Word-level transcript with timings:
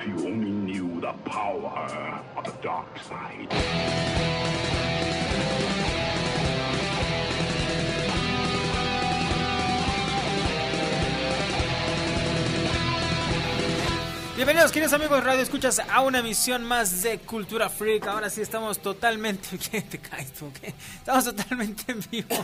If 0.00 0.08
you 0.08 0.26
only 0.26 0.50
knew 0.50 0.98
the 0.98 1.12
power 1.28 2.22
of 2.34 2.44
the 2.44 2.52
dark 2.62 2.98
side. 3.00 3.48
Bienvenidos, 14.36 14.72
queridos 14.72 14.94
amigos 14.94 15.22
Radio 15.22 15.42
Escuchas, 15.42 15.80
a 15.80 16.00
una 16.00 16.20
emisión 16.20 16.64
más 16.64 17.02
de 17.02 17.18
Cultura 17.18 17.68
Freak. 17.68 18.06
Ahora 18.06 18.30
sí 18.30 18.40
estamos 18.40 18.78
totalmente. 18.78 19.58
¿Qué 19.70 19.82
te 19.82 19.98
caes? 19.98 20.32
¿Qué? 20.62 20.72
Estamos 20.96 21.24
totalmente 21.24 21.92
en 21.92 22.00
vivo. 22.10 22.36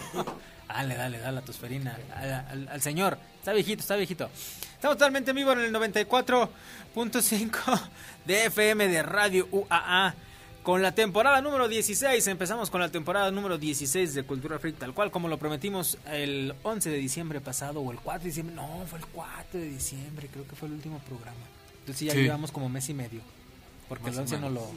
Dale, 0.69 0.97
dale, 0.97 1.19
dale 1.19 1.39
a 1.39 1.43
tu 1.43 1.53
esferina. 1.53 1.97
Al, 2.15 2.33
al- 2.33 2.69
al 2.69 2.83
señor. 2.83 3.19
Está 3.39 3.53
viejito, 3.53 3.81
está 3.83 3.97
viejito. 3.97 4.29
Estamos 4.75 4.97
totalmente 4.99 5.31
en 5.31 5.37
vivo 5.37 5.53
en 5.53 5.61
el 5.61 5.73
94.5 5.73 7.81
de 8.25 8.47
FM 8.47 8.89
de 8.89 9.03
Radio 9.03 9.49
UAA. 9.51 10.15
Con 10.63 10.83
la 10.83 10.93
temporada 10.93 11.41
número 11.41 11.69
16, 11.69 12.27
empezamos 12.27 12.71
con 12.71 12.81
la 12.81 12.89
temporada 12.89 13.31
número 13.31 13.57
16 13.57 14.15
de 14.15 14.25
Cultura 14.25 14.59
Freak, 14.59 14.79
tal 14.79 14.95
cual 14.95 15.13
como 15.13 15.29
lo 15.29 15.39
prometimos 15.39 15.97
el 16.11 16.55
11 16.65 16.91
de 16.91 16.97
diciembre 16.97 17.41
pasado 17.41 17.81
o 17.83 17.93
el 17.93 18.01
4 18.01 18.23
de 18.25 18.29
diciembre. 18.31 18.57
No, 18.57 18.85
fue 18.89 18.99
el 18.99 19.07
4 19.07 19.61
de 19.61 19.69
diciembre, 19.69 20.29
creo 20.33 20.47
que 20.49 20.57
fue 20.57 20.67
el 20.67 20.75
último 20.75 20.99
programa. 21.01 21.37
Entonces 21.81 22.09
ya 22.09 22.13
Sí. 22.15 22.19
llevamos 22.23 22.51
como 22.51 22.69
mes 22.69 22.89
y 22.89 22.95
medio. 22.95 23.21
Porque 23.89 24.07
Más 24.07 24.15
el 24.15 24.19
o 24.19 24.23
11 24.23 24.39
no 24.41 24.51
lo... 24.51 24.69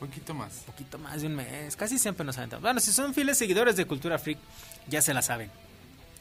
Poquito 0.00 0.32
más. 0.32 0.52
poquito 0.64 0.96
más 0.96 1.20
de 1.20 1.26
un 1.26 1.34
mes, 1.34 1.76
casi 1.76 1.98
siempre 1.98 2.24
nos 2.24 2.38
aventamos. 2.38 2.62
Bueno, 2.62 2.80
si 2.80 2.90
son 2.92 3.12
fieles 3.12 3.36
seguidores 3.36 3.76
de 3.76 3.84
Cultura 3.84 4.16
Freak, 4.18 4.38
ya 4.88 5.02
se 5.02 5.14
la 5.14 5.22
saben. 5.22 5.50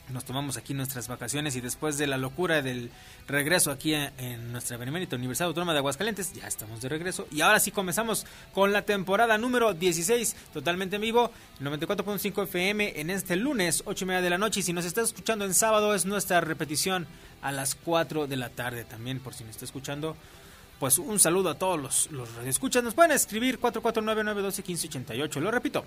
Nos 0.10 0.24
tomamos 0.24 0.56
aquí 0.56 0.74
nuestras 0.74 1.10
vacaciones 1.10 1.58
y 1.58 1.62
después 1.62 1.98
de 1.98 2.08
la 2.08 2.18
locura 2.18 2.62
del 2.62 2.90
regreso 3.28 3.72
aquí 3.72 3.94
en, 3.94 4.54
nuestra 4.54 4.78
Benemérita 4.78 5.18
Universidad 5.18 5.50
Autónoma 5.50 5.74
de 5.74 5.80
Aguascalientes, 5.80 6.32
ya 6.32 6.48
estamos 6.48 6.82
de 6.82 6.88
regreso. 6.88 7.28
Y 7.30 7.42
ahora 7.42 7.60
sí 7.60 7.72
comenzamos 7.72 8.26
con 8.54 8.72
la 8.72 8.84
temporada 8.84 9.38
número 9.38 9.74
16, 9.74 10.34
totalmente 10.54 10.96
en 10.96 11.02
vivo, 11.02 11.30
94.5 11.62 12.44
FM 12.44 13.02
en 13.02 13.10
este 13.10 13.36
lunes, 13.36 13.84
8 13.86 14.06
y 14.06 14.08
media 14.08 14.22
de 14.22 14.30
la 14.30 14.38
noche. 14.38 14.62
Y 14.62 14.64
si 14.64 14.72
nos 14.72 14.86
está 14.86 15.02
escuchando 15.02 15.44
en 15.44 15.54
sábado, 15.54 15.94
es 15.94 16.06
nuestra 16.06 16.40
repetición 16.40 17.06
a 17.42 17.52
las 17.52 17.76
4 17.76 18.28
de 18.28 18.38
la 18.38 18.48
tarde 18.48 18.86
también, 18.86 19.20
por 19.20 19.34
si 19.34 19.44
nos 19.44 19.56
está 19.56 19.66
escuchando 19.66 20.16
pues 20.80 21.00
un 21.00 21.20
saludo 21.20 21.50
a 21.50 21.56
todos 21.56 21.80
los, 21.80 22.12
los 22.12 22.34
radioescuchas. 22.36 22.84
Nos 22.84 22.94
pueden 22.94 23.12
escribir 23.12 23.60
449-912-1588. 23.60 25.40
Lo 25.42 25.52
repito, 25.52 25.84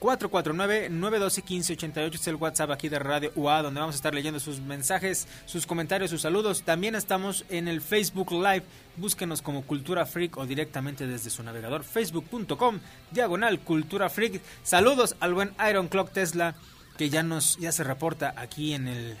449-912-1588 0.00 2.14
es 2.14 2.26
el 2.28 2.36
WhatsApp 2.36 2.70
aquí 2.70 2.88
de 2.88 2.98
Radio 2.98 3.32
UA, 3.34 3.62
donde 3.62 3.80
vamos 3.80 3.94
a 3.94 3.96
estar 3.96 4.14
leyendo 4.14 4.40
sus 4.40 4.60
mensajes, 4.60 5.26
sus 5.46 5.66
comentarios, 5.66 6.10
sus 6.10 6.22
saludos. 6.22 6.62
También 6.62 6.94
estamos 6.94 7.44
en 7.48 7.68
el 7.68 7.80
Facebook 7.80 8.32
Live. 8.32 8.64
Búsquenos 8.96 9.42
como 9.42 9.62
Cultura 9.62 10.06
Freak 10.06 10.36
o 10.36 10.46
directamente 10.46 11.06
desde 11.06 11.30
su 11.30 11.42
navegador 11.42 11.84
facebook.com, 11.84 12.80
diagonal 13.10 13.60
Cultura 13.60 14.08
Freak. 14.08 14.40
Saludos 14.62 15.16
al 15.20 15.34
buen 15.34 15.52
Iron 15.68 15.88
Clock 15.88 16.12
Tesla, 16.12 16.54
que 16.96 17.10
ya 17.10 17.22
nos 17.22 17.56
ya 17.58 17.72
se 17.72 17.84
reporta 17.84 18.34
aquí 18.36 18.74
en 18.74 18.88
el 18.88 19.16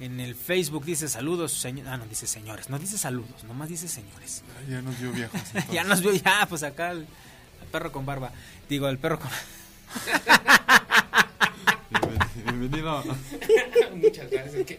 en 0.00 0.18
el 0.18 0.34
Facebook 0.34 0.84
dice 0.84 1.08
saludos, 1.08 1.52
señor. 1.52 1.86
Ah, 1.88 1.96
no 1.96 2.06
dice 2.06 2.26
señores, 2.26 2.68
no 2.68 2.78
dice 2.78 2.98
saludos, 2.98 3.44
nomás 3.44 3.68
dice 3.68 3.88
señores. 3.88 4.42
Ya 4.68 4.82
nos 4.82 4.98
vio 4.98 5.12
viejos. 5.12 5.40
ya 5.72 5.84
nos 5.84 6.00
vio, 6.00 6.12
ya, 6.12 6.46
pues 6.48 6.64
acá 6.64 6.90
el, 6.90 6.98
el 6.98 7.68
perro 7.70 7.92
con 7.92 8.04
barba. 8.04 8.32
Digo, 8.68 8.88
el 8.88 8.98
perro 8.98 9.20
con. 9.20 9.30
Bienven- 11.90 12.44
Bienvenido. 12.44 13.04
Muchas 13.94 14.30
gracias. 14.30 14.78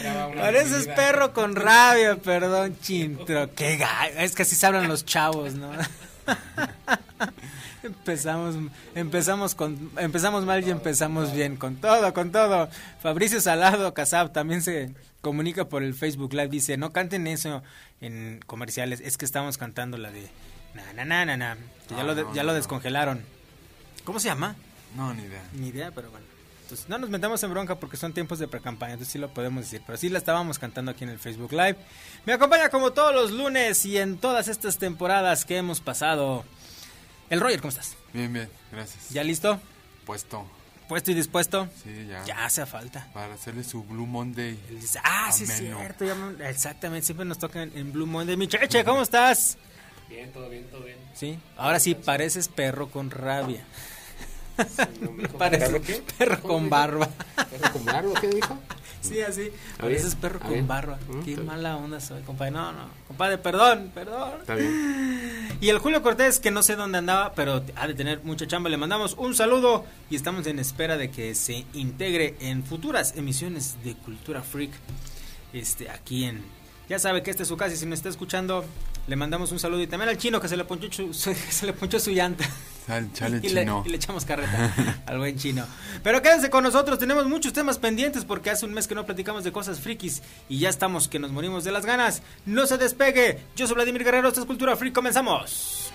una 0.00 0.42
Pareces 0.42 0.70
bienvenida. 0.86 0.94
perro 0.96 1.32
con 1.32 1.54
rabia, 1.56 2.16
perdón, 2.16 2.76
chintro. 2.80 3.54
Qué 3.54 3.76
gallo. 3.76 4.14
Es 4.18 4.34
que 4.34 4.42
así 4.42 4.56
se 4.56 4.66
hablan 4.66 4.88
los 4.88 5.04
chavos, 5.04 5.54
¿no? 5.54 5.70
empezamos, 7.82 8.56
empezamos 8.94 9.54
con, 9.54 9.90
empezamos 9.98 10.44
mal 10.44 10.66
y 10.66 10.70
empezamos 10.70 11.32
bien, 11.32 11.56
con 11.56 11.76
todo, 11.76 12.12
con 12.14 12.32
todo. 12.32 12.68
Fabricio 13.02 13.40
Salado 13.40 13.94
Casab 13.94 14.32
también 14.32 14.62
se 14.62 14.94
comunica 15.20 15.66
por 15.68 15.82
el 15.82 15.94
Facebook 15.94 16.32
Live, 16.32 16.48
dice, 16.48 16.76
no 16.76 16.92
canten 16.92 17.26
eso 17.26 17.62
en 18.00 18.40
comerciales, 18.46 19.00
es 19.00 19.16
que 19.16 19.24
estamos 19.24 19.58
cantando 19.58 19.96
la 19.98 20.10
de 20.10 20.28
na 20.74 20.92
na 20.92 21.04
na 21.04 21.24
na 21.24 21.36
na, 21.36 21.56
que 21.88 21.94
ya 21.94 22.00
Ah, 22.02 22.04
lo, 22.04 22.14
de- 22.14 22.22
ya 22.34 22.42
no, 22.42 22.48
lo 22.48 22.52
no. 22.52 22.54
descongelaron. 22.54 23.22
¿Cómo 24.08 24.20
se 24.20 24.28
llama? 24.28 24.56
No, 24.96 25.12
ni 25.12 25.24
idea. 25.24 25.42
Ni 25.52 25.68
idea, 25.68 25.90
pero 25.90 26.10
bueno. 26.10 26.24
Entonces, 26.62 26.88
no 26.88 26.96
nos 26.96 27.10
metamos 27.10 27.42
en 27.42 27.50
bronca 27.50 27.74
porque 27.74 27.98
son 27.98 28.14
tiempos 28.14 28.38
de 28.38 28.48
pre-campaña, 28.48 28.94
entonces 28.94 29.12
sí 29.12 29.18
lo 29.18 29.28
podemos 29.34 29.64
decir. 29.64 29.82
Pero 29.84 29.98
sí 29.98 30.08
la 30.08 30.16
estábamos 30.16 30.58
cantando 30.58 30.90
aquí 30.90 31.04
en 31.04 31.10
el 31.10 31.18
Facebook 31.18 31.52
Live. 31.52 31.76
Me 32.24 32.32
acompaña 32.32 32.70
como 32.70 32.94
todos 32.94 33.14
los 33.14 33.32
lunes 33.32 33.84
y 33.84 33.98
en 33.98 34.16
todas 34.16 34.48
estas 34.48 34.78
temporadas 34.78 35.44
que 35.44 35.58
hemos 35.58 35.82
pasado. 35.82 36.46
El 37.28 37.38
Roger, 37.38 37.60
¿cómo 37.60 37.68
estás? 37.68 37.98
Bien, 38.14 38.32
bien, 38.32 38.48
gracias. 38.72 39.10
¿Ya 39.10 39.22
listo? 39.22 39.60
Puesto. 40.06 40.46
¿Puesto 40.88 41.10
y 41.10 41.14
dispuesto? 41.14 41.68
Sí, 41.84 42.06
ya. 42.08 42.24
Ya 42.24 42.46
hace 42.46 42.64
falta. 42.64 43.10
Para 43.12 43.34
hacerle 43.34 43.62
su 43.62 43.84
Blue 43.84 44.06
Monday. 44.06 44.58
Él 44.70 44.80
dice, 44.80 45.00
ah, 45.04 45.30
sí 45.32 45.44
es 45.44 45.54
cierto. 45.54 46.06
ya 46.06 46.48
exactamente, 46.48 47.04
siempre 47.04 47.26
nos 47.26 47.36
toca 47.36 47.62
en, 47.62 47.76
en 47.76 47.92
Blue 47.92 48.06
Monday. 48.06 48.38
Mi 48.38 48.48
cheche, 48.48 48.82
¿cómo 48.86 49.02
estás? 49.02 49.58
Bien, 50.08 50.32
todo 50.32 50.48
bien, 50.48 50.64
todo 50.70 50.82
bien. 50.82 50.96
Sí, 51.12 51.38
ahora 51.58 51.78
sí 51.78 51.94
pareces 51.94 52.48
perro 52.48 52.90
con 52.90 53.10
rabia. 53.10 53.60
No, 53.60 53.97
me 55.16 55.22
dijo, 55.24 55.38
Pareces 55.38 55.68
¿Perro 55.70 55.82
qué? 55.82 56.02
perro 56.18 56.40
¿Cómo 56.42 56.54
con 56.54 56.70
barba. 56.70 57.08
¿Perro 57.36 57.72
con 57.72 57.84
barba? 57.84 58.20
¿Qué 58.20 58.28
dijo? 58.28 58.58
Sí, 59.00 59.20
así. 59.20 59.50
A 59.78 59.86
ver, 59.86 60.00
perro 60.20 60.40
con 60.40 60.66
barba. 60.66 60.98
Mm, 61.08 61.20
Qué 61.22 61.36
mala 61.36 61.76
onda 61.76 62.00
soy, 62.00 62.20
compadre. 62.22 62.50
No, 62.50 62.72
no. 62.72 62.88
Compadre, 63.06 63.38
perdón, 63.38 63.92
perdón. 63.94 64.40
Está 64.40 64.54
bien. 64.56 65.56
Y 65.60 65.68
el 65.68 65.78
Julio 65.78 66.02
Cortés, 66.02 66.40
que 66.40 66.50
no 66.50 66.62
sé 66.64 66.74
dónde 66.74 66.98
andaba, 66.98 67.32
pero 67.34 67.62
ha 67.76 67.86
de 67.86 67.94
tener 67.94 68.20
mucha 68.24 68.46
chamba, 68.48 68.68
le 68.70 68.76
mandamos 68.76 69.14
un 69.16 69.34
saludo 69.36 69.84
y 70.10 70.16
estamos 70.16 70.46
en 70.48 70.58
espera 70.58 70.96
de 70.96 71.10
que 71.10 71.34
se 71.36 71.64
integre 71.74 72.36
en 72.40 72.64
futuras 72.64 73.14
emisiones 73.16 73.76
de 73.84 73.94
Cultura 73.94 74.42
Freak. 74.42 74.72
Este, 75.52 75.88
aquí 75.90 76.24
en. 76.24 76.42
Ya 76.88 76.98
sabe 76.98 77.22
que 77.22 77.30
este 77.30 77.42
es 77.44 77.48
su 77.48 77.56
casa 77.56 77.74
y 77.74 77.76
si 77.76 77.86
me 77.86 77.94
está 77.94 78.08
escuchando, 78.08 78.64
le 79.06 79.14
mandamos 79.16 79.52
un 79.52 79.58
saludo 79.60 79.82
y 79.82 79.86
también 79.86 80.08
al 80.08 80.18
chino 80.18 80.40
que 80.40 80.48
se 80.48 80.56
le 80.56 80.64
ponchó, 80.64 80.90
su- 80.90 81.12
se 81.50 81.66
le 81.66 81.72
ponchó 81.72 82.00
su 82.00 82.10
llanta. 82.10 82.44
Sal, 82.88 83.12
chale, 83.12 83.36
y, 83.42 83.50
le, 83.50 83.60
chino. 83.60 83.82
y 83.84 83.90
le 83.90 83.96
echamos 83.96 84.24
carreta 84.24 85.02
al 85.06 85.18
buen 85.18 85.36
chino. 85.36 85.66
Pero 86.02 86.22
quédense 86.22 86.48
con 86.48 86.64
nosotros, 86.64 86.98
tenemos 86.98 87.26
muchos 87.26 87.52
temas 87.52 87.78
pendientes 87.78 88.24
porque 88.24 88.48
hace 88.48 88.64
un 88.64 88.72
mes 88.72 88.88
que 88.88 88.94
no 88.94 89.04
platicamos 89.04 89.44
de 89.44 89.52
cosas 89.52 89.78
frikis 89.78 90.22
y 90.48 90.58
ya 90.58 90.70
estamos 90.70 91.06
que 91.06 91.18
nos 91.18 91.30
morimos 91.30 91.64
de 91.64 91.72
las 91.72 91.84
ganas. 91.84 92.22
No 92.46 92.66
se 92.66 92.78
despegue. 92.78 93.40
Yo 93.56 93.66
soy 93.66 93.74
Vladimir 93.74 94.04
Guerrero, 94.04 94.28
esto 94.28 94.40
es 94.40 94.46
Cultura 94.46 94.74
Freak, 94.74 94.94
comenzamos. 94.94 95.92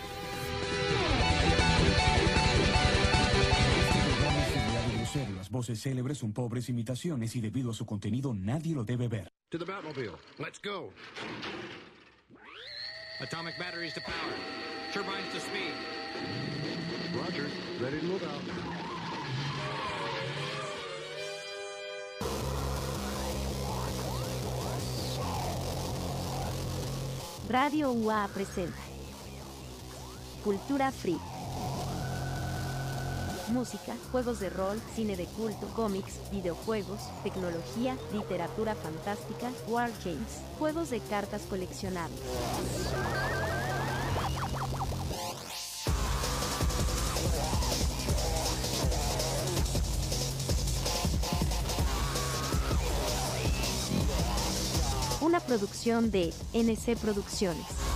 las 5.38 5.50
voces 5.50 5.81
célebres 5.81 6.18
son 6.20 6.34
pobres 6.34 6.70
imitaciones 6.70 7.36
y 7.36 7.42
debido 7.42 7.72
a 7.72 7.74
su 7.74 7.86
contenido 7.86 8.34
nadie 8.34 8.74
lo 8.75 8.84
debe 8.84 9.08
ver. 9.08 9.31
To 9.50 9.60
the 9.60 9.66
Batmobile. 9.66 10.14
Let's 10.40 10.60
go. 10.64 10.92
Atomic 13.22 13.58
batteries 13.58 13.94
to 13.94 14.02
power. 14.02 14.34
Turbines 14.94 15.31
to 15.34 15.40
speed. 15.40 16.62
Roger. 17.13 17.47
Ready 17.79 18.00
to. 18.00 18.19
Radio 27.50 27.91
UA 27.91 28.29
presenta 28.34 28.79
Cultura 30.44 30.91
Free. 30.91 31.19
Música, 33.50 33.94
juegos 34.12 34.40
de 34.40 34.50
rol, 34.50 34.81
cine 34.95 35.16
de 35.16 35.25
culto, 35.28 35.68
cómics, 35.75 36.19
videojuegos, 36.31 37.01
tecnología, 37.22 37.95
literatura 38.12 38.74
fantástica, 38.74 39.51
wargames, 39.68 40.41
juegos 40.57 40.90
de 40.90 41.00
cartas 41.01 41.44
coleccionables. 41.44 42.22
Producción 55.53 56.09
de 56.09 56.33
NC 56.53 56.97
Producciones. 56.97 57.93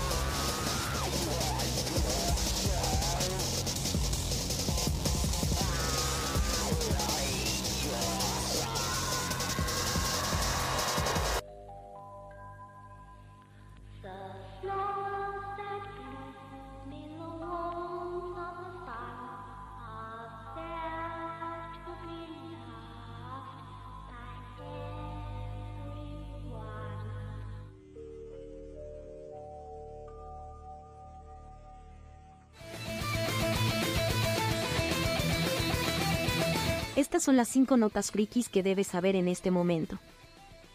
Estas 36.97 37.21
son 37.21 37.37
las 37.37 37.47
5 37.49 37.77
notas 37.77 38.09
frikis 38.09 38.49
que 38.49 38.63
debes 38.63 38.87
saber 38.87 39.15
en 39.15 39.27
este 39.27 39.51
momento. 39.51 39.99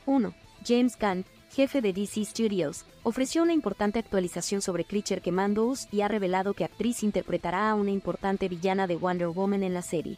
1. 0.07 0.33
James 0.65 0.97
Gunn, 0.97 1.25
jefe 1.51 1.83
de 1.83 1.93
DC 1.93 2.25
Studios, 2.25 2.85
ofreció 3.03 3.43
una 3.43 3.53
importante 3.53 3.99
actualización 3.99 4.63
sobre 4.63 4.85
Creature 4.85 5.21
Commandos 5.21 5.89
y 5.91 6.03
ha 6.03 6.07
revelado 6.07 6.55
que 6.55 6.63
actriz 6.63 7.03
interpretará 7.03 7.69
a 7.69 7.75
una 7.75 7.91
importante 7.91 8.49
villana 8.49 8.87
de 8.87 8.95
Wonder 8.95 9.31
Woman 9.31 9.65
en 9.65 9.75
la 9.75 9.83
serie. 9.83 10.17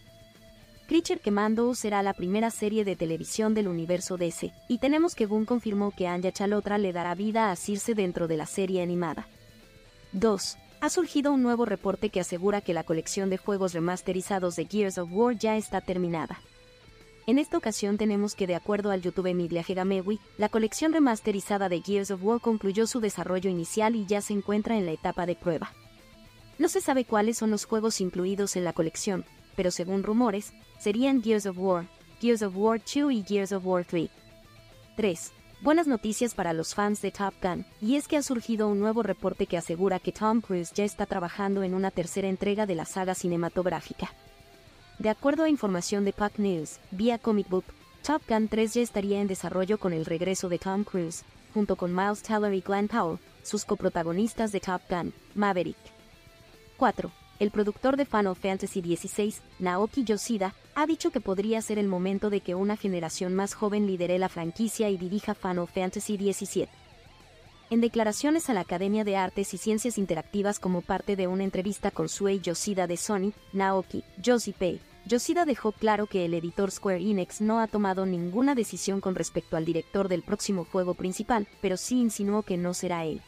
Creature 0.88 1.20
Commandos 1.20 1.78
será 1.78 2.02
la 2.02 2.12
primera 2.12 2.50
serie 2.50 2.84
de 2.84 2.96
televisión 2.96 3.54
del 3.54 3.66
universo 3.66 4.18
DC, 4.18 4.52
y 4.68 4.78
tenemos 4.80 5.14
que 5.14 5.24
Gunn 5.24 5.46
confirmó 5.46 5.90
que 5.90 6.06
Anya 6.06 6.32
Chalotra 6.32 6.76
le 6.76 6.92
dará 6.92 7.14
vida 7.14 7.50
a 7.50 7.56
Circe 7.56 7.94
dentro 7.94 8.28
de 8.28 8.36
la 8.36 8.44
serie 8.44 8.82
animada. 8.82 9.26
2. 10.12 10.58
Ha 10.84 10.90
surgido 10.90 11.32
un 11.32 11.42
nuevo 11.42 11.64
reporte 11.64 12.10
que 12.10 12.20
asegura 12.20 12.60
que 12.60 12.74
la 12.74 12.84
colección 12.84 13.30
de 13.30 13.38
juegos 13.38 13.72
remasterizados 13.72 14.54
de 14.54 14.66
Gears 14.66 14.98
of 14.98 15.08
War 15.10 15.34
ya 15.34 15.56
está 15.56 15.80
terminada. 15.80 16.42
En 17.26 17.38
esta 17.38 17.56
ocasión 17.56 17.96
tenemos 17.96 18.34
que 18.34 18.46
de 18.46 18.54
acuerdo 18.54 18.90
al 18.90 19.00
YouTube 19.00 19.32
Media 19.32 19.64
Hegamewi, 19.66 20.20
la 20.36 20.50
colección 20.50 20.92
remasterizada 20.92 21.70
de 21.70 21.80
Gears 21.80 22.10
of 22.10 22.22
War 22.22 22.38
concluyó 22.38 22.86
su 22.86 23.00
desarrollo 23.00 23.48
inicial 23.48 23.96
y 23.96 24.04
ya 24.04 24.20
se 24.20 24.34
encuentra 24.34 24.76
en 24.76 24.84
la 24.84 24.92
etapa 24.92 25.24
de 25.24 25.36
prueba. 25.36 25.72
No 26.58 26.68
se 26.68 26.82
sabe 26.82 27.06
cuáles 27.06 27.38
son 27.38 27.50
los 27.50 27.64
juegos 27.64 28.02
incluidos 28.02 28.54
en 28.54 28.64
la 28.64 28.74
colección, 28.74 29.24
pero 29.56 29.70
según 29.70 30.02
rumores, 30.02 30.52
serían 30.78 31.22
Gears 31.22 31.46
of 31.46 31.56
War, 31.56 31.88
Gears 32.20 32.42
of 32.42 32.54
War 32.58 32.78
2 32.78 33.10
y 33.10 33.24
Gears 33.26 33.52
of 33.52 33.64
War 33.64 33.86
3. 33.86 34.10
3. 34.98 35.32
Buenas 35.64 35.86
noticias 35.86 36.34
para 36.34 36.52
los 36.52 36.74
fans 36.74 37.00
de 37.00 37.10
Top 37.10 37.32
Gun, 37.42 37.64
y 37.80 37.96
es 37.96 38.06
que 38.06 38.18
ha 38.18 38.22
surgido 38.22 38.68
un 38.68 38.80
nuevo 38.80 39.02
reporte 39.02 39.46
que 39.46 39.56
asegura 39.56 39.98
que 39.98 40.12
Tom 40.12 40.42
Cruise 40.42 40.74
ya 40.74 40.84
está 40.84 41.06
trabajando 41.06 41.62
en 41.62 41.72
una 41.72 41.90
tercera 41.90 42.28
entrega 42.28 42.66
de 42.66 42.74
la 42.74 42.84
saga 42.84 43.14
cinematográfica. 43.14 44.12
De 44.98 45.08
acuerdo 45.08 45.44
a 45.44 45.48
información 45.48 46.04
de 46.04 46.12
Puck 46.12 46.38
News, 46.38 46.80
vía 46.90 47.16
Comic 47.16 47.48
Book, 47.48 47.64
Top 48.06 48.20
Gun 48.28 48.48
3 48.48 48.74
ya 48.74 48.82
estaría 48.82 49.22
en 49.22 49.26
desarrollo 49.26 49.78
con 49.78 49.94
el 49.94 50.04
regreso 50.04 50.50
de 50.50 50.58
Tom 50.58 50.84
Cruise, 50.84 51.24
junto 51.54 51.76
con 51.76 51.94
Miles 51.94 52.20
Teller 52.20 52.52
y 52.52 52.60
Glenn 52.60 52.86
Powell, 52.86 53.18
sus 53.42 53.64
coprotagonistas 53.64 54.52
de 54.52 54.60
Top 54.60 54.82
Gun, 54.90 55.14
Maverick. 55.34 55.78
4. 56.76 57.10
El 57.40 57.50
productor 57.50 57.96
de 57.96 58.04
Final 58.04 58.36
Fantasy 58.36 58.80
XVI, 58.80 59.34
Naoki 59.58 60.04
Yoshida, 60.04 60.54
ha 60.76 60.86
dicho 60.86 61.10
que 61.10 61.20
podría 61.20 61.60
ser 61.62 61.78
el 61.78 61.88
momento 61.88 62.30
de 62.30 62.40
que 62.40 62.54
una 62.54 62.76
generación 62.76 63.34
más 63.34 63.54
joven 63.54 63.86
lidere 63.86 64.18
la 64.18 64.28
franquicia 64.28 64.88
y 64.88 64.96
dirija 64.96 65.34
Final 65.34 65.66
Fantasy 65.66 66.16
XVII. 66.16 66.68
En 67.70 67.80
declaraciones 67.80 68.50
a 68.50 68.54
la 68.54 68.60
Academia 68.60 69.02
de 69.02 69.16
Artes 69.16 69.52
y 69.52 69.58
Ciencias 69.58 69.98
Interactivas 69.98 70.60
como 70.60 70.80
parte 70.80 71.16
de 71.16 71.26
una 71.26 71.42
entrevista 71.44 71.90
con 71.90 72.06
Shuei 72.06 72.40
Yoshida 72.40 72.86
de 72.86 72.96
Sony, 72.96 73.32
Naoki, 73.52 74.04
Pei, 74.56 74.80
Yoshida 75.06 75.44
dejó 75.44 75.72
claro 75.72 76.06
que 76.06 76.24
el 76.24 76.32
editor 76.34 76.70
Square 76.70 77.02
Enix 77.02 77.40
no 77.40 77.60
ha 77.60 77.66
tomado 77.66 78.06
ninguna 78.06 78.54
decisión 78.54 79.00
con 79.00 79.14
respecto 79.14 79.56
al 79.56 79.64
director 79.64 80.08
del 80.08 80.22
próximo 80.22 80.64
juego 80.64 80.94
principal, 80.94 81.46
pero 81.60 81.76
sí 81.76 82.00
insinuó 82.00 82.42
que 82.42 82.56
no 82.56 82.72
será 82.72 83.04
él. 83.04 83.20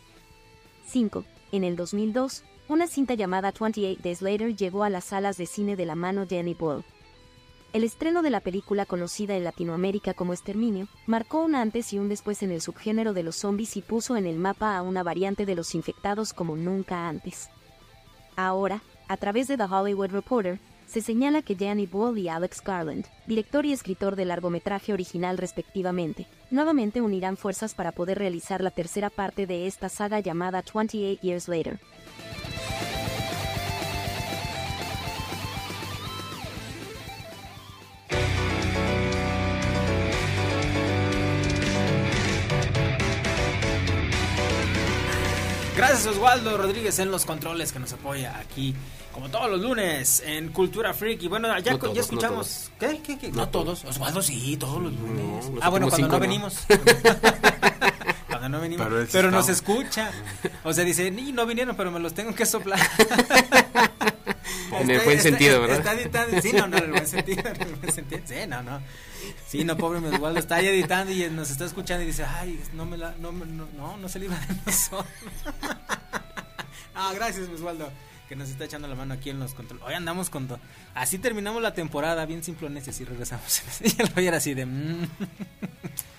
5. 0.87 1.25
En 1.53 1.65
el 1.65 1.77
2002, 1.77 2.45
una 2.69 2.89
cinta 2.89 3.15
llamada 3.15 3.53
28 3.59 4.01
Days 4.03 4.23
Later 4.23 4.57
llegó 4.57 4.83
a 4.83 4.91
las 4.91 5.05
salas 5.05 5.37
de 5.37 5.47
cine 5.47 5.77
de 5.77 5.87
la 5.87 5.95
mano 5.95 6.27
de 6.27 6.41
Annie 6.41 6.55
Ball. 6.55 6.85
El 7.73 7.85
estreno 7.85 8.23
de 8.23 8.31
la 8.31 8.41
película 8.41 8.87
conocida 8.87 9.37
en 9.37 9.45
Latinoamérica 9.45 10.15
como 10.15 10.33
Exterminio 10.33 10.89
marcó 11.07 11.45
un 11.45 11.55
antes 11.55 11.93
y 11.93 11.99
un 11.99 12.09
después 12.09 12.43
en 12.43 12.51
el 12.51 12.61
subgénero 12.61 13.13
de 13.13 13.23
los 13.23 13.37
zombies 13.37 13.77
y 13.77 13.83
puso 13.83 14.17
en 14.17 14.27
el 14.27 14.37
mapa 14.37 14.77
a 14.77 14.83
una 14.83 15.03
variante 15.03 15.47
de 15.47 15.55
los 15.55 15.75
infectados 15.75 16.33
como 16.33 16.57
nunca 16.57 17.09
antes. 17.09 17.51
Ahora, 18.35 18.83
a 19.09 19.17
través 19.17 19.47
de 19.47 19.57
The 19.57 19.65
Hollywood 19.65 20.11
Reporter, 20.11 20.59
se 20.87 21.03
señala 21.03 21.43
que 21.43 21.55
Danny 21.55 21.87
Boyle 21.87 22.19
y 22.19 22.29
Alex 22.29 22.63
Garland, 22.63 23.07
director 23.27 23.67
y 23.67 23.73
escritor 23.73 24.17
del 24.17 24.29
largometraje 24.29 24.93
original 24.93 25.37
respectivamente, 25.37 26.27
nuevamente 26.51 27.01
unirán 27.01 27.37
fuerzas 27.37 27.75
para 27.75 27.93
poder 27.93 28.19
realizar 28.19 28.63
la 28.63 28.71
tercera 28.71 29.11
parte 29.11 29.47
de 29.47 29.67
esta 29.67 29.89
saga 29.89 30.21
llamada 30.21 30.63
28 30.73 31.21
Years 31.23 31.49
Later. 31.49 31.81
Gracias 45.89 46.17
Oswaldo 46.17 46.57
Rodríguez 46.57 46.99
en 46.99 47.13
los 47.13 47.25
controles 47.25 47.73
que 47.73 47.79
nos 47.79 47.93
apoya 47.93 48.37
aquí, 48.39 48.75
como 49.13 49.29
todos 49.29 49.49
los 49.49 49.61
lunes, 49.61 50.21
en 50.27 50.49
Cultura 50.49 50.93
Freak. 50.93 51.23
Y 51.23 51.29
bueno, 51.29 51.47
ya, 51.61 51.73
No 51.73 51.79
todos, 51.79 51.95
ya 51.95 52.01
no 52.01 52.05
escuchamos. 52.05 52.71
¿Qué? 52.81 53.01
¿Qué? 53.05 53.17
¿Qué? 53.17 53.29
No, 53.29 53.37
No 53.37 53.49
todos. 53.51 53.83
todos. 53.83 53.95
Oswaldo 53.95 54.21
sí, 54.21 54.57
todos 54.57 54.83
los 54.83 54.93
lunes. 54.93 55.47
los 55.47 55.63
ah, 55.63 55.69
bueno, 55.69 55.89
cuando 55.89 55.97
cinco 55.97 56.09
no 56.09 56.15
no. 56.15 56.19
venimos. 56.19 56.59
cuando 58.27 58.49
no 58.49 58.61
venimos. 58.61 58.89
Pero 59.13 59.31
nos 59.31 59.49
escucha. 59.49 60.11
O 60.65 60.73
sea, 60.73 60.83
dice, 60.83 61.09
ni 61.13 61.31
no 61.31 61.47
vinieron, 61.47 61.77
pero 61.77 61.93
me 61.93 62.01
los 62.01 62.15
tengo 62.15 62.35
que 62.35 62.47
soplar. 62.47 62.81
En 64.79 64.91
el 64.91 65.01
buen 65.01 65.21
sentido, 65.21 65.61
¿verdad? 65.63 65.99
Está. 65.99 66.41
Sí, 66.43 66.53
no, 66.53 66.67
no, 66.67 66.77
en 66.77 66.85
el 66.85 66.91
buen 66.91 67.07
sentido. 67.07 67.43
En 67.49 67.63
el 67.63 67.75
buen 67.77 67.93
sentido. 67.93 68.21
Sí, 68.27 68.35
no, 68.47 68.63
no. 68.63 68.81
Sí, 69.47 69.65
no, 69.65 69.77
pobre 69.77 70.01
mi 70.01 70.09
Oswaldo 70.09 70.39
está 70.41 70.57
ahí 70.57 70.67
editando 70.67 71.13
y 71.13 71.29
nos 71.31 71.51
está 71.51 71.65
escuchando 71.65 72.03
y 72.05 72.07
dice, 72.07 72.25
ay, 72.25 72.61
no 72.75 72.85
me 72.87 72.97
la, 72.97 73.15
no, 73.19 73.33
no, 73.33 73.67
no, 73.77 73.97
no 73.97 74.09
se 74.09 74.19
libra 74.19 74.39
de 74.39 74.55
nosotros. 74.67 75.07
Ah, 76.95 77.13
gracias, 77.15 77.49
Oswaldo, 77.49 77.91
que 78.29 78.37
nos 78.37 78.49
está 78.49 78.65
echando 78.65 78.89
la 78.89 78.95
mano 78.95 79.15
aquí 79.15 79.31
en 79.31 79.39
los 79.39 79.55
controles. 79.55 79.85
Hoy 79.87 79.95
andamos 79.95 80.31
con 80.31 80.49
todo. 80.49 80.59
Así 80.95 81.19
terminamos 81.19 81.63
la 81.63 81.75
temporada, 81.75 82.25
bien 82.27 82.43
simplones, 82.43 82.87
y 82.87 82.91
así 82.91 83.05
regresamos. 83.05 83.63
y 83.83 84.01
el 84.01 84.09
Roger 84.09 84.35
así 84.35 84.55
de... 84.55 84.67
mm. 84.67 85.03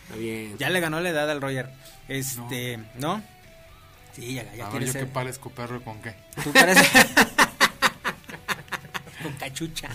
Está 0.03 0.15
bien. 0.17 0.57
Ya 0.57 0.69
le 0.69 0.79
ganó 0.79 0.99
la 0.99 1.09
edad 1.09 1.29
al 1.29 1.41
Roger. 1.41 1.69
Este, 2.07 2.79
¿no? 2.99 3.21
Sí, 4.13 4.33
ya, 4.35 4.53
ya 4.55 4.67
A 4.67 4.69
ver, 4.69 4.85
yo 4.85 4.91
ser. 4.91 5.05
que 5.05 5.11
parezco 5.11 5.49
perro 5.49 5.83
con 5.83 6.01
qué. 6.01 6.15
Tú 6.43 6.51
pareces. 6.51 6.87
Con 9.23 9.33
cachucha. 9.33 9.89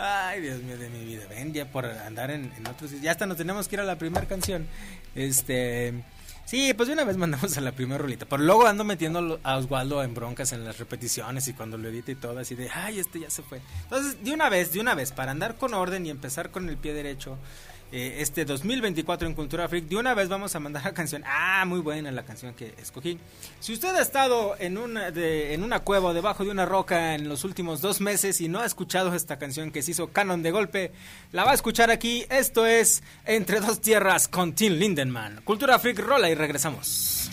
Ay, 0.00 0.40
Dios 0.40 0.62
mío 0.62 0.78
de 0.78 0.88
mi 0.88 1.04
vida. 1.04 1.24
Ven, 1.28 1.52
ya 1.52 1.70
por 1.70 1.84
andar 1.84 2.30
en, 2.30 2.52
en 2.56 2.66
otros. 2.66 2.90
Ya 3.02 3.10
hasta 3.10 3.26
nos 3.26 3.36
tenemos 3.36 3.68
que 3.68 3.76
ir 3.76 3.80
a 3.80 3.84
la 3.84 3.98
primera 3.98 4.26
canción. 4.26 4.66
Este. 5.14 6.02
Sí, 6.46 6.74
pues 6.74 6.88
de 6.88 6.94
una 6.94 7.04
vez 7.04 7.16
mandamos 7.16 7.56
a 7.56 7.60
la 7.60 7.72
primera 7.72 7.98
rolita. 7.98 8.26
Pero 8.26 8.42
luego 8.42 8.66
ando 8.66 8.82
metiendo 8.82 9.38
a 9.44 9.56
Oswaldo 9.56 10.02
en 10.02 10.14
broncas 10.14 10.52
en 10.52 10.64
las 10.64 10.78
repeticiones 10.78 11.46
y 11.46 11.52
cuando 11.52 11.78
lo 11.78 11.88
edita 11.88 12.10
y 12.10 12.16
todo, 12.16 12.40
así 12.40 12.56
de, 12.56 12.68
ay, 12.70 12.98
este 12.98 13.20
ya 13.20 13.30
se 13.30 13.42
fue. 13.42 13.60
Entonces, 13.84 14.24
de 14.24 14.32
una 14.32 14.48
vez, 14.48 14.72
de 14.72 14.80
una 14.80 14.96
vez, 14.96 15.12
para 15.12 15.30
andar 15.30 15.56
con 15.56 15.74
orden 15.74 16.06
y 16.06 16.10
empezar 16.10 16.50
con 16.50 16.68
el 16.68 16.76
pie 16.76 16.92
derecho, 16.92 17.38
eh, 17.92 18.16
este 18.18 18.44
2024 18.44 19.26
en 19.26 19.34
Cultura 19.34 19.68
Freak, 19.68 19.86
de 19.86 19.96
una 19.96 20.14
vez 20.14 20.28
vamos 20.28 20.54
a 20.54 20.60
mandar 20.60 20.84
la 20.84 20.92
canción. 20.92 21.22
Ah, 21.26 21.64
muy 21.66 21.80
buena 21.80 22.10
la 22.10 22.22
canción 22.22 22.54
que 22.54 22.74
escogí. 22.80 23.18
Si 23.58 23.72
usted 23.72 23.94
ha 23.94 24.00
estado 24.00 24.54
en 24.58 24.78
una, 24.78 25.10
de, 25.10 25.54
en 25.54 25.62
una 25.62 25.80
cueva 25.80 26.10
o 26.10 26.14
debajo 26.14 26.44
de 26.44 26.50
una 26.50 26.66
roca 26.66 27.14
en 27.14 27.28
los 27.28 27.44
últimos 27.44 27.80
dos 27.80 28.00
meses 28.00 28.40
y 28.40 28.48
no 28.48 28.60
ha 28.60 28.66
escuchado 28.66 29.14
esta 29.14 29.38
canción 29.38 29.70
que 29.70 29.82
se 29.82 29.90
hizo 29.92 30.08
canon 30.08 30.42
de 30.42 30.50
golpe, 30.50 30.92
la 31.32 31.44
va 31.44 31.50
a 31.50 31.54
escuchar 31.54 31.90
aquí. 31.90 32.24
Esto 32.30 32.66
es 32.66 33.02
Entre 33.24 33.60
dos 33.60 33.80
tierras 33.80 34.28
con 34.28 34.54
Tim 34.54 34.74
Lindenman. 34.74 35.40
Cultura 35.42 35.78
Freak 35.78 35.98
rola 35.98 36.30
y 36.30 36.34
regresamos. 36.34 37.30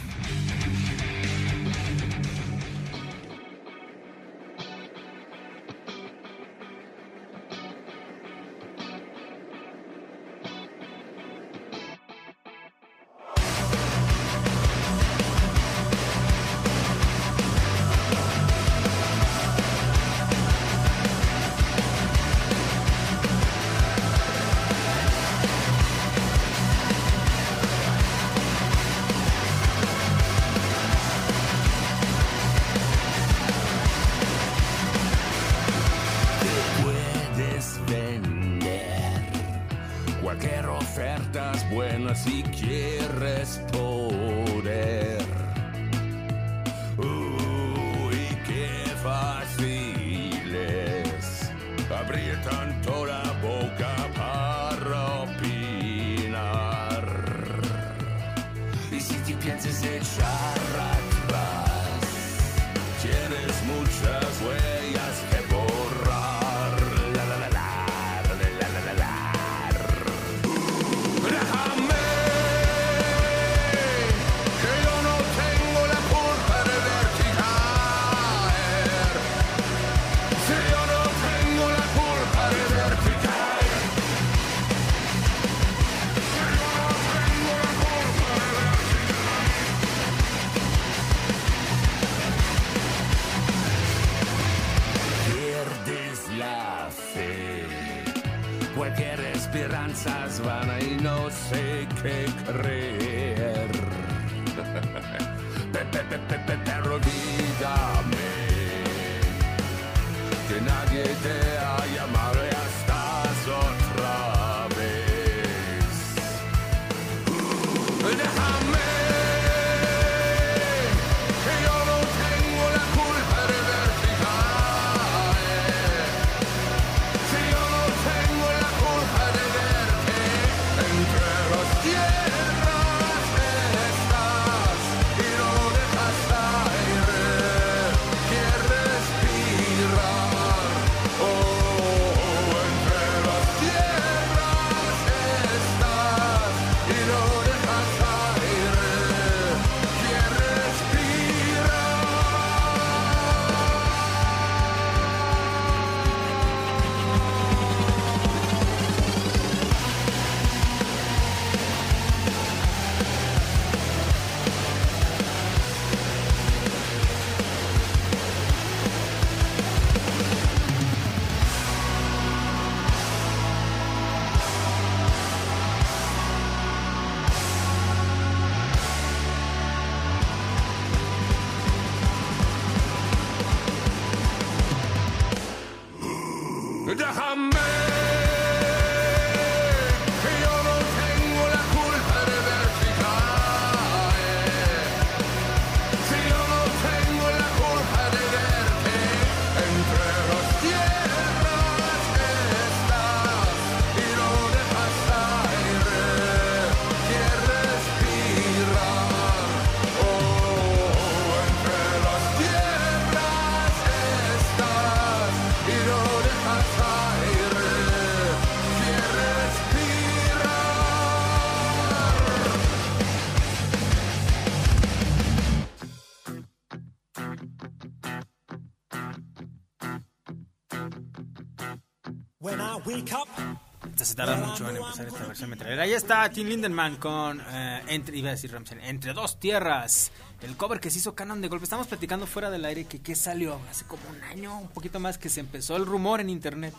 Ahí 235.80 235.94
está 235.94 236.30
Tim 236.30 236.48
Lindemann 236.48 236.96
con, 236.98 237.42
eh, 237.42 237.84
entre, 237.88 238.18
iba 238.18 238.30
a 238.30 238.32
decir 238.32 238.52
Ramsey, 238.52 238.80
Entre 238.84 239.14
Dos 239.14 239.40
Tierras. 239.40 240.12
El 240.42 240.56
cover 240.56 240.80
que 240.80 240.90
se 240.90 241.00
hizo 241.00 241.16
Canon 241.16 241.42
de 241.42 241.48
Golpe. 241.48 241.64
Estamos 241.64 241.88
platicando 241.88 242.28
fuera 242.28 242.50
del 242.50 242.66
aire 242.66 242.86
que, 242.86 243.00
que 243.00 243.16
salió 243.16 243.60
hace 243.70 243.86
como 243.86 244.04
un 244.10 244.24
año, 244.24 244.58
un 244.60 244.70
poquito 244.70 245.00
más, 245.00 245.18
que 245.18 245.30
se 245.30 245.40
empezó 245.40 245.76
el 245.76 245.86
rumor 245.86 246.22
en 246.22 246.30
internet 246.30 246.74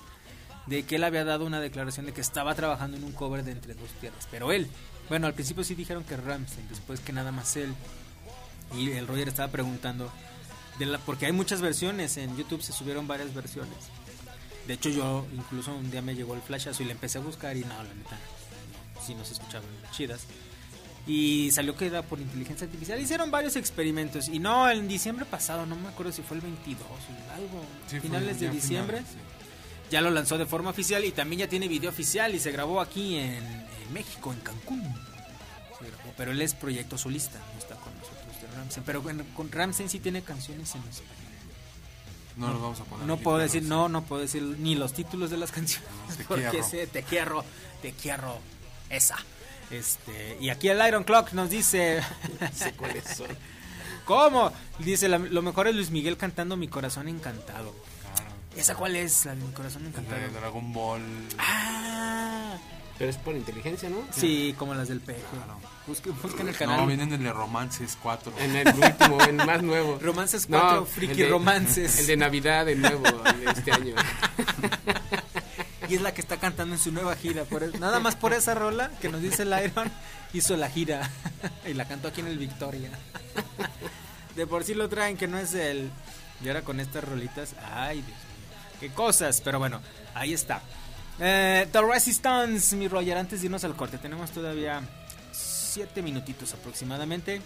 de 0.67 0.83
que 0.83 0.97
él 0.97 1.05
había 1.05 1.25
dado 1.25 1.47
una 1.47 1.61
declaración 1.61 2.07
de 2.07 2.13
que 2.13 2.21
estaba 2.21 2.55
trabajando 2.55 2.97
en 2.97 3.05
un 3.05 3.13
cover 3.13 3.45
de 3.45 3.53
Entre 3.53 3.75
Dos 3.75 3.91
Tierras. 4.01 4.29
Pero 4.31 4.53
él, 4.53 4.69
bueno, 5.09 5.27
al 5.27 5.35
principio 5.35 5.65
sí 5.65 5.75
dijeron 5.75 6.05
que 6.05 6.17
Ramsey, 6.17 6.65
después 6.69 7.01
que 7.01 7.13
nada 7.13 7.33
más 7.33 7.57
él. 7.57 7.75
Y 8.75 8.91
el 8.91 9.07
Roger 9.07 9.29
estaba 9.29 9.51
preguntando, 9.51 10.13
de 10.79 10.87
la, 10.87 10.99
porque 10.99 11.27
hay 11.27 11.33
muchas 11.33 11.61
versiones, 11.61 12.17
en 12.19 12.37
YouTube 12.37 12.63
se 12.63 12.73
subieron 12.73 13.07
varias 13.07 13.33
versiones 13.33 13.91
de 14.69 14.75
hecho, 14.75 14.91
yo 14.91 15.27
incluso 15.35 15.75
un 15.75 15.91
día 15.91 16.03
me 16.03 16.15
llegó 16.15 16.35
el 16.35 16.43
flashazo 16.43 16.83
y 16.83 16.87
le 16.87 16.93
empecé 16.93 17.19
a 17.19 17.23
buscar 17.23 17.57
y 17.57 17.63
no, 17.63 17.69
la 17.83 17.83
neta, 17.95 18.17
sí 19.05 19.15
no 19.15 19.25
se 19.25 19.33
escuchaban 19.33 19.67
chidas. 19.91 20.21
Y 21.07 21.51
salió 21.53 21.75
que 21.75 21.87
era 21.87 22.03
por 22.03 22.21
inteligencia 22.21 22.67
artificial. 22.67 23.01
Hicieron 23.01 23.31
varios 23.31 23.57
experimentos. 23.57 24.29
Y 24.29 24.39
no, 24.41 24.71
en 24.71 24.87
diciembre 24.87 25.25
pasado, 25.25 25.65
no 25.65 25.75
me 25.75 25.89
acuerdo 25.89 26.13
si 26.13 26.21
fue 26.23 26.37
el 26.37 26.43
22 26.43 26.83
o 26.87 27.35
algo, 27.35 27.63
Sí, 27.87 27.93
fue 27.93 28.01
finales 28.01 28.39
de 28.41 28.51
diciembre. 28.51 28.99
sí. 28.99 29.17
Ya 29.91 30.03
lo 30.03 30.11
lanzó 30.11 30.37
de 30.37 30.45
forma 30.45 30.69
oficial 30.69 31.03
y 31.07 31.13
también 31.13 31.41
ya 31.41 31.49
tiene 31.49 31.67
video 31.67 31.89
oficial 31.89 32.35
y 32.35 32.39
se 32.39 32.53
grabó 32.53 32.83
aquí 32.83 33.17
en, 33.17 33.43
en 33.43 33.93
México, 33.95 34.35
en 34.35 34.41
Cancún. 34.41 34.85
Pero 36.19 36.33
él 36.33 36.43
es 36.43 36.53
proyecto 36.53 36.99
solista, 36.99 37.39
no 37.55 37.59
está 37.59 37.75
con 37.77 37.95
nosotros 37.97 38.43
de 38.43 38.55
Ramsey. 38.59 38.83
Pero 38.85 39.03
con, 39.03 39.23
con 39.35 39.51
Ramsey 39.51 39.89
sí 39.89 39.99
tiene 39.99 40.21
canciones 40.21 40.75
en 40.75 40.83
español. 40.83 41.28
No 42.39 42.49
los 42.53 42.63
vamos 42.63 42.81
a 42.81 42.85
poner. 42.85 43.07
No 43.07 43.15
aquí, 43.15 43.25
puedo 43.25 43.39
decir, 43.39 43.63
no, 43.65 43.89
no 43.89 44.03
puedo 44.05 44.23
decir 44.23 44.43
ni 44.43 44.75
los 44.75 44.93
títulos 44.93 45.31
de 45.31 45.37
las 45.37 45.51
canciones. 45.53 45.89
Te 46.17 46.25
porque 46.25 46.49
quiero. 46.51 46.67
sé, 46.67 46.87
te 46.87 47.03
quiero, 47.03 47.45
te 47.83 47.93
quiero, 47.93 48.39
esa. 48.91 49.17
Este, 49.71 50.39
y 50.41 50.49
aquí 50.51 50.69
el 50.69 50.87
Iron 50.87 51.05
Clock 51.05 51.33
nos 51.33 51.51
dice, 51.51 52.01
sé 52.55 52.73
cuáles 52.73 53.05
son. 53.05 53.29
¿cómo? 54.07 54.51
Dice, 54.79 55.09
la- 55.09 55.19
lo 55.19 55.43
mejor 55.43 55.69
es 55.69 55.75
Luis 55.75 55.91
Miguel 55.91 56.17
cantando 56.17 56.57
Mi 56.57 56.69
Corazón 56.69 57.09
Encantado. 57.09 57.75
Claro. 58.15 58.31
¿Esa 58.57 58.75
cuál 58.75 58.97
es? 58.97 59.27
La 59.27 59.35
de 59.35 59.43
Mi 59.45 59.53
Corazón 59.53 59.83
La 59.83 59.89
Encantado. 59.91 60.21
de 60.21 60.29
Dragon 60.31 60.73
Ball. 60.73 61.03
Ah, 61.39 61.88
Pero 62.99 63.11
es 63.11 63.17
por 63.17 63.37
inteligencia, 63.37 63.89
¿no? 63.89 63.99
sí, 64.11 64.55
como 64.59 64.75
las 64.75 64.89
del 64.89 65.01
peje. 65.01 65.21
Busquen, 65.87 66.21
busquen 66.21 66.49
el 66.49 66.57
canal. 66.57 66.79
No, 66.81 66.87
vienen 66.87 67.13
el 67.13 67.23
de 67.23 67.33
Romances 67.33 67.97
4. 68.03 68.33
En 68.41 68.57
el 68.57 68.67
último, 68.69 69.21
el 69.23 69.35
más 69.37 69.63
nuevo. 69.63 69.99
Romances 70.03 70.49
No, 70.51 70.59
4, 70.61 70.81
el 70.81 70.87
friki 70.87 71.23
de- 71.23 71.29
romances. 71.29 72.01
El 72.01 72.07
de 72.09 72.17
Navidad, 72.17 72.69
el 72.69 72.81
nuevo, 72.83 73.03
de 73.03 73.51
este 73.53 73.73
año. 73.73 73.95
Y 75.89 75.95
es 75.95 76.03
la 76.03 76.13
que 76.13 76.21
está 76.21 76.37
cantando 76.37 76.75
en 76.75 76.81
su 76.81 76.93
nueva 76.93 77.17
gira. 77.17 77.45
Por 77.45 77.79
nada 77.81 77.99
más 77.99 78.15
por 78.15 78.35
esa 78.35 78.55
rola 78.55 78.91
que 79.01 79.09
nos 79.09 79.23
dice 79.23 79.45
el 79.45 79.55
Iron, 79.65 79.91
hizo 80.35 80.55
la 80.57 80.69
gira. 80.69 81.09
y 81.67 81.73
la 81.73 81.87
cantó 81.89 82.09
aquí 82.09 82.21
en 82.21 82.27
el 82.27 82.37
Victoria. 82.37 82.91
De 84.37 84.47
por 84.47 84.65
sí 84.65 84.75
lo 84.75 84.89
traen, 84.91 85.17
que 85.17 85.27
no 85.27 85.39
es 85.39 85.55
el. 85.55 85.91
Y 86.45 86.49
ahora 86.49 86.61
con 86.61 86.79
estas 86.79 87.05
rolitas. 87.05 87.55
Ay, 87.73 88.03
Dios 88.03 88.09
mío. 88.09 88.77
Qué 88.81 88.91
cosas. 88.91 89.41
Pero 89.41 89.59
bueno, 89.59 89.81
ahí 90.15 90.35
está. 90.35 90.61
Eh, 91.21 91.67
The 91.73 91.81
Resistance, 91.83 92.77
mi 92.77 92.89
Roger. 92.89 93.17
Antes 93.19 93.41
de 93.41 93.47
irnos 93.47 93.65
al 93.65 93.75
corte, 93.75 93.99
tenemos 93.99 94.31
todavía 94.31 94.81
siete 95.33 96.03
minutitos 96.03 96.53
aproximadamente. 96.55 97.41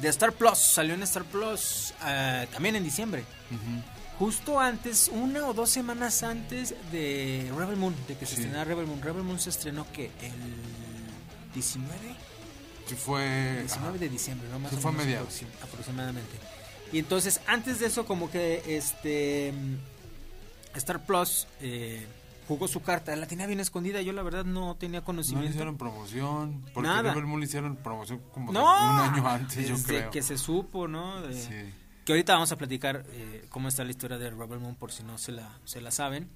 De 0.00 0.08
Star 0.08 0.32
Plus, 0.32 0.58
salió 0.58 0.94
en 0.94 1.02
Star 1.04 1.24
Plus 1.24 1.94
eh, 2.06 2.46
también 2.52 2.76
en 2.76 2.84
diciembre. 2.84 3.24
Justo 4.18 4.60
antes, 4.60 5.08
una 5.08 5.46
o 5.46 5.52
dos 5.54 5.70
semanas 5.70 6.22
antes 6.22 6.74
de 6.92 7.50
Rebel 7.56 7.76
Moon, 7.76 7.94
de 8.08 8.16
que 8.16 8.24
se 8.26 8.34
Sí. 8.36 8.40
estrenara 8.42 8.64
Rebel 8.64 8.86
Moon. 8.86 9.00
Rebel 9.02 9.22
Moon 9.22 9.38
se 9.40 9.50
estrenó 9.50 9.86
que 9.92 10.06
el 10.22 10.32
19, 11.54 11.98
Sí 12.88 12.94
fue... 12.94 13.56
19 13.60 13.88
ajá. 13.88 13.98
de 13.98 14.08
diciembre, 14.08 14.48
¿no? 14.50 14.58
Más 14.58 14.72
o 14.72 14.76
fue 14.76 14.92
menos 14.92 15.06
mediados. 15.06 15.42
aproximadamente. 15.62 16.36
Y 16.92 16.98
entonces, 16.98 17.40
antes 17.46 17.78
de 17.80 17.86
eso, 17.86 18.06
como 18.06 18.30
que 18.30 18.62
este 18.76 19.52
Star 20.74 21.04
Plus 21.04 21.46
eh, 21.60 22.06
jugó 22.48 22.68
su 22.68 22.80
carta, 22.82 23.14
la 23.16 23.26
tenía 23.26 23.46
bien 23.46 23.60
escondida. 23.60 24.00
Yo 24.02 24.12
la 24.12 24.22
verdad 24.22 24.44
no 24.44 24.76
tenía 24.76 25.00
No 25.00 25.02
le 25.02 25.06
conocimiento. 25.06 25.50
hicieron 25.50 25.76
promoción. 25.78 26.64
Porque 26.74 26.88
Nada. 26.88 27.10
Rebel 27.12 27.26
Moon 27.26 27.40
le 27.40 27.46
hicieron 27.46 27.76
promoción 27.76 28.20
como 28.32 28.52
no, 28.52 28.62
un 28.62 28.98
año 29.00 29.28
antes, 29.28 29.68
yo 29.68 29.76
creo. 29.82 30.10
que 30.10 30.22
se 30.22 30.38
supo, 30.38 30.88
¿no? 30.88 31.22
De- 31.22 31.34
Sí. 31.40 31.72
Que 32.04 32.12
ahorita 32.12 32.34
vamos 32.34 32.52
a 32.52 32.56
platicar 32.56 33.04
eh, 33.08 33.46
cómo 33.48 33.66
está 33.66 33.82
la 33.82 33.90
historia 33.90 34.16
de 34.16 34.30
Rebel 34.30 34.60
Moon 34.60 34.76
por 34.76 34.92
si 34.92 35.02
no 35.02 35.18
se 35.18 35.32
la, 35.32 35.58
se 35.64 35.80
la 35.80 35.90
saben. 35.90 36.30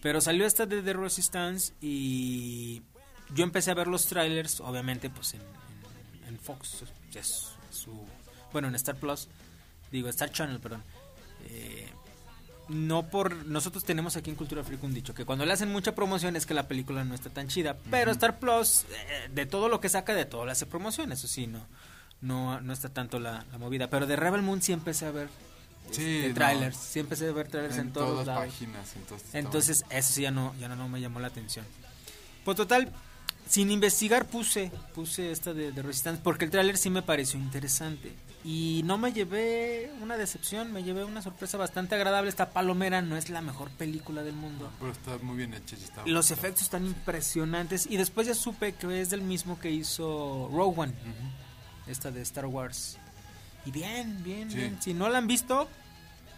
Pero 0.00 0.20
salió 0.22 0.46
esta 0.46 0.64
de 0.66 0.82
The 0.82 0.94
Resistance 0.94 1.74
y 1.80 2.82
yo 3.34 3.44
empecé 3.44 3.70
a 3.70 3.74
ver 3.74 3.86
los 3.86 4.06
trailers, 4.06 4.60
obviamente, 4.60 5.10
pues 5.10 5.34
en, 5.34 5.40
en- 5.42 6.28
en 6.28 6.38
Fox, 6.38 6.84
es 7.14 7.50
su, 7.70 7.92
bueno, 8.52 8.68
en 8.68 8.74
Star 8.76 8.96
Plus, 8.96 9.28
digo, 9.92 10.08
Star 10.08 10.30
Channel, 10.32 10.58
perdón. 10.58 10.82
Eh, 11.48 11.86
no 12.68 13.06
por 13.08 13.34
nosotros 13.46 13.84
tenemos 13.84 14.16
aquí 14.16 14.30
en 14.30 14.36
Cultura 14.36 14.64
Freak 14.64 14.82
un 14.84 14.94
dicho 14.94 15.14
que 15.14 15.24
cuando 15.24 15.44
le 15.46 15.52
hacen 15.52 15.70
mucha 15.70 15.94
promoción 15.94 16.36
es 16.36 16.46
que 16.46 16.54
la 16.54 16.66
película 16.68 17.04
no 17.04 17.14
está 17.14 17.30
tan 17.30 17.48
chida, 17.48 17.76
pero 17.90 18.10
Star 18.12 18.38
Plus 18.38 18.84
eh, 18.90 19.28
de 19.32 19.46
todo 19.46 19.68
lo 19.68 19.80
que 19.80 19.88
saca 19.88 20.14
de 20.14 20.24
todo 20.24 20.46
le 20.46 20.52
hace 20.52 20.66
promoción, 20.66 21.12
eso 21.12 21.28
sí, 21.28 21.46
no 21.46 21.60
no 22.20 22.60
no 22.60 22.72
está 22.72 22.88
tanto 22.88 23.18
la, 23.20 23.44
la 23.52 23.58
movida, 23.58 23.88
pero 23.90 24.06
de 24.06 24.16
Rebel 24.16 24.42
Moon 24.42 24.62
sí 24.62 24.72
empecé 24.72 25.06
a 25.06 25.10
ver 25.10 25.28
Sí, 25.90 26.00
este, 26.16 26.28
no. 26.30 26.34
trailers, 26.36 26.76
sí 26.78 27.00
empecé 27.00 27.28
a 27.28 27.32
ver 27.32 27.48
trailers 27.48 27.74
en, 27.76 27.88
En 27.88 27.92
todos 27.92 28.08
todas 28.10 28.26
lados. 28.26 28.44
páginas, 28.46 28.94
entonces 29.34 29.84
eso 29.90 30.12
sí 30.14 30.22
ya 30.22 30.30
no, 30.30 30.54
ya 30.58 30.66
no, 30.68 30.76
no 30.76 30.88
me 30.88 30.98
llamó 31.00 31.20
la 31.20 31.26
atención. 31.26 31.66
Pues 32.44 32.56
total, 32.56 32.90
sin 33.46 33.70
investigar 33.70 34.24
puse, 34.26 34.70
puse 34.94 35.30
esta 35.30 35.52
de, 35.52 35.72
de 35.72 35.82
Resistance 35.82 36.22
porque 36.24 36.46
el 36.46 36.50
tráiler 36.50 36.78
sí 36.78 36.88
me 36.88 37.02
pareció 37.02 37.38
interesante. 37.38 38.14
Y 38.46 38.82
no 38.84 38.98
me 38.98 39.12
llevé 39.14 39.90
una 40.02 40.18
decepción, 40.18 40.70
me 40.70 40.82
llevé 40.82 41.02
una 41.04 41.22
sorpresa 41.22 41.56
bastante 41.56 41.94
agradable. 41.94 42.28
Esta 42.28 42.50
Palomera 42.50 43.00
no 43.00 43.16
es 43.16 43.30
la 43.30 43.40
mejor 43.40 43.70
película 43.70 44.22
del 44.22 44.34
mundo. 44.34 44.70
Pero 44.78 44.92
está 44.92 45.16
muy 45.22 45.36
bien 45.38 45.54
hecha. 45.54 45.76
está- 45.76 46.02
Los 46.06 46.30
efectos 46.30 46.62
están 46.64 46.84
impresionantes. 46.84 47.86
Y 47.90 47.96
después 47.96 48.26
ya 48.26 48.34
supe 48.34 48.74
que 48.74 49.00
es 49.00 49.08
del 49.08 49.22
mismo 49.22 49.58
que 49.58 49.70
hizo 49.70 50.50
Rogue 50.52 50.74
One, 50.78 50.92
esta 51.86 52.10
de 52.10 52.20
Star 52.20 52.44
Wars. 52.46 52.98
Y 53.64 53.70
bien, 53.70 54.22
bien, 54.22 54.50
Sí. 54.50 54.56
bien. 54.58 54.76
Si 54.82 54.92
no 54.92 55.08
la 55.08 55.16
han 55.18 55.26
visto, 55.26 55.66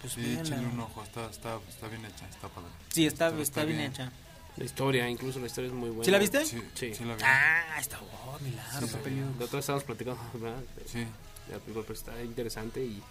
pues 0.01 0.13
Sí, 0.13 0.39
échenle 0.41 0.65
un 0.69 0.79
ojo, 0.79 1.03
está, 1.03 1.29
está, 1.29 1.59
está 1.69 1.89
bien 1.89 2.05
hecha, 2.05 2.29
está 2.29 2.47
padre. 2.49 2.69
Sí, 2.91 3.05
está, 3.05 3.37
está, 3.41 3.65
bien, 3.65 3.81
hecha. 3.81 4.13
La 4.57 4.65
historia, 4.65 5.09
incluso 5.09 5.41
la 5.41 5.47
historia 5.47 5.69
es 5.69 5.75
muy 5.75 5.89
buena. 5.89 6.05
¿Sí 6.05 6.11
la 6.13 6.19
viste? 6.19 6.45
Sí, 6.47 6.63
Sí. 6.75 6.95
sí 6.95 7.05
la 7.05 7.17
vi. 7.17 7.23
Ah, 7.25 7.79
está 7.81 7.99
oh, 8.01 8.39
milagro, 8.41 8.87
Sí. 8.87 9.11
Liu. 9.11 9.25
La 9.41 9.45
otra 9.45 9.57
vez 9.57 9.65
estábamos 9.65 9.83
platicando, 9.85 10.21
¿verdad? 10.35 10.63
Sí. 10.87 11.05
Película 11.47 11.85
pues, 11.87 12.01
está 12.01 12.23
interesante 12.23 12.85
y 12.85 13.03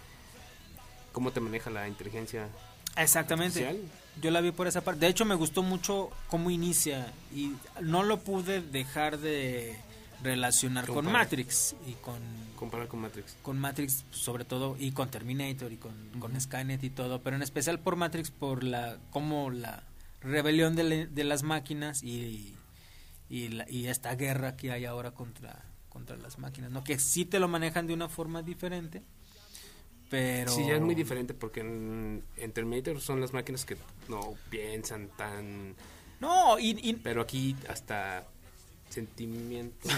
cómo 1.12 1.30
te 1.32 1.40
maneja 1.40 1.70
la 1.70 1.88
inteligencia 1.88 2.48
Exactamente. 2.96 3.66
artificial. 3.66 3.90
Yo 4.22 4.30
la 4.30 4.40
vi 4.40 4.50
por 4.52 4.66
esa 4.66 4.80
parte. 4.82 5.00
De 5.00 5.08
hecho, 5.08 5.24
me 5.24 5.34
gustó 5.34 5.62
mucho 5.62 6.10
cómo 6.28 6.50
inicia 6.50 7.12
y 7.34 7.52
no 7.82 8.02
lo 8.02 8.20
pude 8.20 8.62
dejar 8.62 9.18
de 9.18 9.76
relacionar 10.22 10.86
con. 10.86 11.04
Matrix 11.10 11.74
y 11.86 11.92
con 11.94 12.18
Comparar 12.56 12.88
con 12.88 13.00
Matrix. 13.00 13.36
con 13.42 13.58
Matrix 13.58 14.04
sobre 14.10 14.46
todo 14.46 14.76
y 14.78 14.92
con 14.92 15.10
Terminator 15.10 15.70
y 15.72 15.76
con, 15.76 15.92
con 16.18 16.40
Skynet 16.40 16.82
y 16.84 16.88
todo, 16.90 17.20
pero 17.22 17.36
en 17.36 17.42
especial 17.42 17.78
por 17.78 17.96
Matrix 17.96 18.30
por 18.30 18.64
la 18.64 18.96
como 19.10 19.50
la 19.50 19.82
rebelión 20.22 20.74
de, 20.74 20.84
le- 20.84 21.06
de 21.06 21.24
las 21.24 21.42
máquinas 21.42 22.02
y 22.02 22.54
y, 23.28 23.48
la- 23.48 23.68
y 23.68 23.88
esta 23.88 24.14
guerra 24.14 24.56
que 24.56 24.72
hay 24.72 24.86
ahora 24.86 25.10
contra 25.10 25.62
contra 25.96 26.16
las 26.18 26.38
máquinas, 26.38 26.70
no 26.70 26.84
que 26.84 26.98
sí 26.98 27.24
te 27.24 27.38
lo 27.38 27.48
manejan 27.48 27.86
de 27.86 27.94
una 27.94 28.08
forma 28.10 28.42
diferente, 28.42 29.02
pero 30.10 30.52
Sí, 30.52 30.66
ya 30.66 30.74
es 30.76 30.80
muy 30.82 30.94
diferente 30.94 31.32
porque 31.34 31.60
en, 31.60 32.22
en 32.36 32.52
Terminator 32.52 33.00
son 33.00 33.20
las 33.20 33.32
máquinas 33.32 33.64
que 33.64 33.76
no 34.08 34.34
piensan 34.50 35.08
tan... 35.16 35.74
No, 36.20 36.58
y, 36.58 36.76
y- 36.88 36.92
Pero 36.94 37.22
aquí 37.22 37.56
hasta 37.68 38.26
sentimientos. 38.90 39.90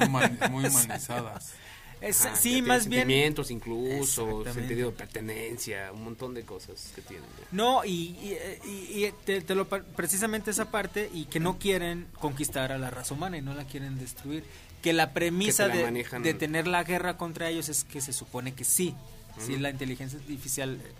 Human- 0.00 0.38
muy 0.50 0.64
humanizadas. 0.68 1.54
Es- 2.00 2.26
Ajá, 2.26 2.36
sí, 2.36 2.60
más 2.60 2.86
bien- 2.88 3.02
Sentimientos 3.02 3.50
incluso, 3.50 4.44
sentido 4.52 4.90
de 4.90 4.96
pertenencia, 4.96 5.90
un 5.92 6.04
montón 6.04 6.34
de 6.34 6.42
cosas 6.42 6.92
que 6.94 7.00
tienen. 7.00 7.24
ya. 7.40 7.46
No, 7.52 7.84
y, 7.84 7.90
y- 7.90 8.36
y- 8.68 9.06
y 9.06 9.12
te, 9.24 9.40
te 9.40 9.54
lo 9.54 9.66
precisamente 9.66 10.50
esa 10.50 10.70
parte 10.70 11.08
y 11.14 11.24
que 11.24 11.40
no 11.40 11.58
quieren 11.58 12.06
conquistar 12.20 12.70
a 12.72 12.78
la 12.78 12.90
raza 12.90 13.14
humana 13.14 13.38
y 13.38 13.42
no 13.42 13.54
la 13.54 13.64
quieren 13.64 13.98
destruir. 13.98 14.44
Que 14.82 14.92
la 14.92 15.12
premisa 15.12 15.64
Que 15.66 15.70
te 15.70 15.74
la 15.74 15.78
de, 15.80 15.84
manejan. 15.84 16.22
de 16.22 16.34
tener 16.34 16.66
la 16.66 16.84
guerra 16.84 17.16
contra 17.16 17.48
ellos 17.48 17.68
es 17.68 17.84
que 17.84 18.00
se 18.00 18.12
supone 18.12 18.54
que 18.54 18.64
sí, 18.64 18.94
sí 19.38 19.52
Ujú. 19.52 19.60
la 19.62 19.70
inteligencia 19.70 20.18
artificial 20.18 20.74
eh, 20.82 20.92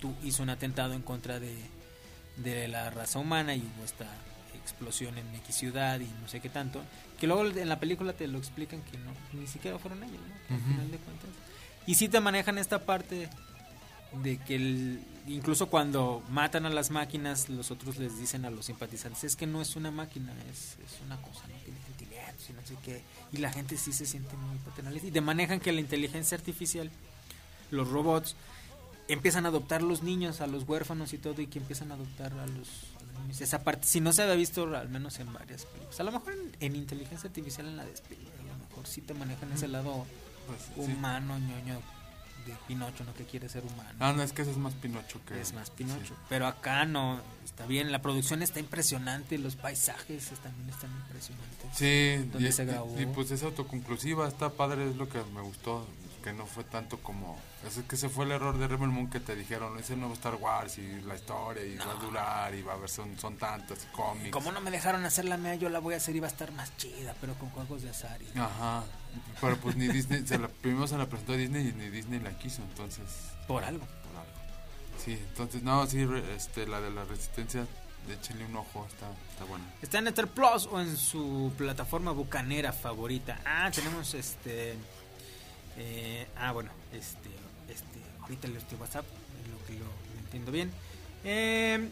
tú 0.00 0.14
hizo 0.24 0.42
un 0.42 0.50
atentado 0.50 0.94
en 0.94 1.02
contra 1.02 1.38
de, 1.38 1.54
de 2.36 2.68
la 2.68 2.90
raza 2.90 3.18
humana 3.18 3.54
y 3.54 3.60
hubo 3.60 3.84
esta 3.84 4.06
explosión 4.54 5.16
en 5.18 5.34
X 5.36 5.54
ciudad 5.54 5.98
y 6.00 6.06
no 6.20 6.28
sé 6.28 6.40
qué 6.40 6.48
tanto. 6.48 6.82
Que 7.20 7.26
luego 7.26 7.46
en 7.46 7.68
la 7.68 7.78
película 7.80 8.12
te 8.12 8.26
lo 8.28 8.38
explican 8.38 8.82
que 8.82 8.98
no, 8.98 9.12
ni 9.32 9.46
siquiera 9.46 9.78
fueron 9.78 10.02
ellos, 10.02 10.20
¿no? 10.20 10.46
Que 10.48 10.54
al 10.54 10.60
final 10.60 10.90
de 10.90 10.98
cuentas. 10.98 11.30
Y 11.86 11.94
sí 11.94 12.08
te 12.08 12.20
manejan 12.20 12.58
esta 12.58 12.84
parte 12.84 13.28
de 14.22 14.36
que 14.38 14.54
el- 14.56 15.00
incluso 15.26 15.66
cuando 15.66 16.22
matan 16.30 16.64
a 16.66 16.70
las 16.70 16.90
máquinas, 16.90 17.48
los 17.48 17.70
otros 17.70 17.98
les 17.98 18.18
dicen 18.18 18.44
a 18.44 18.50
los 18.50 18.66
simpatizantes, 18.66 19.24
es 19.24 19.36
que 19.36 19.46
no 19.46 19.60
es 19.62 19.74
una 19.76 19.90
máquina, 19.90 20.32
es, 20.50 20.76
es 20.84 21.00
una 21.04 21.16
cosa, 21.20 21.46
no 21.48 21.54
tiene 21.64 21.78
sentimientos 21.86 22.48
y 22.48 22.52
no 22.52 22.60
sé 22.66 22.74
qué. 22.84 23.02
Y 23.32 23.38
la 23.38 23.52
gente 23.52 23.76
sí 23.76 23.92
se 23.92 24.06
siente 24.06 24.34
muy 24.36 24.56
paternalista. 24.58 25.08
Y 25.08 25.10
te 25.10 25.20
manejan 25.20 25.60
que 25.60 25.72
la 25.72 25.80
inteligencia 25.80 26.36
artificial, 26.36 26.90
los 27.70 27.88
robots, 27.88 28.36
empiezan 29.08 29.44
a 29.46 29.48
adoptar 29.48 29.82
los 29.82 30.02
niños, 30.02 30.40
a 30.40 30.46
los 30.46 30.68
huérfanos 30.68 31.12
y 31.12 31.18
todo, 31.18 31.40
y 31.42 31.46
que 31.46 31.58
empiezan 31.58 31.90
a 31.90 31.94
adoptar 31.94 32.32
a 32.32 32.46
los, 32.46 32.68
niños. 33.22 33.40
Esa 33.40 33.62
parte, 33.64 33.86
si 33.86 34.00
no 34.00 34.12
se 34.12 34.22
había 34.22 34.34
visto, 34.34 34.64
al 34.74 34.88
menos 34.88 35.18
en 35.20 35.32
varias 35.32 35.64
películas. 35.66 36.00
A 36.00 36.04
lo 36.04 36.12
mejor 36.12 36.32
en, 36.32 36.56
en 36.60 36.76
inteligencia 36.76 37.28
artificial, 37.28 37.66
en 37.66 37.76
la 37.76 37.84
de 37.84 37.92
Spielberg, 37.92 38.40
a 38.40 38.52
lo 38.58 38.68
mejor 38.68 38.86
sí 38.86 39.00
te 39.02 39.14
manejan 39.14 39.52
ese 39.52 39.68
lado 39.68 40.06
Pues, 40.46 40.60
sí. 40.86 40.92
humano, 40.92 41.38
ñoño, 41.38 41.80
de 42.48 42.56
Pinocho, 42.66 43.04
¿no? 43.04 43.14
Que 43.14 43.24
quiere 43.24 43.48
ser 43.48 43.64
humano. 43.64 43.90
Ah, 44.00 44.12
no, 44.12 44.22
es 44.22 44.32
que 44.32 44.42
ese 44.42 44.50
es 44.52 44.56
más 44.56 44.74
Pinocho 44.74 45.20
que... 45.26 45.40
Es 45.40 45.52
más 45.52 45.70
Pinocho. 45.70 46.14
Pero 46.28 46.46
acá 46.46 46.84
no, 46.84 47.20
está 47.44 47.66
bien, 47.66 47.92
la 47.92 48.00
producción 48.02 48.42
está 48.42 48.58
impresionante, 48.60 49.38
los 49.38 49.56
paisajes 49.56 50.28
también 50.42 50.68
están 50.70 50.90
impresionantes. 51.02 51.70
Sí, 51.74 52.28
Donde 52.32 52.48
y, 52.48 52.52
se 52.52 52.62
y- 52.64 52.66
grabó. 52.66 53.00
y, 53.00 53.06
pues 53.06 53.30
es 53.30 53.42
autoconclusiva, 53.42 54.26
está 54.26 54.50
padre, 54.50 54.88
es 54.90 54.96
lo 54.96 55.08
que 55.08 55.18
me 55.34 55.40
gustó, 55.42 55.86
que 56.28 56.34
no 56.34 56.44
fue 56.46 56.64
tanto 56.64 56.98
como... 56.98 57.38
Es 57.66 57.78
que 57.88 57.96
ese 57.96 58.08
fue 58.10 58.26
el 58.26 58.32
error 58.32 58.58
de 58.58 58.68
Rebel 58.68 58.88
Moon 58.90 59.08
que 59.08 59.18
te 59.18 59.34
dijeron, 59.34 59.78
es 59.78 59.88
el 59.88 59.98
nuevo 59.98 60.12
Star 60.14 60.34
Wars 60.34 60.76
y 60.78 61.00
la 61.02 61.14
historia 61.14 61.64
y 61.64 61.76
va 61.76 61.90
a 61.90 61.94
durar 61.94 62.54
y 62.54 62.60
va 62.62 62.72
a 62.72 62.76
haber, 62.76 62.90
son, 62.90 63.18
son 63.18 63.36
tantos 63.38 63.78
cómics. 63.92 64.30
Como 64.30 64.52
no 64.52 64.60
me 64.60 64.70
dejaron 64.70 65.04
hacer 65.06 65.24
la 65.24 65.38
mía, 65.38 65.54
yo 65.54 65.70
la 65.70 65.78
voy 65.78 65.94
a 65.94 65.96
hacer 65.96 66.14
y 66.16 66.20
va 66.20 66.26
a 66.26 66.30
estar 66.30 66.52
más 66.52 66.76
chida, 66.76 67.14
pero 67.20 67.34
con 67.34 67.48
juegos 67.50 67.82
de 67.82 67.90
azar. 67.90 68.20
y- 68.20 68.38
Ajá, 68.38 68.84
pero 69.40 69.56
pues 69.56 69.74
ni 69.76 69.88
Disney, 69.88 70.26
se 70.26 70.38
la, 70.38 70.48
primero 70.48 70.86
se 70.86 70.98
la 70.98 71.06
presentó 71.06 71.32
a 71.32 71.36
Disney 71.36 71.68
y 71.68 71.72
ni 71.72 71.88
Disney 71.88 72.20
la 72.20 72.36
quiso, 72.38 72.60
entonces... 72.62 73.04
Por 73.46 73.64
algo. 73.64 73.86
por 73.86 74.20
algo. 74.20 74.32
Sí, 75.02 75.12
entonces, 75.12 75.62
no, 75.62 75.86
sí, 75.86 76.06
este, 76.36 76.66
la 76.66 76.80
de 76.82 76.90
la 76.90 77.04
resistencia, 77.04 77.66
échenle 78.10 78.44
un 78.44 78.56
ojo, 78.56 78.86
está, 78.86 79.06
está 79.32 79.44
buena. 79.44 79.64
Está 79.80 79.98
en 79.98 80.08
Star 80.08 80.28
Plus 80.28 80.66
o 80.70 80.78
en 80.80 80.94
su 80.96 81.52
plataforma 81.56 82.12
bucanera 82.12 82.72
favorita. 82.74 83.40
Ah, 83.46 83.70
tenemos 83.74 84.12
este. 84.14 84.76
Eh, 85.78 86.26
ah, 86.36 86.52
bueno, 86.52 86.70
este. 86.92 87.30
este 87.68 87.98
ahorita 88.20 88.48
leo 88.48 88.58
este 88.58 88.76
WhatsApp, 88.76 89.06
en 89.44 89.52
lo 89.52 89.66
que 89.66 89.72
lo, 89.72 89.86
lo 89.86 90.18
entiendo 90.20 90.52
bien. 90.52 90.70
Eh, 91.24 91.88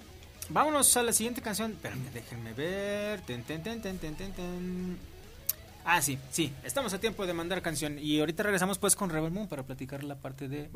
vámonos 0.49 0.97
a 0.97 1.03
la 1.03 1.13
siguiente 1.13 1.41
canción. 1.41 1.77
Déjenme 2.13 2.53
ver. 2.53 3.21
Ten, 3.23 3.43
ten, 3.45 3.63
ten, 3.63 3.81
ten, 3.81 3.99
ten, 3.99 4.15
ten, 4.15 4.33
ten. 4.33 4.99
Ah, 5.89 6.03
sí, 6.03 6.19
sí, 6.33 6.53
estamos 6.65 6.93
a 6.95 6.99
tiempo 6.99 7.27
de 7.27 7.33
mandar 7.33 7.63
canción. 7.63 7.97
Y 7.99 8.19
ahorita 8.19 8.43
regresamos 8.43 8.77
pues 8.77 8.97
con 8.97 9.09
Rebel 9.09 9.31
Moon 9.31 9.47
para 9.47 9.63
platicar 9.63 10.03
la 10.03 10.17
parte 10.17 10.49
de 10.49 10.69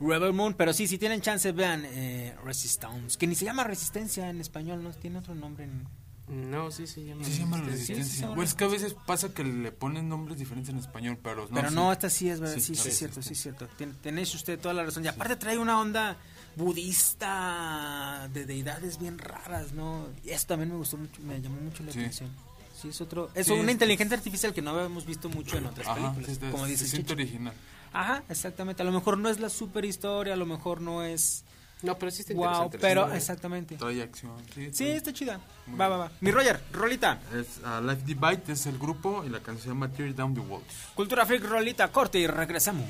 Rebel 0.00 0.32
Moon. 0.32 0.54
Pero 0.54 0.72
sí, 0.72 0.86
si 0.88 0.96
tienen 0.96 1.20
chance, 1.20 1.52
vean 1.52 1.84
eh, 1.84 2.34
Resistance. 2.42 3.18
Que 3.18 3.26
ni 3.26 3.34
se 3.34 3.44
llama 3.44 3.64
Resistencia 3.64 4.30
en 4.30 4.40
español, 4.40 4.82
¿no? 4.82 4.90
Tiene 4.92 5.18
otro 5.18 5.34
nombre 5.34 5.64
en... 5.64 5.86
No, 6.28 6.70
sí 6.72 6.86
se 6.88 7.04
llama. 7.04 7.24
Sí 7.24 7.32
se 7.32 7.38
llama 7.40 7.58
sí, 7.58 7.62
sí, 7.64 7.70
resistencia. 7.70 8.20
llama 8.22 8.34
Bueno, 8.34 8.48
es 8.48 8.54
que 8.54 8.64
a 8.64 8.68
veces 8.68 8.94
pasa 9.06 9.32
que 9.32 9.44
le 9.44 9.70
ponen 9.70 10.08
nombres 10.08 10.38
diferentes 10.38 10.70
en 10.72 10.78
español, 10.80 11.18
pero 11.22 11.46
no. 11.48 11.54
Pero 11.54 11.68
sí. 11.68 11.74
no, 11.76 11.92
esta 11.92 12.10
sí 12.10 12.28
es 12.28 12.40
verdad, 12.40 12.54
sí, 12.56 12.60
Sí, 12.60 12.74
sí, 12.74 12.82
sí, 12.82 12.88
es 12.88 12.94
sí, 12.94 12.98
cierto, 12.98 13.22
sí. 13.22 13.28
sí 13.28 13.32
es 13.34 13.40
cierto. 13.42 13.68
Tenéis 14.02 14.34
usted 14.34 14.58
toda 14.58 14.74
la 14.74 14.82
razón. 14.84 15.04
Y 15.04 15.08
aparte 15.08 15.36
trae 15.36 15.56
una 15.58 15.78
onda 15.80 16.16
budista 16.56 18.28
de 18.32 18.44
deidades 18.46 18.98
bien 18.98 19.18
raras, 19.18 19.72
¿no? 19.72 20.08
Y 20.24 20.30
eso 20.30 20.46
también 20.48 20.70
me 20.70 20.76
gustó 20.76 20.96
mucho, 20.96 21.20
me 21.22 21.40
llamó 21.40 21.60
mucho 21.60 21.82
la 21.82 21.92
Sí. 21.92 22.00
atención. 22.00 22.30
Sí, 22.80 22.88
es 22.88 23.00
otro, 23.00 23.30
es 23.34 23.46
Sí, 23.46 23.52
una 23.52 23.64
es- 23.66 23.70
inteligencia 23.72 24.16
artificial 24.16 24.52
que 24.52 24.60
no 24.62 24.70
habíamos 24.70 25.06
visto 25.06 25.28
mucho 25.30 25.56
en 25.56 25.66
otras 25.66 25.86
Ajá, 25.86 26.12
películas, 26.14 26.38
como 26.50 26.66
dice 26.66 27.04
original. 27.10 27.54
Ajá, 27.92 28.22
exactamente. 28.28 28.82
A 28.82 28.84
lo 28.84 28.92
mejor 28.92 29.16
no 29.16 29.30
es 29.30 29.40
la 29.40 29.48
super 29.48 29.84
historia, 29.86 30.34
a 30.34 30.36
lo 30.36 30.44
mejor 30.44 30.82
no 30.82 31.02
es 31.02 31.44
No, 31.82 31.98
pero 31.98 32.10
sí 32.10 32.22
está 32.22 32.32
wow, 32.32 32.44
interesante. 32.44 32.78
pero 32.78 33.00
historia. 33.02 33.18
exactamente. 33.18 33.76
Trae 33.76 34.02
acción. 34.02 34.32
Sí, 34.54 34.70
Sí, 34.72 34.88
está 34.88 35.12
chida. 35.12 35.40
Muy 35.66 35.78
Va, 35.78 35.88
va, 35.88 35.96
va. 35.98 36.10
Mi 36.20 36.30
Roger, 36.30 36.58
Rolita. 36.72 37.20
Es 37.34 37.58
uh, 37.58 37.82
Life 37.86 38.02
Divide, 38.06 38.42
es 38.48 38.66
el 38.66 38.78
grupo 38.78 39.24
y 39.24 39.28
la 39.28 39.40
canción 39.40 39.62
se 39.62 39.68
llama 39.68 39.88
Tear 39.90 40.14
Down 40.14 40.34
the 40.34 40.40
Walls. 40.40 40.64
Cultura 40.94 41.26
Freak, 41.26 41.44
Rolita, 41.44 41.88
corte 41.92 42.18
y 42.18 42.26
regresamos. 42.26 42.86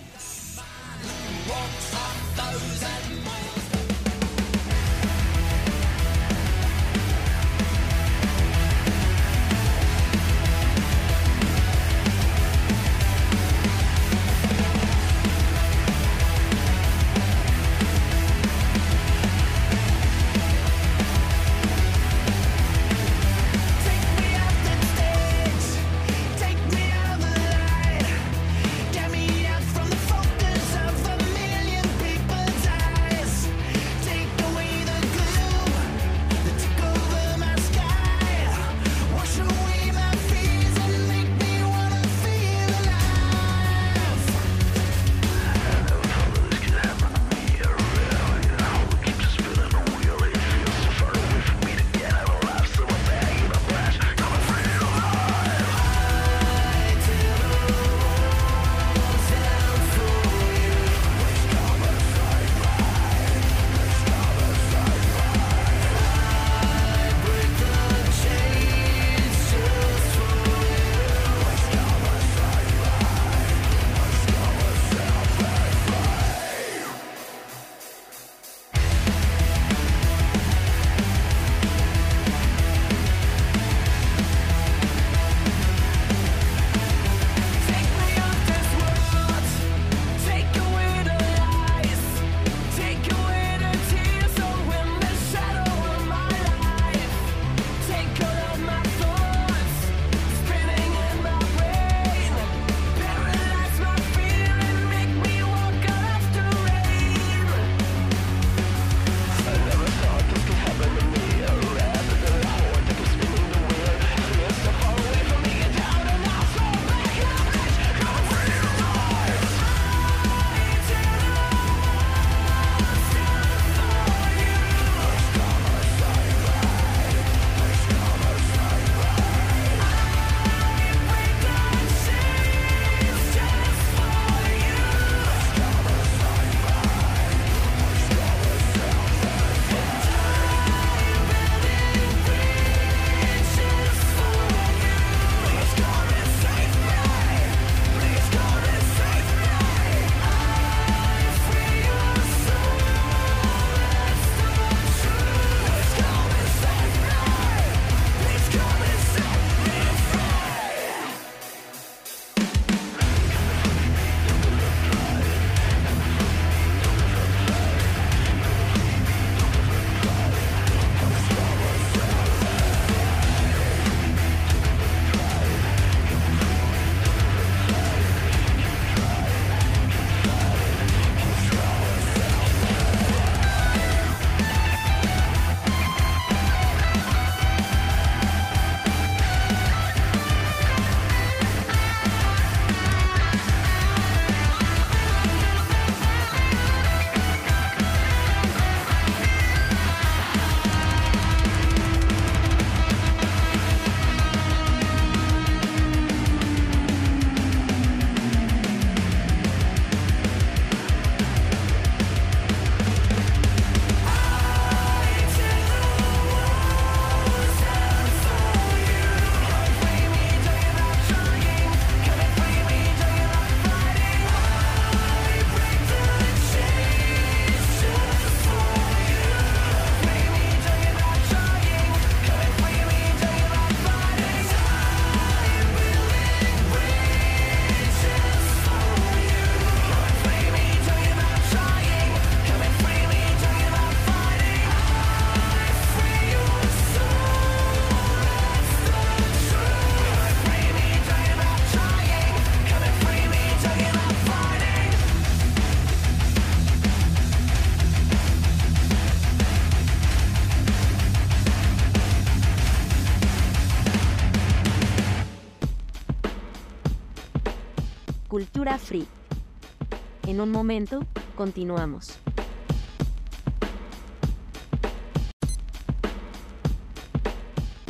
En 270.37 270.43
un 270.43 270.51
momento, 270.51 271.01
continuamos. 271.35 272.19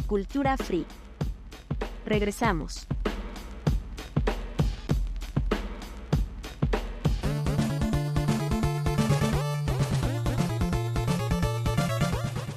Cultura 0.06 0.56
Free. 0.56 0.86
Regresamos. 2.04 2.86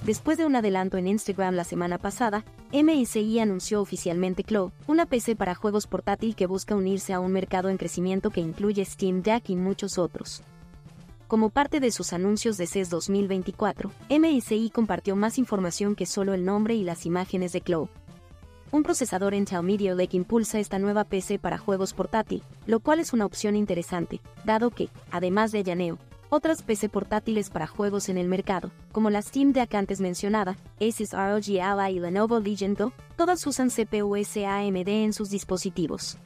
Después 0.09 0.39
de 0.39 0.47
un 0.47 0.55
adelanto 0.55 0.97
en 0.97 1.05
Instagram 1.05 1.53
la 1.53 1.63
semana 1.63 1.99
pasada, 1.99 2.43
MSI 2.73 3.41
anunció 3.41 3.79
oficialmente 3.79 4.43
Cloud, 4.43 4.71
una 4.87 5.05
PC 5.05 5.35
para 5.35 5.53
juegos 5.53 5.85
portátil 5.85 6.35
que 6.35 6.47
busca 6.47 6.75
unirse 6.75 7.13
a 7.13 7.19
un 7.19 7.31
mercado 7.31 7.69
en 7.69 7.77
crecimiento 7.77 8.31
que 8.31 8.41
incluye 8.41 8.83
Steam 8.83 9.21
Deck 9.21 9.51
y 9.51 9.55
muchos 9.55 9.99
otros. 9.99 10.41
Como 11.27 11.51
parte 11.51 11.79
de 11.79 11.91
sus 11.91 12.11
anuncios 12.11 12.57
de 12.57 12.65
CES 12.65 12.89
2024, 12.89 13.91
MSI 14.09 14.71
compartió 14.71 15.15
más 15.15 15.37
información 15.37 15.93
que 15.95 16.07
solo 16.07 16.33
el 16.33 16.43
nombre 16.43 16.73
y 16.73 16.83
las 16.83 17.05
imágenes 17.05 17.51
de 17.51 17.61
Cloud. 17.61 17.89
Un 18.71 18.81
procesador 18.81 19.35
Intel 19.35 19.61
Meteor 19.61 19.95
Lake 19.95 20.17
impulsa 20.17 20.57
esta 20.57 20.79
nueva 20.79 21.03
PC 21.03 21.37
para 21.37 21.59
juegos 21.59 21.93
portátil, 21.93 22.41
lo 22.65 22.79
cual 22.79 22.99
es 22.99 23.13
una 23.13 23.27
opción 23.27 23.55
interesante, 23.55 24.21
dado 24.43 24.71
que, 24.71 24.89
además 25.11 25.51
de 25.51 25.63
Llaneo, 25.63 25.99
otras 26.29 26.61
PC 26.61 26.89
portátiles 26.89 27.49
para 27.49 27.67
juegos 27.67 28.09
en 28.09 28.17
el 28.17 28.27
mercado, 28.27 28.71
como 28.91 29.09
la 29.09 29.21
Steam 29.21 29.51
Deck 29.51 29.73
antes 29.75 29.99
mencionada, 29.99 30.57
Asus 30.79 31.11
ROG 31.11 31.61
Ally 31.61 31.97
y 31.97 31.99
Lenovo 31.99 32.39
Legion 32.39 32.75
Go, 32.75 32.93
todas 33.15 33.45
usan 33.45 33.69
CPUs 33.69 34.37
AMD 34.37 34.87
en 34.87 35.13
sus 35.13 35.29
dispositivos. 35.29 36.17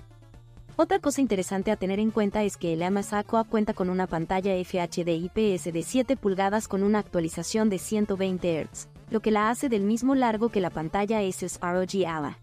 Otra 0.76 1.00
cosa 1.00 1.22
interesante 1.22 1.70
a 1.70 1.76
tener 1.76 2.00
en 2.00 2.10
cuenta 2.10 2.44
es 2.44 2.58
que 2.58 2.74
el 2.74 2.82
Amas 2.82 3.14
Aqua 3.14 3.44
cuenta 3.44 3.74
con 3.74 3.90
una 3.90 4.08
pantalla 4.08 4.54
FHD 4.64 5.08
IPS 5.08 5.72
de 5.72 5.84
7 5.84 6.18
pulgadas 6.18 6.68
con 6.68 6.82
una 6.82 7.00
actualización 7.00 7.70
de 7.70 7.78
120 7.78 8.64
Hz, 8.64 8.88
lo 9.12 9.20
que 9.20 9.30
la 9.30 9.50
hace 9.50 9.70
del 9.70 9.84
mismo 9.84 10.16
largo 10.16 10.50
que 10.50 10.62
la 10.62 10.72
pantalla 10.72 11.20
Asus 11.20 11.60
ROG 11.62 12.08
Ally. 12.08 12.36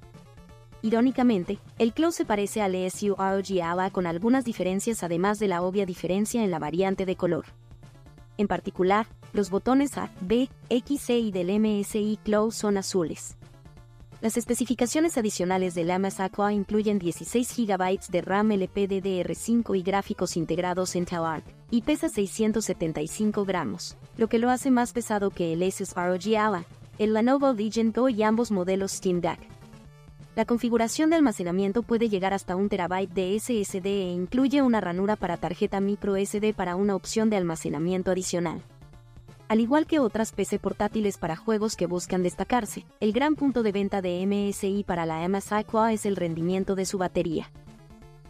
Irónicamente, 0.83 1.59
el 1.79 1.93
Cloud 1.93 2.13
se 2.13 2.25
parece 2.25 2.63
al 2.63 2.75
ESU 2.75 3.15
Ally 3.19 3.91
con 3.93 4.07
algunas 4.07 4.45
diferencias 4.45 5.03
además 5.03 5.39
de 5.39 5.49
la 5.49 5.63
obvia 5.63 5.85
diferencia 5.85 6.43
en 6.43 6.51
la 6.51 6.59
variante 6.59 7.05
de 7.05 7.17
color. 7.17 7.45
En 8.39 8.49
particular, 8.49 9.07
los 9.35 9.51
botones 9.51 9.99
A, 9.99 10.11
B, 10.23 10.49
X, 10.71 11.11
E 11.11 11.19
y 11.19 11.31
del 11.31 11.61
MSI 11.61 12.19
Cloud 12.25 12.53
son 12.53 12.79
azules. 12.79 13.37
Las 14.23 14.37
especificaciones 14.37 15.17
adicionales 15.17 15.75
del 15.75 15.91
Amas 15.91 16.21
Aqua 16.21 16.53
incluyen 16.53 16.99
16 16.99 17.57
GB 17.57 18.01
de 18.11 18.21
RAM 18.23 18.51
LPDDR5 18.51 19.79
y 19.79 19.83
gráficos 19.83 20.37
integrados 20.37 20.97
en 20.97 21.07
Arc, 21.11 21.45
y 21.71 21.83
pesa 21.83 22.09
675 22.09 23.45
gramos, 23.45 23.97
lo 24.17 24.29
que 24.29 24.39
lo 24.39 24.51
hace 24.51 24.71
más 24.71 24.93
pesado 24.93 25.31
que 25.31 25.53
el 25.53 25.63
Asus 25.63 25.95
ROG 25.95 26.37
Ally, 26.39 26.65
el 26.99 27.15
Lenovo 27.15 27.53
Legion 27.53 27.93
Go 27.93 28.09
y 28.09 28.23
ambos 28.23 28.51
modelos 28.51 28.93
Steam 28.93 29.21
Deck. 29.21 29.60
La 30.37 30.45
configuración 30.45 31.11
de 31.11 31.17
almacenamiento 31.17 31.83
puede 31.83 32.09
llegar 32.09 32.33
hasta 32.33 32.55
un 32.55 32.69
terabyte 32.69 33.13
de 33.13 33.39
SSD 33.41 33.87
e 33.87 34.13
incluye 34.13 34.63
una 34.63 34.81
ranura 34.81 35.17
para 35.17 35.37
tarjeta 35.37 35.81
micro 35.81 36.15
SD 36.17 36.55
para 36.55 36.77
una 36.77 36.95
opción 36.95 37.31
de 37.31 37.37
almacenamiento 37.37 38.13
adicional. 38.13 38.63
Al 39.49 39.59
igual 39.59 39.87
que 39.87 39.99
otras 39.99 40.31
PC 40.31 40.61
portátiles 40.61 41.19
para 41.19 41.35
juegos 41.35 41.75
que 41.75 41.87
buscan 41.87 42.23
destacarse, 42.23 42.87
el 43.01 43.13
gran 43.13 43.35
punto 43.35 43.65
de 43.65 43.73
venta 43.73 44.01
de 44.01 44.25
MSI 44.25 44.85
para 44.85 45.05
la 45.05 45.29
MSI 45.29 45.55
Aqua 45.55 45.93
es 45.93 46.07
el 46.07 46.15
rendimiento 46.15 46.77
de 46.77 46.87
su 46.87 46.99
batería. 46.99 47.51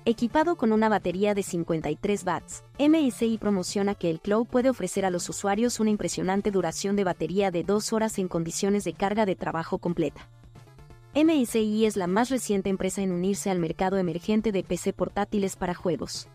Equipado 0.07 0.57
con 0.57 0.73
una 0.73 0.89
batería 0.89 1.35
de 1.35 1.43
53 1.43 2.25
watts, 2.25 2.65
MSI 2.79 3.37
promociona 3.37 3.95
que 3.95 4.09
el 4.09 4.21
Cloud 4.21 4.47
puede 4.47 4.71
ofrecer 4.71 5.05
a 5.05 5.11
los 5.11 5.29
usuarios 5.29 5.79
una 5.79 5.91
impresionante 5.91 6.51
duración 6.51 6.97
de 6.97 7.05
batería 7.05 7.51
de 7.51 7.63
2 7.63 7.93
horas 7.93 8.19
en 8.19 8.27
condiciones 8.27 8.85
de 8.85 8.95
carga 8.95 9.27
de 9.27 9.37
trabajo 9.37 9.77
completa. 9.77 10.27
MSI 11.13 11.87
es 11.87 11.97
la 11.97 12.07
más 12.07 12.31
reciente 12.31 12.71
empresa 12.71 13.03
en 13.03 13.11
unirse 13.11 13.51
al 13.51 13.59
mercado 13.59 13.97
emergente 13.97 14.53
de 14.53 14.63
PC 14.63 14.93
portátiles 14.93 15.57
para 15.57 15.75
juegos. 15.75 16.29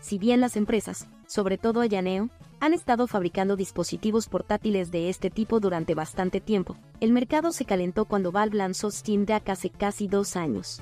Si 0.00 0.18
bien 0.18 0.40
las 0.40 0.56
empresas, 0.56 1.08
sobre 1.26 1.58
todo 1.58 1.80
Ayaneo, 1.80 2.30
han 2.60 2.74
estado 2.74 3.08
fabricando 3.08 3.56
dispositivos 3.56 4.28
portátiles 4.28 4.92
de 4.92 5.08
este 5.08 5.30
tipo 5.30 5.58
durante 5.58 5.96
bastante 5.96 6.40
tiempo, 6.40 6.76
el 7.00 7.10
mercado 7.10 7.50
se 7.50 7.64
calentó 7.64 8.04
cuando 8.04 8.30
Valve 8.30 8.56
lanzó 8.56 8.92
Steam 8.92 9.24
Deck 9.24 9.48
hace 9.48 9.68
casi 9.68 10.06
dos 10.06 10.36
años. 10.36 10.80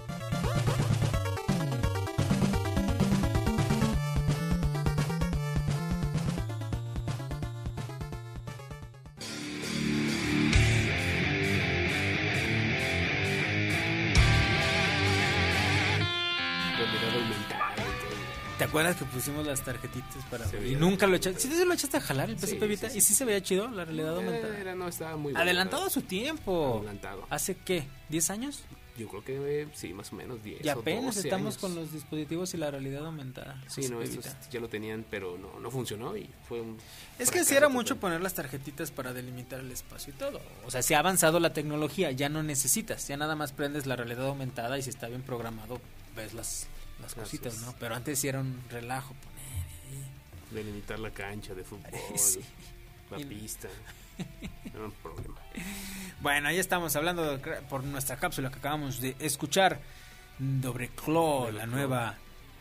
¿Te 18.59 18.65
acuerdas 18.65 18.97
que 18.97 19.05
pusimos 19.05 19.47
las 19.47 19.63
tarjetitas 19.63 20.25
para 20.31 20.47
Se 20.47 20.67
y 20.67 20.77
nunca 20.77 21.07
lo 21.07 21.17
echaste? 21.17 21.41
¿Sí 21.41 21.49
te 21.49 21.65
lo 21.67 21.75
echaste 21.75 21.99
a 21.99 22.01
jalar 22.01 22.31
el 22.31 22.39
Sí, 22.39 22.57
Vita? 22.57 22.89
sí, 22.89 22.99
¿Y 22.99 23.01
sí 23.03 23.13
se 23.15 23.27
veía 23.27 23.43
chido 23.43 23.69
la 23.69 23.85
realidad 23.85 24.17
aumentada? 24.17 24.59
Era, 24.59 24.75
no, 24.75 24.89
estaba 24.89 25.17
muy 25.17 25.33
bueno, 25.33 25.41
Adelantado 25.41 25.85
a 25.85 25.91
su 25.91 26.01
tiempo. 26.01 26.79
Adelantado. 26.79 27.27
¿Hace 27.29 27.57
qué? 27.57 27.87
¿10 28.11 28.31
años? 28.31 28.63
Yo 28.97 29.09
creo 29.09 29.23
que 29.23 29.61
eh, 29.63 29.69
sí, 29.75 29.93
más 29.93 30.11
o 30.11 30.17
menos 30.17 30.43
10 30.43 30.65
Y 30.65 30.69
apenas 30.71 31.17
12 31.17 31.29
estamos 31.29 31.47
años. 31.55 31.59
con 31.59 31.75
los 31.75 31.93
dispositivos 31.93 32.55
y 32.55 32.57
la 32.57 32.71
realidad 32.71 33.05
aumentada. 33.05 33.63
Sí, 33.67 33.91
no, 33.91 34.01
estos 34.01 34.25
ya 34.51 34.59
lo 34.59 34.71
tenían, 34.71 35.05
pero 35.11 35.37
no, 35.37 35.61
no 35.61 35.71
funcionó 35.71 36.17
y 36.17 36.27
fue 36.49 36.63
un... 36.63 36.79
Es 37.19 37.31
que 37.31 37.45
sí 37.45 37.55
era 37.55 37.69
mucho 37.69 37.97
poner 37.97 38.23
las 38.23 38.33
tarjetitas 38.33 38.91
para 38.91 39.13
delimitar 39.13 39.61
el 39.61 39.71
espacio 39.71 40.15
y 40.15 40.17
todo. 40.17 40.41
O 40.65 40.71
sea, 40.71 40.81
si 40.81 40.95
ha 40.95 41.01
avanzado 41.01 41.41
la 41.41 41.53
tecnología, 41.53 42.11
ya 42.13 42.31
no 42.31 42.43
necesitas. 42.43 43.07
Ya 43.07 43.19
nada 43.19 43.37
más 43.37 43.53
prendes 43.53 43.85
la 43.85 43.97
realidad 43.97 44.29
aumentada 44.29 44.79
y 44.79 44.83
si 44.83 44.89
está 44.89 45.09
bien 45.09 45.21
programado, 45.21 45.79
ves 46.17 46.33
las, 46.33 46.67
las 47.01 47.15
cositas. 47.15 47.59
¿no? 47.63 47.75
Pero 47.79 47.95
antes 47.95 48.19
sí 48.19 48.29
era 48.29 48.41
un 48.41 48.63
relajo 48.71 49.15
poner. 49.15 49.37
Delimitar 50.51 50.99
la 50.99 51.11
cancha 51.11 51.55
de 51.55 51.65
fútbol, 51.65 51.91
Sí. 52.17 52.41
la 53.11 53.21
Y- 53.21 53.25
pista. 53.25 53.69
Era 54.65 54.85
un 54.85 54.93
problema. 54.93 55.35
Bueno, 56.21 56.49
ahí 56.49 56.59
estamos 56.59 56.97
hablando 56.97 57.37
de 57.37 57.39
por 57.69 57.85
nuestra 57.85 58.17
cápsula 58.17 58.51
que 58.51 58.59
acabamos 58.59 59.01
de 59.01 59.15
escuchar 59.19 59.81
sobre 60.63 60.89
Claw, 60.89 61.51
la 61.53 61.67
nueva 61.67 62.15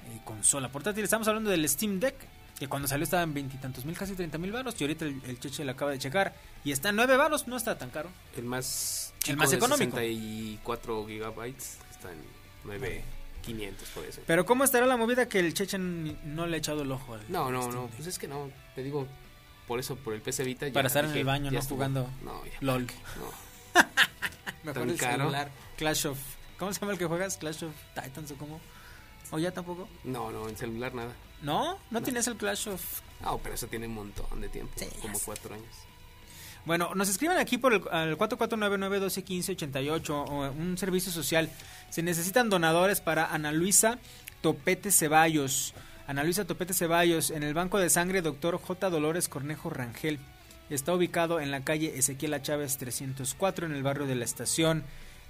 eh, 0.09 0.19
consola 0.25 0.69
portátil. 0.69 1.03
Estamos 1.05 1.27
hablando 1.29 1.49
del 1.49 1.67
Steam 1.69 1.99
Deck, 1.99 2.15
que 2.59 2.67
cuando 2.67 2.87
salió 2.89 3.03
estaba 3.05 3.23
en 3.23 3.33
veintitantos 3.33 3.85
mil, 3.85 3.97
casi 3.97 4.15
treinta 4.15 4.37
mil 4.37 4.51
baros. 4.51 4.75
Y 4.79 4.83
ahorita 4.83 5.05
el, 5.05 5.21
el 5.25 5.39
Cheche 5.39 5.63
le 5.63 5.71
acaba 5.71 5.91
de 5.91 5.99
checar 5.99 6.33
y 6.65 6.71
está 6.73 6.89
en 6.89 6.97
nueve 6.97 7.15
baros, 7.15 7.47
no 7.47 7.55
está 7.55 7.77
tan 7.77 7.89
caro. 7.89 8.09
El 8.35 8.43
más 8.45 9.13
chico 9.19 9.31
El 9.31 9.37
más 9.37 9.53
económico. 9.53 9.95
64 9.97 11.07
gigabytes 11.07 11.77
está 11.91 12.11
en 12.11 12.17
9500 13.53 13.89
por 13.89 14.05
eso. 14.05 14.21
Pero 14.25 14.45
¿cómo 14.45 14.63
estará 14.63 14.85
la 14.85 14.97
movida 14.97 15.27
que 15.29 15.39
el 15.39 15.53
Cheche 15.53 15.77
n- 15.77 16.17
no 16.23 16.45
le 16.47 16.55
ha 16.55 16.59
echado 16.59 16.81
el 16.83 16.91
ojo 16.91 17.13
al 17.13 17.21
No, 17.29 17.51
no, 17.51 17.61
Steam 17.63 17.75
no, 17.75 17.87
pues 17.87 18.07
es 18.07 18.19
que 18.19 18.27
no, 18.27 18.49
te 18.75 18.83
digo, 18.83 19.07
por 19.67 19.79
eso, 19.79 19.95
por 19.95 20.13
el 20.13 20.21
PC 20.21 20.43
Vita. 20.43 20.67
ya 20.67 20.73
Para 20.73 20.87
estar 20.87 21.05
en 21.05 21.11
el 21.11 21.23
baño, 21.25 21.45
ya 21.45 21.51
¿no? 21.51 21.59
estuvo. 21.59 21.77
Jugando 21.77 22.09
No, 22.23 22.43
ya. 22.45 22.51
LOL. 22.61 22.85
No. 22.85 23.81
Mejor 24.63 24.81
Tan 24.81 24.89
el 24.89 24.97
caro. 24.97 25.17
celular. 25.23 25.51
Clash 25.77 26.07
of... 26.07 26.17
¿Cómo 26.57 26.73
se 26.73 26.79
llama 26.79 26.93
el 26.93 26.97
que 26.99 27.05
juegas? 27.05 27.37
Clash 27.37 27.63
of 27.65 27.73
Titans 27.93 28.31
o 28.31 28.35
cómo? 28.35 28.59
¿O 29.31 29.39
ya 29.39 29.51
tampoco? 29.51 29.87
No, 30.03 30.31
no, 30.31 30.47
en 30.47 30.55
celular 30.57 30.93
nada. 30.93 31.11
¿No? 31.41 31.77
¿No, 31.91 32.01
tienes 32.01 32.27
el 32.27 32.37
Clash 32.37 32.69
of 32.69 32.81
No, 33.21 33.37
pero 33.39 33.55
eso 33.55 33.67
tiene 33.67 33.87
un 33.87 33.93
montón 33.95 34.39
de 34.41 34.49
tiempo, 34.49 34.73
Sí, 34.77 34.87
como 35.01 35.19
cuatro 35.19 35.53
años. 35.53 35.67
Bueno, 36.65 36.95
nos 36.95 37.09
escriben 37.09 37.37
aquí 37.37 37.59
por 37.59 37.73
el 37.73 37.83
al 37.91 38.17
4499-1215-88, 38.17 40.09
o 40.09 40.51
un 40.51 40.77
servicio 40.79 41.11
social. 41.11 41.49
Se 41.91 42.01
necesitan 42.01 42.49
donadores 42.49 43.01
para 43.01 43.27
Ana 43.27 43.51
Luisa 43.51 43.99
Topete 44.41 44.91
Ceballos. 44.91 45.75
Ana 46.07 46.23
Luisa 46.23 46.45
Topete 46.45 46.73
Ceballos, 46.73 47.29
en 47.29 47.43
el 47.43 47.53
Banco 47.53 47.77
de 47.77 47.91
Sangre, 47.91 48.23
doctor 48.23 48.59
J. 48.59 48.89
Dolores 48.89 49.27
Cornejo 49.27 49.69
Rangel. 49.69 50.17
Está 50.71 50.95
ubicado 50.95 51.39
en 51.39 51.51
la 51.51 51.63
calle 51.63 51.99
Ezequiel. 51.99 52.41
Chávez 52.41 52.77
304, 52.77 53.67
en 53.67 53.73
el 53.73 53.83
barrio 53.83 54.07
de 54.07 54.15
la 54.15 54.25
estación, 54.25 54.83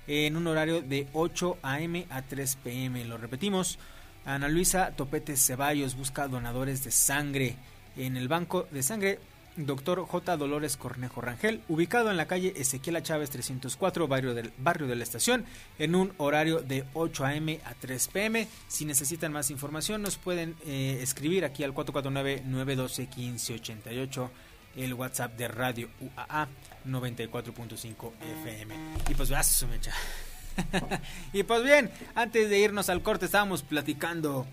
en 0.08 0.38
un 0.38 0.48
horario 0.48 0.82
de 0.82 1.10
8 1.12 1.58
a.m. 1.62 2.08
a 2.10 2.22
3 2.22 2.56
p.m. 2.64 3.04
Lo 3.04 3.18
repetimos, 3.18 3.78
Ana 4.24 4.48
Luisa 4.48 4.92
Topete 4.96 5.36
Ceballos 5.36 5.96
busca 5.96 6.30
donadores 6.30 6.86
de 6.86 6.92
sangre 6.92 7.58
en 7.98 8.16
el 8.16 8.30
Banco 8.30 8.68
de 8.72 8.84
Sangre 8.84 9.20
Doctor 9.58 10.06
J. 10.06 10.38
Dolores 10.38 10.78
Cornejo 10.78 11.20
Rangel, 11.22 11.62
ubicado 11.70 12.12
en 12.12 12.18
la 12.18 12.28
calle 12.28 12.54
Ezequiel 12.58 12.98
A. 12.98 13.04
Chávez 13.04 13.30
304, 13.30 14.06
barrio 14.08 14.34
del, 14.34 14.52
barrio 14.58 14.88
de 14.88 14.96
la 14.96 15.04
estación, 15.04 15.46
en 15.80 15.96
un 15.96 16.12
horario 16.18 16.60
de 16.60 16.84
8 16.94 17.26
a.m. 17.26 17.62
a 17.64 17.74
3 17.74 18.08
p.m. 18.10 18.46
Si 18.68 18.84
necesitan 18.86 19.32
más 19.32 19.50
información, 19.52 20.02
nos 20.02 20.18
pueden 20.18 20.58
eh, 20.66 21.00
escribir 21.02 21.46
aquí 21.46 21.64
al 21.64 21.74
449-912-1588, 21.74 24.30
el 24.76 24.94
WhatsApp 24.94 25.38
de 25.38 25.48
Radio 25.48 25.88
UAA 26.02 26.50
94.5 26.86 28.12
FM. 28.44 28.76
Y 29.10 29.14
pues, 29.14 29.30
veas 29.30 29.48
su 29.48 29.68
mecha. 29.68 29.94
y 31.34 31.44
pues 31.44 31.64
bien, 31.64 31.90
antes 32.14 32.50
de 32.50 32.60
irnos 32.60 32.90
al 32.90 33.02
corte, 33.02 33.24
estábamos 33.26 33.64
platicando 33.64 34.46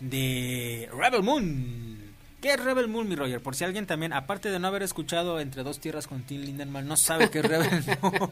de 0.00 0.88
Rebel 0.92 1.22
Moon. 1.22 2.09
¿Qué 2.40 2.54
es 2.54 2.64
Rebel 2.64 2.88
Moon, 2.88 3.06
mi 3.08 3.16
Roger? 3.16 3.42
Por 3.42 3.54
si 3.54 3.64
alguien 3.64 3.86
también, 3.86 4.12
aparte 4.14 4.50
de 4.50 4.58
no 4.58 4.68
haber 4.68 4.82
escuchado 4.82 5.40
Entre 5.40 5.62
dos 5.62 5.78
tierras 5.78 6.06
con 6.06 6.22
Tim 6.22 6.40
Lindemann, 6.40 6.88
no 6.88 6.96
sabe 6.96 7.30
qué 7.30 7.40
es 7.40 7.44
Rebel 7.44 7.84
Moon. 8.02 8.30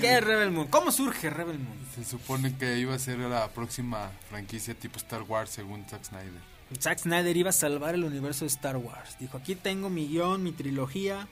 ¿Qué 0.00 0.16
es 0.16 0.24
Rebel 0.24 0.50
Moon? 0.50 0.68
¿Cómo 0.68 0.90
surge 0.90 1.28
Rebel 1.28 1.58
Moon? 1.58 1.76
Se 1.94 2.04
supone 2.04 2.56
que 2.56 2.78
iba 2.78 2.94
a 2.94 2.98
ser 2.98 3.18
la 3.18 3.48
próxima 3.48 4.10
franquicia 4.30 4.74
tipo 4.74 4.96
Star 4.96 5.22
Wars 5.22 5.50
según 5.50 5.84
Zack 5.88 6.04
Snyder. 6.04 6.40
Zack 6.80 6.98
Snyder 6.98 7.36
iba 7.36 7.50
a 7.50 7.52
salvar 7.52 7.94
el 7.94 8.04
universo 8.04 8.44
de 8.44 8.48
Star 8.48 8.76
Wars. 8.76 9.16
Dijo, 9.18 9.36
aquí 9.38 9.54
tengo 9.54 9.90
mi 9.90 10.06
guion, 10.08 10.42
mi 10.42 10.52
trilogía. 10.52 11.26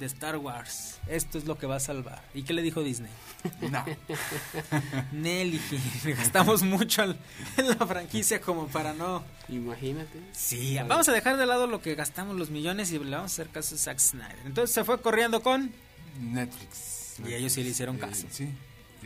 De 0.00 0.06
Star 0.06 0.36
Wars. 0.38 0.98
Esto 1.06 1.38
es 1.38 1.44
lo 1.44 1.56
que 1.58 1.66
va 1.66 1.76
a 1.76 1.80
salvar. 1.80 2.20
¿Y 2.34 2.42
qué 2.42 2.52
le 2.52 2.62
dijo 2.62 2.82
Disney? 2.82 3.10
No. 3.70 3.84
Nelly, 5.12 5.60
gastamos 6.16 6.62
mucho 6.62 7.02
en 7.04 7.16
en 7.56 7.68
la 7.68 7.86
franquicia 7.86 8.40
como 8.40 8.66
para 8.68 8.92
no... 8.94 9.22
Imagínate. 9.48 10.18
Sí, 10.32 10.76
vamos 10.88 11.08
a 11.08 11.12
dejar 11.12 11.36
de 11.36 11.46
lado 11.46 11.66
lo 11.66 11.80
que 11.82 11.94
gastamos 11.94 12.36
los 12.36 12.50
millones 12.50 12.90
y 12.92 12.98
le 12.98 13.10
vamos 13.16 13.32
a 13.32 13.34
hacer 13.34 13.48
caso 13.48 13.74
a 13.74 13.78
Zack 13.78 13.98
Snyder. 13.98 14.38
Entonces 14.46 14.74
se 14.74 14.84
fue 14.84 15.00
corriendo 15.00 15.42
con... 15.42 15.70
Netflix. 16.20 17.20
Y 17.26 17.34
ellos 17.34 17.52
sí 17.52 17.62
le 17.62 17.70
hicieron 17.70 17.96
Eh, 17.96 18.00
caso. 18.00 18.26
sí, 18.30 18.48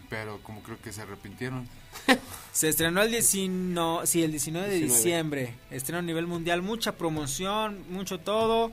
pero 0.09 0.41
como 0.43 0.63
creo 0.63 0.81
que 0.81 0.93
se 0.93 1.03
arrepintieron. 1.03 1.69
Se 2.53 2.69
estrenó 2.69 3.03
el 3.03 3.11
19, 3.11 4.07
sí, 4.07 4.23
el 4.23 4.31
19 4.31 4.69
de 4.69 4.75
19. 4.77 4.97
diciembre. 4.99 5.55
Estreno 5.71 5.99
a 5.99 6.03
nivel 6.03 6.27
mundial, 6.29 6.63
mucha 6.63 6.93
promoción, 6.93 7.85
mucho 7.91 8.19
todo. 8.21 8.71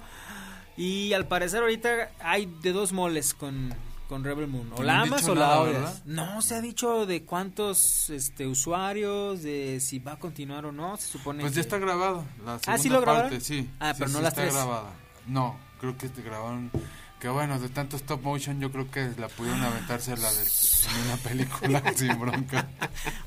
Y 0.78 1.14
al 1.14 1.28
parecer 1.28 1.62
ahorita 1.62 2.12
hay 2.20 2.46
de 2.62 2.72
dos 2.72 2.94
moles 2.94 3.34
con, 3.34 3.74
con 4.08 4.24
Rebel 4.24 4.48
Moon. 4.48 4.72
O 4.76 4.84
la 4.84 5.02
amas 5.02 5.28
o 5.28 5.36
la 5.36 5.42
nada, 5.48 5.62
odias. 5.62 6.02
No 6.06 6.42
se 6.42 6.56
ha 6.56 6.62
dicho 6.62 7.06
de 7.06 7.24
cuántos 7.24 8.10
este, 8.10 8.48
usuarios, 8.48 9.44
de 9.44 9.80
si 9.82 10.00
va 10.00 10.14
a 10.14 10.20
continuar 10.20 10.66
o 10.66 10.72
no. 10.72 10.98
Se 10.98 11.08
supone 11.08 11.42
Pues 11.42 11.52
que- 11.52 11.56
ya 11.58 11.62
está 11.62 11.78
grabado. 11.78 12.24
La 12.46 12.56
Ah, 12.56 12.60
¿sí 12.78 12.84
segunda 12.84 12.96
lo 12.96 13.02
grabaron? 13.02 13.30
parte, 13.32 13.44
sí. 13.46 13.70
Ah, 13.80 13.94
Sí, 13.94 14.00
pero 14.00 14.12
no 14.12 14.18
sí 14.20 14.24
las 14.24 14.32
está 14.34 14.42
tres. 14.44 14.54
grabada. 14.56 14.94
No, 15.28 15.58
creo 15.80 15.98
que 15.98 16.10
te 16.10 16.22
grabaron. 16.22 16.72
Que 17.20 17.30
bueno, 17.30 17.60
de 17.60 17.70
tanto 17.70 17.98
stop 17.98 18.24
motion, 18.24 18.60
yo 18.60 18.72
creo 18.72 18.90
que 18.90 19.12
la 19.20 19.28
pudieron 19.28 19.62
aventarse 19.62 20.18
la 20.18 20.32
de 20.34 20.42
en 20.42 21.06
una 21.06 21.18
película 21.18 21.84
sin 21.96 22.20
bronca. 22.20 22.68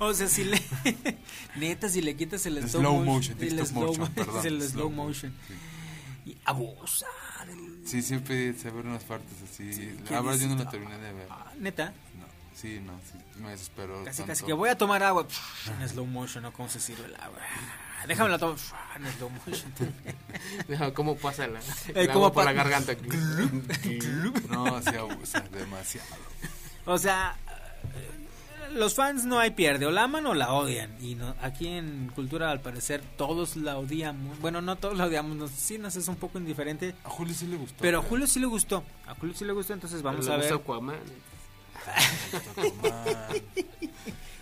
O 0.01 0.13
sea, 0.13 0.27
si 0.27 0.43
le. 0.43 0.61
neta, 1.57 1.89
si 1.89 2.01
le 2.03 2.17
quitas 2.17 2.45
el 2.47 2.59
Slow 2.69 2.81
slow, 2.81 3.05
motion, 3.05 3.37
el 3.41 3.65
slow, 3.65 3.85
motion, 3.87 4.09
perdón, 4.13 4.47
el 4.47 4.59
slow 4.63 4.71
slow 4.71 4.91
motion. 4.91 5.33
Y 6.27 6.37
abusa. 6.45 7.07
Sí, 7.85 8.03
siempre 8.03 8.55
se 8.55 8.71
ven 8.71 8.87
unas 8.89 9.05
partes 9.05 9.33
así. 9.43 9.71
¿qué 10.07 10.15
la 10.15 10.21
verdad, 10.23 10.41
yo 10.41 10.49
no 10.49 10.65
la 10.65 10.71
terminé 10.71 10.99
de 10.99 11.13
ver. 11.13 11.27
Ah, 11.31 11.53
Neta. 11.59 11.87
No, 12.19 12.25
sí, 12.55 12.81
no, 12.81 12.93
sí, 13.13 13.19
me 13.41 13.51
desesperó. 13.51 14.03
Casi, 14.05 14.19
tanto. 14.19 14.33
casi 14.33 14.45
que 14.45 14.53
voy 14.55 14.71
a 14.71 14.79
tomar 14.79 15.03
agua 15.03 15.27
en 15.81 15.89
slow 15.89 16.07
motion, 16.07 16.43
¿no? 16.43 16.53
¿Cómo 16.53 16.69
se 16.69 16.81
sirve 16.81 17.05
el 17.05 17.15
agua? 17.17 17.39
Déjame 18.09 18.31
la 18.31 18.39
tomo 18.39 18.55
pf, 18.55 18.75
en 18.97 19.13
slow 19.15 19.31
motion. 19.31 20.93
¿Cómo 20.95 21.17
pasa 21.17 21.47
la, 21.47 21.61
Eh, 21.61 21.63
el 21.95 22.07
¿cómo 22.09 22.27
agua 22.27 22.33
por 22.33 22.45
pa- 22.45 22.53
la 22.53 22.53
garganta? 22.53 22.93
No, 24.51 24.83
se 24.83 24.97
abusa 24.99 25.41
demasiado. 25.41 26.09
O 26.87 26.99
sea, 26.99 27.35
los 28.75 28.95
fans 28.95 29.25
no 29.25 29.39
hay 29.39 29.51
pierde, 29.51 29.87
o 29.87 29.91
la 29.91 30.05
aman 30.05 30.27
o 30.27 30.35
la 30.35 30.53
odian. 30.53 30.95
Y 31.01 31.15
no, 31.15 31.35
aquí 31.41 31.67
en 31.69 32.11
Cultura, 32.15 32.51
al 32.51 32.61
parecer, 32.61 33.03
todos 33.17 33.57
la 33.57 33.79
odiamos. 33.79 34.39
Bueno, 34.41 34.61
no 34.61 34.77
todos 34.77 34.99
la 34.99 35.07
odiamos, 35.07 35.37
nos, 35.37 35.51
sí 35.51 35.79
nos 35.79 35.97
es 35.97 36.09
un 36.09 36.17
poco 36.17 36.39
indiferente. 36.39 36.95
A 37.05 37.09
Julio 37.09 37.35
sí 37.35 37.47
le 37.47 37.57
gustó. 37.57 37.77
Pero 37.81 38.01
a. 38.01 38.03
Julio 38.03 38.27
sí 38.27 38.41
le 38.41 38.47
gustó. 38.47 38.85
A 39.07 39.15
Julio 39.15 39.35
sí 39.35 39.45
le 39.45 39.53
gustó, 39.53 39.73
entonces 39.73 40.03
vamos 40.03 40.27
Le 40.27 40.35
a 40.35 40.37
ver. 40.37 40.53
Aquaman. 40.53 40.97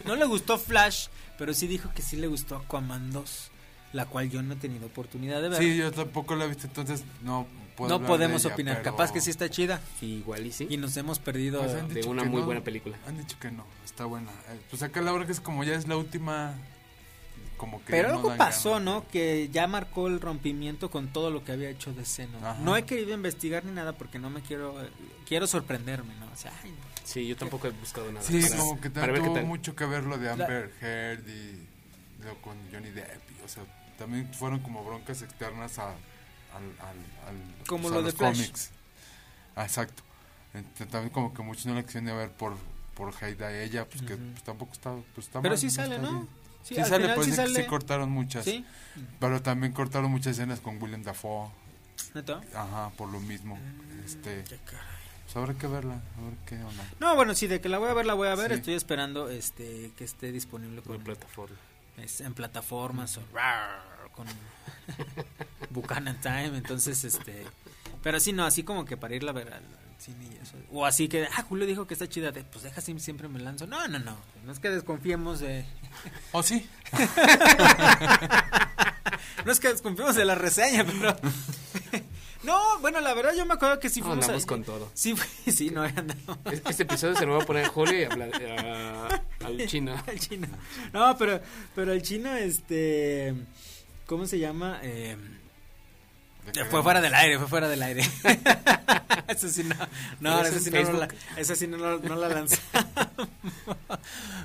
No 0.05 0.16
le 0.16 0.25
gustó 0.25 0.59
Flash, 0.59 1.07
pero 1.38 1.55
sí 1.55 1.68
dijo 1.68 1.90
que 1.95 2.03
sí 2.03 2.16
le 2.16 2.27
gustó 2.27 2.57
Aquaman 2.57 3.12
2. 3.12 3.51
La 3.92 4.07
cual 4.07 4.31
yo 4.31 4.42
no 4.42 4.55
he 4.55 4.57
tenido 4.57 4.87
oportunidad 4.87 5.42
de 5.42 5.51
ver. 5.51 5.59
Sí, 5.59 5.77
yo 5.77 5.92
tampoco 5.92 6.35
la 6.35 6.47
he 6.47 6.49
visto, 6.49 6.66
entonces 6.66 7.05
no 7.23 7.47
puedo 7.77 7.99
no 7.99 8.07
podemos 8.07 8.43
de 8.43 8.49
ella, 8.49 8.55
opinar. 8.55 8.77
pero- 8.79 8.91
Capaz 8.93 9.13
que 9.13 9.21
sí 9.21 9.31
está 9.31 9.49
chida. 9.51 9.81
Igual 10.01 10.47
y 10.47 10.53
sí. 10.53 10.67
Y 10.71 10.77
nos 10.77 10.97
hemos 10.97 11.19
perdido. 11.19 11.61
Pues 11.63 11.75
han 11.75 11.89
de 11.89 12.05
una 12.07 12.25
muy 12.25 12.41
no. 12.41 12.47
buena 12.47 12.63
película. 12.63 12.97
Han 13.07 13.19
dicho 13.19 13.37
que 13.41 13.51
no, 13.51 13.65
está 13.85 14.05
buena. 14.05 14.31
Eh, 14.51 14.61
Pues 14.71 14.83
acá 14.83 15.01
la 15.01 15.13
verdad 15.13 15.27
que 15.27 15.33
es 15.33 15.41
como 15.41 15.65
ya 15.65 15.75
es 15.75 15.89
la 15.89 15.97
última, 15.97 16.55
como 17.57 17.79
que 17.85 17.91
Pero 17.93 18.09
no 18.11 18.15
algo 18.17 18.37
pasó, 18.37 18.71
ganas. 18.73 18.85
¿no? 18.85 19.09
Que 19.09 19.49
ya 19.53 19.67
marcó 19.67 20.09
el 20.09 20.21
rompimiento 20.21 20.91
con 20.91 21.09
todo 21.09 21.31
lo 21.31 21.45
que 21.45 21.53
había 21.53 21.71
hecho 21.71 21.93
de 21.93 22.05
seno. 22.05 22.39
No 22.61 22.77
he 22.77 22.85
querido 22.85 23.13
investigar 23.15 23.65
ni 23.65 23.73
nada 23.73 23.93
porque 23.93 24.19
no 24.19 24.31
me 24.31 24.41
quiero. 24.43 24.75
Quiero 25.27 25.47
sorprenderme, 25.47 26.15
¿no? 26.17 26.27
O 26.33 26.37
sea, 26.37 26.53
ay, 26.63 26.73
Sí, 27.05 27.27
yo 27.27 27.37
tampoco 27.37 27.67
he 27.67 27.71
buscado 27.71 28.13
nada. 28.13 28.25
Sí, 28.25 28.41
para- 28.43 28.57
como 28.59 28.81
que 28.81 28.89
también 28.91 29.25
tuvo 29.25 29.43
mucho 29.43 29.75
que 29.75 29.85
ver 29.87 30.05
lo 30.05 30.19
de 30.19 30.31
Amber 30.31 30.73
Heard 30.81 31.29
y 31.29 31.67
lo 32.25 32.35
con 32.43 32.57
Johnny 32.73 32.91
Depp. 32.91 33.21
y, 33.41 33.45
o 33.45 33.49
sea, 33.49 33.65
también 33.99 34.33
fueron 34.33 34.61
como 34.61 34.85
broncas 34.85 35.21
externas 35.23 35.79
a, 35.81 35.95
al, 36.57 36.65
al, 36.87 36.97
al- 37.29 37.67
Como 37.67 37.83
pues, 37.85 37.93
a 37.93 37.97
lo 37.97 38.03
de 38.03 38.11
los 38.11 38.15
Flash. 38.15 38.37
cómics. 38.37 38.71
Ah, 39.57 39.65
exacto. 39.65 40.03
Entonces, 40.55 40.88
también 40.88 41.12
como 41.12 41.33
que 41.33 41.43
muchos 41.43 41.67
no 41.67 41.75
la 41.75 41.83
quisieron 41.83 42.17
ver 42.17 42.31
por 42.31 42.57
por 42.95 43.12
hate 43.25 43.41
a 43.41 43.62
ella, 43.62 43.87
pues 43.88 44.03
que 44.03 44.17
pues, 44.19 44.43
tampoco 44.45 44.73
está, 44.75 44.95
pues, 45.15 45.27
está 45.27 45.41
Pero 45.41 45.53
mal, 45.53 45.59
sí 45.59 45.71
sale, 45.71 45.97
está 45.97 46.07
¿no? 46.07 46.12
bien. 46.12 46.29
Sí, 46.62 46.75
Sí, 46.75 46.81
al 46.81 46.87
sale, 46.88 47.03
final 47.05 47.15
pues 47.17 47.25
sí 47.27 47.31
es 47.33 47.38
que 47.38 47.47
sale. 47.47 47.62
sí 47.62 47.67
cortaron 47.69 48.11
muchas. 48.11 48.45
¿Sí? 48.45 48.65
Pero 49.19 49.41
también 49.43 49.73
cortaron 49.73 50.11
muchas 50.11 50.33
escenas 50.33 50.61
con 50.61 50.81
William 50.81 51.03
Dafoe. 51.03 51.49
¿Neta? 52.15 52.43
Ajá, 52.55 52.91
por 52.99 53.09
lo 53.11 53.19
mismo. 53.19 53.57
Mm, 53.57 54.05
Este, 54.05 54.45
Qué 54.45 54.59
caray. 54.67 54.87
pues 55.25 55.37
habrá 55.37 55.55
que 55.55 55.67
verla, 55.67 55.95
a 55.95 56.21
ver 56.23 56.35
qué 56.47 56.57
onda. 56.62 56.85
No, 57.01 57.17
bueno, 57.17 57.35
sí, 57.35 57.47
de 57.47 57.62
que 57.62 57.71
la 57.71 57.79
voy 57.79 57.88
a 57.88 57.95
ver, 57.95 58.05
la 58.05 58.12
voy 58.15 58.29
a 58.29 58.35
ver. 58.35 58.53
Sí. 58.53 58.59
Estoy 58.59 58.75
esperando 58.75 59.31
este 59.31 59.91
que 59.97 60.05
esté 60.05 60.31
disponible 60.33 60.83
con, 60.83 61.03
plataforma. 61.03 61.57
es- 61.97 62.21
en 62.21 62.35
plataformas 62.35 63.17
o 63.17 63.23
rar, 63.33 63.81
con 64.15 64.27
Buchanan 65.73 66.21
Time. 66.21 66.57
Entonces, 66.57 67.03
este. 67.05 67.45
Pero 68.03 68.19
sí, 68.21 68.33
no, 68.33 68.45
así 68.45 68.63
como 68.65 68.85
que 68.85 68.97
para 68.97 69.15
irla 69.15 69.31
a 69.31 69.35
ver 69.35 69.49
al, 69.49 69.55
al 69.63 70.01
cine 70.01 70.27
y 70.33 70.43
eso. 70.43 70.55
O 70.73 70.85
así 70.87 71.09
que, 71.09 71.27
ah, 71.37 71.43
Julio 71.49 71.67
dijo 71.67 71.87
que 71.87 71.95
está 71.95 72.09
chida. 72.09 72.33
De, 72.33 72.43
pues 72.45 72.65
deja 72.65 72.81
así, 72.81 72.99
siempre 73.01 73.29
me 73.29 73.39
lanzo. 73.41 73.67
No, 73.67 73.87
no, 73.89 73.99
no. 73.99 74.17
No 74.45 74.53
es 74.53 74.59
que 74.59 74.71
desconfiemos 74.71 75.41
de. 75.41 75.65
¿Oh, 76.33 76.43
sí? 76.43 76.69
No 79.45 79.53
es 79.53 79.61
que 79.61 79.69
desconfiemos 79.69 80.15
de 80.15 80.25
la 80.25 80.35
reseña, 80.35 80.85
pero. 80.85 81.17
no, 82.45 82.79
bueno, 82.81 83.01
la 83.01 83.13
verdad 83.15 83.33
yo 83.37 83.45
me 83.45 83.55
acuerdo 83.55 83.79
que 83.81 83.89
sí 83.89 84.01
No, 84.01 84.07
fuimos 84.07 84.25
andamos 84.25 84.45
a- 84.45 84.47
con 84.47 84.63
todo. 84.65 84.91
Sí, 84.95 85.15
fue- 85.17 85.53
sí, 85.53 85.71
no, 85.71 85.83
andamos. 85.83 86.39
Es- 86.51 86.63
Este 86.69 86.83
episodio 86.85 87.17
se 87.17 87.27
lo 87.27 87.35
voy 87.35 87.43
a 87.43 87.47
poner 87.47 87.65
a 87.67 87.69
Julio 87.69 87.99
y 88.01 88.05
a 88.05 88.09
a- 88.11 89.23
al 89.47 89.67
chino. 89.67 89.95
El 90.07 90.19
chino. 90.21 90.49
No, 90.93 91.17
pero, 91.19 91.41
pero 91.75 91.93
el 91.93 92.03
chino, 92.03 92.33
este. 92.35 93.35
¿Cómo 94.07 94.27
se 94.27 94.39
llama? 94.39 94.79
Eh, 94.83 95.17
¿De 95.17 95.29
qué 95.29 95.42
fue 96.71 96.83
fuera 96.83 97.01
del 97.01 97.15
aire, 97.15 97.39
fue 97.39 97.49
fuera 97.49 97.69
del 97.69 97.83
aire. 97.83 98.03
eso 99.29 99.49
sí 99.49 99.65
no. 99.65 99.77
No, 100.21 100.43
eso 100.43 100.57
es 100.57 100.65
sí 100.65 100.71
no, 100.71 100.93
la, 100.93 101.09
eso 101.37 101.55
sí 101.55 101.67
no, 101.67 101.77
no- 101.99 102.17
la 102.17 102.29
lanzamos. 102.29 102.61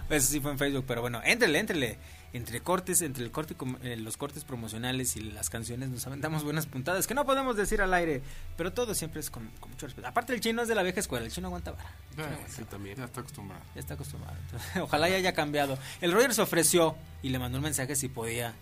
eso 0.10 0.28
sí 0.28 0.40
fue 0.40 0.52
en 0.52 0.58
Facebook, 0.58 0.86
pero 0.88 1.02
bueno, 1.02 1.22
éntrele, 1.24 1.60
éntrele. 1.60 1.98
Entre 2.34 2.60
cortes, 2.60 3.02
entre 3.02 3.24
el 3.24 3.32
corte, 3.32 3.56
eh, 3.84 3.96
los 3.96 4.18
cortes 4.18 4.44
promocionales 4.44 5.16
y 5.16 5.22
las 5.22 5.50
canciones 5.50 5.90
nos 5.90 6.06
aventamos 6.06 6.44
buenas 6.44 6.66
puntadas 6.68 7.08
que 7.08 7.14
no 7.14 7.26
podemos 7.26 7.56
decir 7.56 7.82
al 7.82 7.94
aire, 7.94 8.22
pero 8.58 8.74
todo 8.74 8.94
siempre 8.94 9.22
es 9.22 9.30
con, 9.30 9.48
con 9.62 9.72
mucho 9.72 9.88
respeto. 9.88 10.08
Aparte 10.10 10.34
el 10.34 10.42
chino 10.42 10.62
es 10.62 10.68
de 10.68 10.76
la 10.76 10.84
vieja 10.84 11.00
escuela, 11.00 11.26
el 11.26 11.32
chino 11.32 11.48
aguanta 11.48 11.72
vara. 11.72 11.90
Chino 12.12 12.24
Eh, 12.24 12.28
aguanta 12.34 12.54
Sí, 12.54 12.64
también. 12.66 12.98
Ya 12.98 13.06
está 13.06 13.22
acostumbrado. 13.22 13.64
ya 13.74 13.80
está 13.80 13.94
acostumbrado. 13.94 14.36
Entonces, 14.44 14.70
ojalá 14.82 15.08
ya 15.10 15.16
haya 15.16 15.34
cambiado. 15.34 15.80
El 16.02 16.12
Roger 16.12 16.34
se 16.34 16.42
ofreció 16.42 16.96
y 17.24 17.30
le 17.30 17.40
mandó 17.40 17.58
un 17.60 17.64
mensaje 17.64 17.96
si 17.96 18.10
podía 18.10 18.54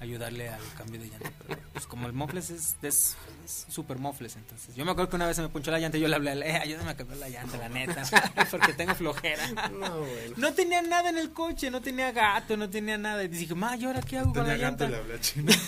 ayudarle 0.00 0.48
al 0.48 0.60
cambio 0.76 1.00
de 1.00 1.08
llanta. 1.08 1.30
Pero, 1.46 1.60
pues 1.72 1.86
como 1.86 2.06
el 2.06 2.12
Mofles 2.12 2.50
es, 2.50 2.76
es, 2.82 3.16
es 3.44 3.66
super 3.68 3.98
Mofles, 3.98 4.36
entonces. 4.36 4.74
Yo 4.74 4.84
me 4.84 4.90
acuerdo 4.90 5.10
que 5.10 5.16
una 5.16 5.26
vez 5.26 5.36
se 5.36 5.42
me 5.42 5.48
punchó 5.48 5.70
la 5.70 5.78
llanta 5.78 5.98
y 5.98 6.00
yo 6.00 6.08
le 6.08 6.16
hablé, 6.16 6.30
a 6.30 6.32
él, 6.34 6.42
eh, 6.42 6.56
ayúdame 6.56 6.90
a 6.90 6.96
cambiar 6.96 7.18
la 7.18 7.28
llanta, 7.28 7.56
la 7.56 7.68
neta, 7.68 8.02
porque 8.50 8.72
tengo 8.72 8.94
flojera. 8.94 9.46
No, 9.70 9.98
bueno. 10.00 10.34
No 10.36 10.52
tenía 10.54 10.82
nada 10.82 11.10
en 11.10 11.18
el 11.18 11.32
coche, 11.32 11.70
no 11.70 11.80
tenía 11.80 12.12
gato, 12.12 12.56
no 12.56 12.68
tenía 12.68 12.98
nada. 12.98 13.24
Y 13.24 13.28
dije, 13.28 13.54
ma, 13.54 13.76
¿y 13.76 13.84
ahora 13.84 14.00
qué 14.02 14.18
hago 14.18 14.32
con 14.32 14.46
la 14.46 14.56
llanta? 14.56 14.86
hablé 14.86 15.20
chino. 15.20 15.52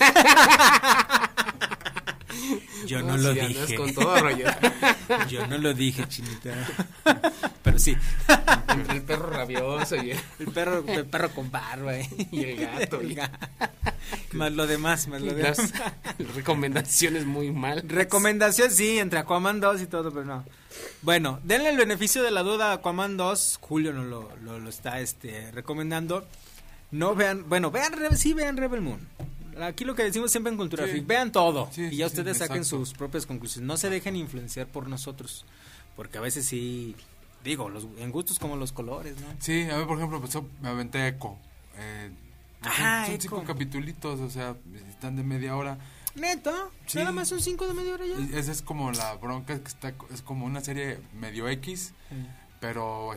Yo 2.85 3.01
no 3.01 3.17
lo 3.17 3.33
si 3.33 3.39
dije. 3.39 3.75
con 3.75 3.93
todo, 3.93 4.19
rollo. 4.19 4.47
Yo 5.29 5.47
no 5.47 5.57
lo 5.57 5.73
dije, 5.73 6.07
chinita. 6.07 6.53
Pero 7.63 7.79
sí, 7.79 7.95
Entre 8.69 8.97
el 8.97 9.01
perro 9.03 9.29
rabioso 9.29 9.95
y 9.95 10.11
el, 10.11 10.19
el 10.39 10.47
perro, 10.47 10.83
el 10.87 11.05
perro 11.05 11.31
con 11.31 11.51
barba 11.51 11.97
eh. 11.97 12.07
y 12.31 12.43
el 12.43 12.57
gato. 12.57 13.01
El 13.01 13.15
gato. 13.15 13.47
Más 14.37 14.53
lo 14.53 14.67
demás, 14.67 15.07
más 15.07 15.21
lo 15.21 15.33
las 15.33 15.57
demás. 15.57 15.73
recomendaciones 16.35 17.25
muy 17.25 17.51
mal. 17.51 17.83
Recomendación, 17.87 18.71
sí, 18.71 18.99
entre 18.99 19.19
Aquaman 19.19 19.59
2 19.59 19.81
y 19.81 19.87
todo, 19.87 20.11
pero 20.11 20.25
no. 20.25 20.45
Bueno, 21.01 21.39
denle 21.43 21.69
el 21.69 21.77
beneficio 21.77 22.23
de 22.23 22.31
la 22.31 22.43
duda 22.43 22.71
a 22.71 22.73
Aquaman 22.75 23.17
2. 23.17 23.59
Julio 23.61 23.93
no 23.93 24.03
lo, 24.03 24.29
lo, 24.43 24.59
lo 24.59 24.69
está 24.69 24.99
este, 24.99 25.51
recomendando. 25.51 26.25
No 26.91 27.15
vean, 27.15 27.47
bueno, 27.49 27.71
vean, 27.71 27.93
sí 28.17 28.33
vean 28.33 28.57
Rebel 28.57 28.81
Moon. 28.81 28.99
Aquí 29.61 29.85
lo 29.85 29.95
que 29.95 30.03
decimos 30.03 30.31
siempre 30.31 30.51
en 30.51 30.57
Cultura 30.57 30.85
Sí. 30.85 30.91
Freak, 30.91 31.07
vean 31.07 31.31
todo. 31.31 31.69
Sí, 31.71 31.87
y 31.91 31.97
ya 31.97 32.09
sí, 32.09 32.15
ustedes 32.17 32.37
saquen 32.37 32.57
exacto. 32.57 32.85
sus 32.85 32.93
propias 32.93 33.25
conclusiones. 33.25 33.67
No 33.67 33.77
se 33.77 33.89
dejen 33.89 34.15
influenciar 34.15 34.67
por 34.67 34.87
nosotros. 34.87 35.45
Porque 35.95 36.19
a 36.19 36.21
veces 36.21 36.45
sí, 36.45 36.95
digo, 37.43 37.69
los, 37.69 37.87
en 37.97 38.11
gustos 38.11 38.37
como 38.39 38.55
los 38.55 38.71
colores, 38.71 39.15
¿no? 39.19 39.27
Sí, 39.39 39.67
a 39.69 39.77
mí 39.77 39.85
por 39.85 39.97
ejemplo, 39.97 40.21
pues, 40.21 40.37
me 40.61 40.69
aventé 40.69 41.07
Echo. 41.07 41.35
Eh, 41.77 42.11
Ajá, 42.61 43.05
son 43.05 43.21
cinco 43.21 43.43
capitulitos, 43.43 44.19
o 44.19 44.29
sea, 44.29 44.55
están 44.89 45.15
de 45.15 45.23
media 45.23 45.55
hora. 45.55 45.77
Neta, 46.15 46.69
Sí. 46.87 46.97
nada 46.97 47.11
más 47.11 47.27
son 47.29 47.39
cinco 47.41 47.67
de 47.67 47.73
media 47.75 47.93
hora 47.93 48.05
ya. 48.05 48.37
Esa 48.39 48.51
es 48.51 48.61
como 48.63 48.91
la 48.91 49.13
bronca, 49.15 49.59
que 49.59 49.67
está, 49.67 49.93
es 50.13 50.21
como 50.23 50.45
una 50.45 50.61
serie 50.61 50.99
medio 51.13 51.47
X, 51.49 51.93
pero 52.59 53.13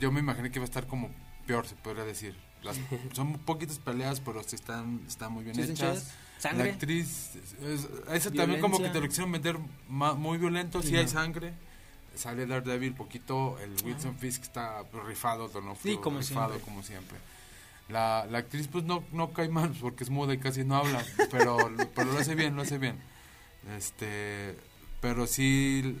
yo 0.00 0.12
me 0.12 0.20
imaginé 0.20 0.50
que 0.50 0.58
iba 0.58 0.64
a 0.64 0.68
estar 0.68 0.86
como 0.86 1.10
peor, 1.46 1.66
se 1.66 1.74
podría 1.76 2.04
decir. 2.04 2.36
Las- 2.62 2.78
son 3.12 3.38
poquitas 3.38 3.78
peleas, 3.78 4.20
pero 4.20 4.42
sí 4.44 4.54
están, 4.56 5.00
están 5.06 5.32
muy 5.32 5.44
bien 5.44 5.56
¿Sí 5.56 5.62
hechas. 5.62 6.12
¿Sangre? 6.38 6.68
La 6.68 6.72
actriz, 6.74 7.32
es- 7.62 7.88
esa 8.12 8.30
también 8.30 8.60
como 8.60 8.78
que 8.78 8.88
te 8.90 9.00
lo 9.00 9.08
quisieron 9.08 9.30
meter 9.32 9.58
ma- 9.88 10.14
muy 10.14 10.38
violento, 10.38 10.82
sí 10.82 10.96
hay 10.96 11.08
sangre. 11.08 11.52
Sale 12.14 12.46
Daredevil 12.46 12.94
poquito, 12.94 13.58
el 13.60 13.74
Wilson 13.84 14.16
Fisk 14.16 14.42
está 14.42 14.82
rifado, 15.06 15.48
Donofrio 15.48 15.94
Sí, 15.94 16.00
como 16.02 16.18
rifado 16.18 16.48
siempre. 16.54 16.64
como 16.64 16.82
siempre. 16.82 17.18
La, 17.88 18.26
la 18.30 18.38
actriz 18.38 18.68
pues 18.68 18.84
no, 18.84 19.02
no 19.12 19.30
cae 19.32 19.48
mal 19.48 19.70
porque 19.80 20.04
es 20.04 20.10
muda 20.10 20.34
y 20.34 20.38
casi 20.38 20.64
no 20.64 20.76
habla, 20.76 21.02
pero, 21.30 21.56
pero 21.94 22.12
lo 22.12 22.18
hace 22.18 22.34
bien, 22.34 22.54
lo 22.56 22.62
hace 22.62 22.78
bien. 22.78 22.96
Este, 23.76 24.56
pero 25.00 25.26
sí, 25.26 25.96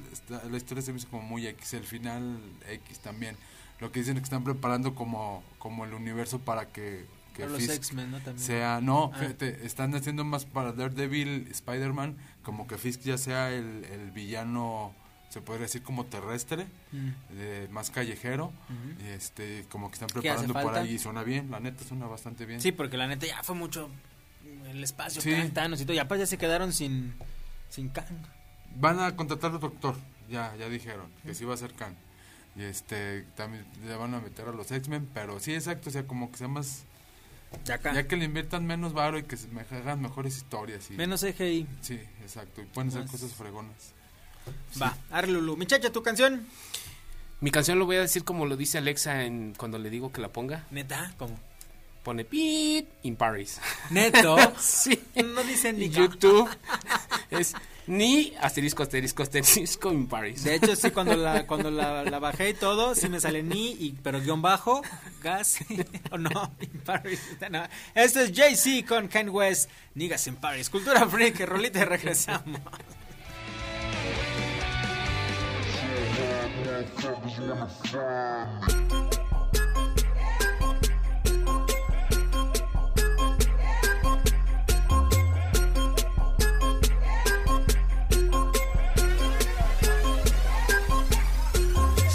la 0.50 0.56
historia 0.56 0.82
se 0.82 0.92
me 0.92 0.98
hizo 0.98 1.08
como 1.08 1.22
muy 1.22 1.46
X, 1.46 1.74
el 1.74 1.84
final 1.84 2.40
X 2.68 2.98
también. 3.00 3.36
Lo 3.80 3.92
que 3.92 4.00
dicen 4.00 4.16
es 4.16 4.22
que 4.22 4.24
están 4.24 4.44
preparando 4.44 4.94
como, 4.94 5.42
como 5.58 5.84
el 5.84 5.94
universo 5.94 6.40
para 6.40 6.66
que, 6.68 7.06
que 7.34 7.46
los 7.46 7.62
X-Men, 7.68 8.10
¿no? 8.10 8.16
También. 8.18 8.38
sea, 8.44 8.80
no, 8.80 9.12
Ah. 9.14 9.18
fíjate, 9.18 9.64
están 9.64 9.94
haciendo 9.94 10.24
más 10.24 10.44
para 10.46 10.72
Daredevil, 10.72 11.46
Spider-Man, 11.50 12.16
como 12.42 12.66
que 12.66 12.76
Fisk 12.76 13.02
ya 13.02 13.18
sea 13.18 13.52
el, 13.52 13.84
el 13.84 14.10
villano, 14.10 14.92
se 15.38 15.42
podría 15.42 15.62
decir 15.66 15.82
como 15.82 16.04
terrestre, 16.06 16.66
Mm. 16.92 17.08
de- 17.36 17.68
más 17.70 17.90
callejero, 17.90 18.46
Ujú. 18.46 19.04
y 19.04 19.08
este, 19.10 19.64
como 19.70 19.88
que 19.88 19.94
están 19.94 20.08
¿Qué 20.20 20.30
hace 20.30 20.44
preparando 20.44 20.54
por 20.72 20.74
ahí 20.78 20.94
y 20.94 20.98
suena 20.98 21.22
bien, 21.22 21.50
la 21.50 21.60
neta 21.60 21.84
suena 21.84 22.06
bastante 22.06 22.44
bien. 22.44 22.60
Sí, 22.60 22.72
porque 22.72 22.96
la 22.96 23.06
neta 23.06 23.26
ya 23.26 23.42
fue 23.44 23.54
mucho 23.54 23.88
el 24.68 24.82
espacio, 24.82 25.20
Sí. 25.22 25.30
Kang, 25.30 25.52
Thanos 25.52 25.80
y 25.80 25.84
todo. 25.84 25.94
Y 25.94 25.98
aparte 26.00 26.22
ya 26.22 26.26
se 26.26 26.38
quedaron 26.38 26.72
sin, 26.72 27.14
sin 27.68 27.88
Kang. 27.90 28.06
Van 28.76 28.98
a 29.00 29.14
contratar 29.16 29.52
al 29.52 29.60
doctor, 29.60 29.94
ya, 30.28 30.54
ya 30.56 30.68
dijeron, 30.68 31.06
que 31.24 31.34
sí 31.34 31.44
va 31.44 31.54
a 31.54 31.56
ser 31.56 31.72
Khan. 31.74 31.94
Y 32.56 32.62
este, 32.62 33.22
también 33.36 33.64
le 33.86 33.94
van 33.94 34.14
a 34.14 34.20
meter 34.20 34.48
a 34.48 34.52
los 34.52 34.70
X-Men, 34.72 35.08
pero 35.14 35.38
sí, 35.38 35.54
exacto, 35.54 35.90
o 35.90 35.92
sea, 35.92 36.04
como 36.06 36.30
que 36.32 36.38
sea 36.38 36.48
más... 36.48 36.82
Ya 37.64 37.80
Ya 37.80 38.06
que 38.06 38.16
le 38.16 38.24
inviertan 38.26 38.66
menos 38.66 38.92
varo 38.92 39.16
y 39.18 39.22
que 39.22 39.36
se 39.38 39.48
me 39.48 39.62
hagan 39.62 40.02
mejores 40.02 40.36
historias. 40.36 40.90
Y, 40.90 40.94
Menos 40.94 41.20
CGI. 41.22 41.66
Sí, 41.80 41.94
exacto, 42.22 42.60
y 42.60 42.64
pueden 42.66 42.90
hacer 42.90 43.06
cosas 43.06 43.32
fregonas. 43.32 43.94
Va, 44.80 44.96
arre 45.10 45.28
Lulu. 45.28 45.56
Muchacha, 45.56 45.90
tu 45.90 46.02
canción. 46.02 46.46
Mi 47.40 47.50
canción 47.50 47.78
lo 47.78 47.86
voy 47.86 47.96
a 47.96 48.00
decir 48.00 48.24
como 48.24 48.46
lo 48.46 48.56
dice 48.56 48.78
Alexa 48.78 49.24
en, 49.24 49.54
cuando 49.56 49.78
le 49.78 49.90
digo 49.90 50.12
que 50.12 50.20
la 50.20 50.28
ponga. 50.28 50.64
Neta, 50.70 51.12
¿cómo? 51.18 51.38
Pone 52.02 52.24
Pit 52.24 52.88
in 53.02 53.16
Paris. 53.16 53.60
Neto. 53.90 54.36
sí. 54.58 54.98
No 55.14 55.42
dicen 55.44 55.78
ni 55.78 55.88
YouTube 55.88 56.48
es 57.30 57.54
ni 57.86 58.34
asterisco, 58.40 58.82
asterisco, 58.82 59.22
asterisco 59.22 59.92
in 59.92 60.06
Paris. 60.06 60.44
De 60.44 60.54
hecho, 60.54 60.76
sí, 60.76 60.90
cuando 60.90 61.16
la, 61.16 61.46
cuando 61.46 61.70
la, 61.70 62.04
la 62.04 62.18
bajé 62.18 62.50
y 62.50 62.54
todo, 62.54 62.94
sí 62.94 63.08
me 63.08 63.20
sale 63.20 63.42
ni, 63.42 63.72
y, 63.72 63.98
pero 64.02 64.20
guion 64.20 64.42
bajo, 64.42 64.82
gas, 65.22 65.58
o 66.10 66.18
no, 66.18 66.54
in 66.60 66.80
Paris. 66.80 67.20
No. 67.50 67.62
Esto 67.94 68.20
es 68.20 68.32
Jay-Z 68.34 68.86
con 68.86 69.08
Ken 69.08 69.30
West, 69.30 69.70
Niggas 69.94 70.26
in 70.26 70.36
Paris. 70.36 70.68
Cultura 70.68 71.06
freak, 71.08 71.40
rolita 71.40 71.80
y 71.80 71.84
regresamos. 71.84 72.60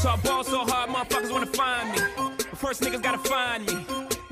So 0.03 0.09
I 0.09 0.17
ball 0.17 0.43
so 0.43 0.65
hard, 0.65 0.89
motherfuckers 0.89 1.31
wanna 1.31 1.45
find 1.45 1.91
me. 1.91 1.97
But 2.37 2.57
first, 2.57 2.81
niggas 2.81 3.01
gotta 3.01 3.19
find 3.19 3.65
me. 3.65 3.92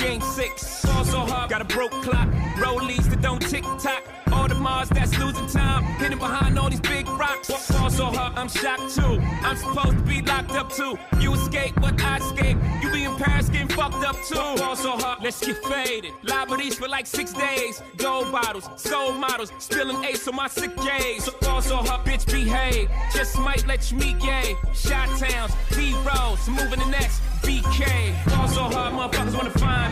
Game 0.00 0.22
6. 0.22 0.86
Ball 0.86 1.04
so 1.04 1.18
hard, 1.18 1.50
got 1.50 1.60
a 1.60 1.64
broke 1.64 1.90
clock. 1.90 2.26
Rollies 2.56 3.04
that 3.10 3.20
don't 3.20 3.38
tick 3.38 3.64
tock. 3.78 4.02
All 4.32 4.48
the 4.48 4.54
Mars 4.54 4.88
that's 4.88 5.18
losing 5.18 5.46
time. 5.48 5.84
Hidden 6.00 6.18
behind 6.18 6.58
all 6.58 6.70
these 6.70 6.80
big 6.80 7.06
rocks. 7.06 7.48
Ball 7.70 7.90
so 7.90 8.06
hard, 8.06 8.38
I'm 8.38 8.48
shocked 8.48 8.94
too. 8.94 9.20
I'm 9.42 9.56
supposed 9.56 9.98
to 9.98 10.02
be 10.04 10.22
locked 10.22 10.52
up 10.52 10.72
too. 10.72 10.96
You 11.20 11.34
escape, 11.34 11.74
but 11.82 12.00
I 12.02 12.16
escape. 12.16 12.56
You 12.82 12.90
be 12.90 13.04
in 13.04 13.14
Paris 13.16 13.50
getting 13.50 13.68
fucked 13.68 14.02
up 14.02 14.16
too. 14.26 14.62
Ball 14.62 14.74
so 14.74 14.92
hard, 14.92 15.22
let's 15.22 15.44
get 15.44 15.58
faded. 15.64 16.12
Liberties 16.22 16.76
for 16.76 16.88
like 16.88 17.06
six 17.06 17.34
days. 17.34 17.82
Gold 17.98 18.32
bottles, 18.32 18.70
soul 18.76 19.12
models. 19.12 19.52
Spilling 19.58 20.02
ace 20.04 20.26
on 20.26 20.34
my 20.34 20.48
sick 20.48 20.74
days. 20.76 21.24
So 21.24 21.32
ball 21.42 21.60
so 21.60 21.76
hard, 21.76 22.06
bitch 22.06 22.24
behave. 22.24 22.88
Just 23.12 23.38
might 23.38 23.66
let 23.66 23.90
you 23.92 23.98
meet 23.98 24.18
gay. 24.18 24.56
Shot 24.72 25.08
towns, 25.18 25.52
D 25.72 25.94
Rose, 26.06 26.48
moving 26.48 26.78
the 26.78 26.86
next. 26.86 27.20
BK. 27.42 28.14
Ball 28.26 28.48
so 28.48 28.62
hard, 28.64 28.92
motherfuckers 28.92 29.34
wanna 29.34 29.50
find. 29.50 29.89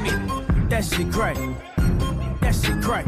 That 0.69 0.85
shit 0.85 1.11
crack. 1.13 1.37
That 2.41 2.55
shit 2.55 2.83
crack. 2.83 3.07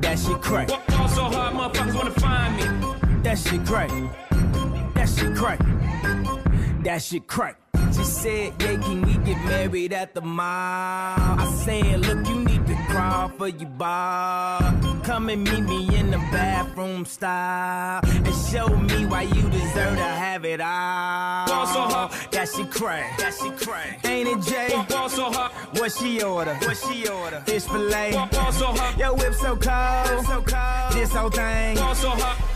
That 0.00 0.18
shit 0.18 0.40
crack. 0.40 0.68
Ball 0.68 1.08
so 1.08 1.24
hard, 1.24 1.54
motherfuckers 1.54 1.94
wanna 1.94 2.10
find 2.12 2.56
me. 2.56 3.22
That 3.22 3.38
shit 3.38 3.64
crack. 3.64 3.90
That 4.94 5.08
shit 5.08 5.34
crack. 5.36 5.60
That 6.84 7.02
shit 7.02 7.26
crack. 7.26 7.60
She 7.92 8.04
said, 8.04 8.52
yeah, 8.60 8.76
can 8.76 9.02
we 9.02 9.14
get 9.24 9.44
married 9.44 9.92
at 9.92 10.14
the 10.14 10.20
mall? 10.20 10.44
I 10.46 11.52
said, 11.64 12.06
look, 12.06 12.26
you 12.28 12.44
need 12.44 12.55
crawl 12.96 13.28
for 13.28 13.48
your 13.48 13.68
bar. 13.70 14.60
Come 15.04 15.28
and 15.28 15.44
meet 15.44 15.64
me 15.64 15.98
in 15.98 16.10
the 16.10 16.18
bathroom 16.32 17.04
style. 17.04 18.00
And 18.04 18.34
show 18.50 18.68
me 18.68 19.06
why 19.06 19.22
you 19.22 19.42
deserve 19.50 19.96
to 19.96 20.10
have 20.24 20.44
it 20.44 20.60
all. 20.60 21.46
Ball 21.46 21.66
so 21.66 21.82
hard. 21.82 22.12
That 22.32 22.48
shit 22.48 22.70
crack. 22.70 23.18
That 23.18 23.34
shit 23.34 23.56
crack. 23.58 24.04
Ain't 24.04 24.28
it, 24.28 24.40
Jay? 24.50 24.84
Ball 24.88 25.08
so 25.08 25.30
hot, 25.30 25.52
What 25.78 25.92
she 25.92 26.22
order? 26.22 26.54
What 26.54 26.76
she 26.76 27.08
order? 27.08 27.40
Fish 27.40 27.64
fillet. 27.64 28.12
Ball 28.32 28.52
so 28.52 28.66
hard. 28.66 28.98
Your 28.98 29.14
whip 29.14 29.34
so 29.34 29.56
cold. 29.56 30.26
So 30.26 30.42
cold. 30.42 30.92
This 30.92 31.12
whole 31.12 31.30
thing. 31.30 31.76
Ball 31.76 31.94
so 31.94 32.10
hard. 32.10 32.55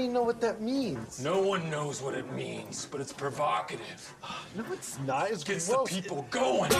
I 0.00 0.02
don't 0.04 0.12
even 0.12 0.14
know 0.14 0.22
what 0.22 0.40
that 0.40 0.62
means. 0.62 1.22
No 1.22 1.42
one 1.42 1.68
knows 1.68 2.00
what 2.00 2.14
it 2.14 2.32
means, 2.32 2.88
but 2.90 3.02
it's 3.02 3.12
provocative. 3.12 4.14
No, 4.56 4.64
it's 4.72 4.98
not. 5.00 5.30
It's 5.30 5.44
Gets 5.44 5.68
gross. 5.68 5.90
the 5.90 6.00
people 6.00 6.26
going. 6.30 6.70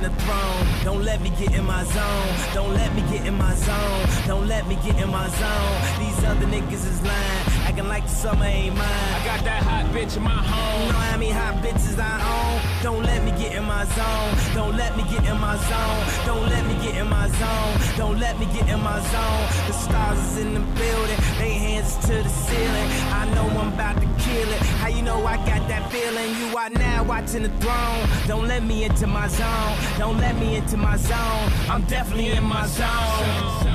The 0.00 0.10
throne. 0.10 0.66
Don't 0.82 1.04
let 1.04 1.20
me 1.20 1.30
get 1.38 1.52
in 1.54 1.64
my 1.66 1.84
zone. 1.84 2.54
Don't 2.54 2.72
let 2.72 2.94
me 2.94 3.02
get 3.12 3.26
in 3.26 3.34
my 3.34 3.54
zone. 3.54 4.06
Don't 4.26 4.48
let 4.48 4.66
me 4.66 4.76
get 4.76 4.98
in 4.98 5.10
my 5.10 5.28
zone. 5.28 6.00
These 6.00 6.24
other 6.24 6.46
niggas 6.46 6.86
is 6.86 7.02
lying. 7.02 7.49
Acting 7.80 7.88
like 7.88 8.04
the 8.04 8.14
summer 8.14 8.44
ain't 8.44 8.76
mine. 8.76 8.88
I 8.88 9.24
got 9.24 9.44
that 9.44 9.62
hot 9.62 9.86
bitch 9.94 10.16
in 10.16 10.22
my 10.22 10.30
home. 10.30 10.86
You 10.86 10.92
know 10.92 10.98
how 10.98 11.16
many 11.16 11.30
hot 11.30 11.62
bitches 11.62 11.98
I 11.98 12.16
own? 12.36 12.82
Don't 12.82 13.02
let 13.02 13.24
me 13.24 13.30
get 13.32 13.54
in 13.54 13.64
my 13.64 13.84
zone. 13.84 14.54
Don't 14.54 14.76
let 14.76 14.96
me 14.96 15.02
get 15.04 15.24
in 15.24 15.38
my 15.38 15.56
zone. 15.56 16.26
Don't 16.26 16.48
let 16.48 16.66
me 16.66 16.74
get 16.84 16.96
in 16.96 17.08
my 17.08 17.28
zone. 17.28 17.96
Don't 17.96 18.18
let 18.18 18.38
me 18.38 18.46
get 18.46 18.68
in 18.68 18.80
my 18.80 19.00
zone. 19.12 19.44
The 19.66 19.72
stars 19.72 20.18
is 20.18 20.38
in 20.38 20.54
the 20.54 20.60
building. 20.60 21.18
They 21.38 21.52
hands 21.52 21.96
to 22.06 22.14
the 22.22 22.28
ceiling. 22.28 22.88
I 23.20 23.24
know 23.34 23.46
I'm 23.60 23.72
about 23.72 23.96
to 24.00 24.08
kill 24.24 24.48
it. 24.56 24.60
How 24.80 24.88
you 24.88 25.02
know 25.02 25.24
I 25.26 25.36
got 25.46 25.66
that 25.68 25.90
feeling? 25.90 26.28
You 26.40 26.56
are 26.56 26.70
now 26.70 27.04
watching 27.04 27.42
the 27.42 27.52
throne. 27.60 28.02
Don't 28.26 28.46
let 28.46 28.62
me 28.62 28.84
into 28.84 29.06
my 29.06 29.28
zone. 29.28 29.76
Don't 29.98 30.18
let 30.18 30.36
me 30.36 30.56
into 30.56 30.76
my 30.76 30.96
zone. 30.96 31.44
I'm 31.68 31.82
definitely 31.84 32.30
in 32.30 32.44
my 32.44 32.66
zone. 32.66 33.69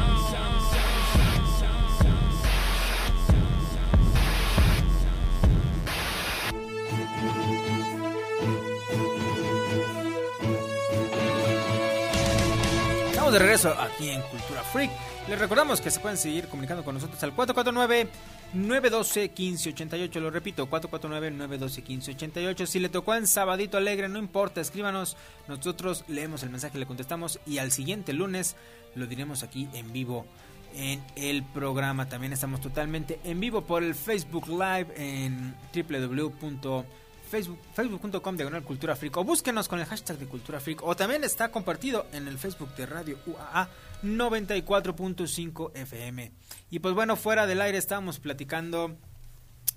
Estamos 13.26 13.42
de 13.42 13.46
regreso 13.48 13.74
aquí 13.82 14.12
en 14.12 14.22
Cultura 14.22 14.62
Freak. 14.62 14.92
Les 15.28 15.40
recordamos 15.40 15.82
que 15.82 15.90
se 15.90 16.00
pueden 16.00 16.16
seguir 16.16 16.48
comunicando 16.48 16.86
con 16.86 16.94
nosotros 16.94 17.24
al 17.24 17.36
449-912-1588. 17.36 20.20
Lo 20.20 20.30
repito, 20.30 20.70
449-912-1588. 20.70 22.68
Si 22.68 22.80
le 22.80 22.90
tocó 22.90 23.16
en 23.16 23.26
Sabadito 23.26 23.78
Alegre, 23.78 24.10
no 24.10 24.20
importa, 24.20 24.62
escríbanos. 24.62 25.18
Nosotros 25.48 26.04
leemos 26.08 26.44
el 26.44 26.52
mensaje, 26.52 26.78
le 26.78 26.86
contestamos 26.86 27.40
y 27.48 27.58
al 27.58 27.72
siguiente 27.72 28.14
lunes 28.14 28.56
lo 28.94 29.08
diremos 29.08 29.42
aquí 29.42 29.68
en 29.74 29.92
vivo 29.92 30.28
en 30.76 31.04
el 31.16 31.42
programa. 31.42 32.08
También 32.08 32.32
estamos 32.32 32.62
totalmente 32.62 33.20
en 33.24 33.40
vivo 33.40 33.62
por 33.62 33.82
el 33.82 33.96
Facebook 33.96 34.48
Live 34.50 34.94
en 34.98 35.56
www 35.74 36.86
Facebook, 37.30 37.60
facebook.com 37.74 38.36
diagonal 38.36 38.64
cultura 38.64 38.96
freak 38.96 39.18
o 39.18 39.24
búsquenos 39.24 39.68
con 39.68 39.80
el 39.80 39.86
hashtag 39.86 40.18
de 40.18 40.26
cultura 40.28 40.60
freak 40.60 40.84
o 40.84 40.96
también 40.96 41.24
está 41.24 41.50
compartido 41.50 42.06
en 42.14 42.28
el 42.28 42.38
Facebook 42.38 42.76
de 42.76 42.86
Radio 42.86 43.18
UAA 43.26 43.70
94.5 44.04 45.72
FM. 45.74 46.32
Y 46.70 46.80
pues 46.80 46.94
bueno, 46.94 47.16
fuera 47.16 47.48
del 47.48 47.62
aire 47.62 47.78
estábamos 47.78 48.20
platicando 48.20 48.96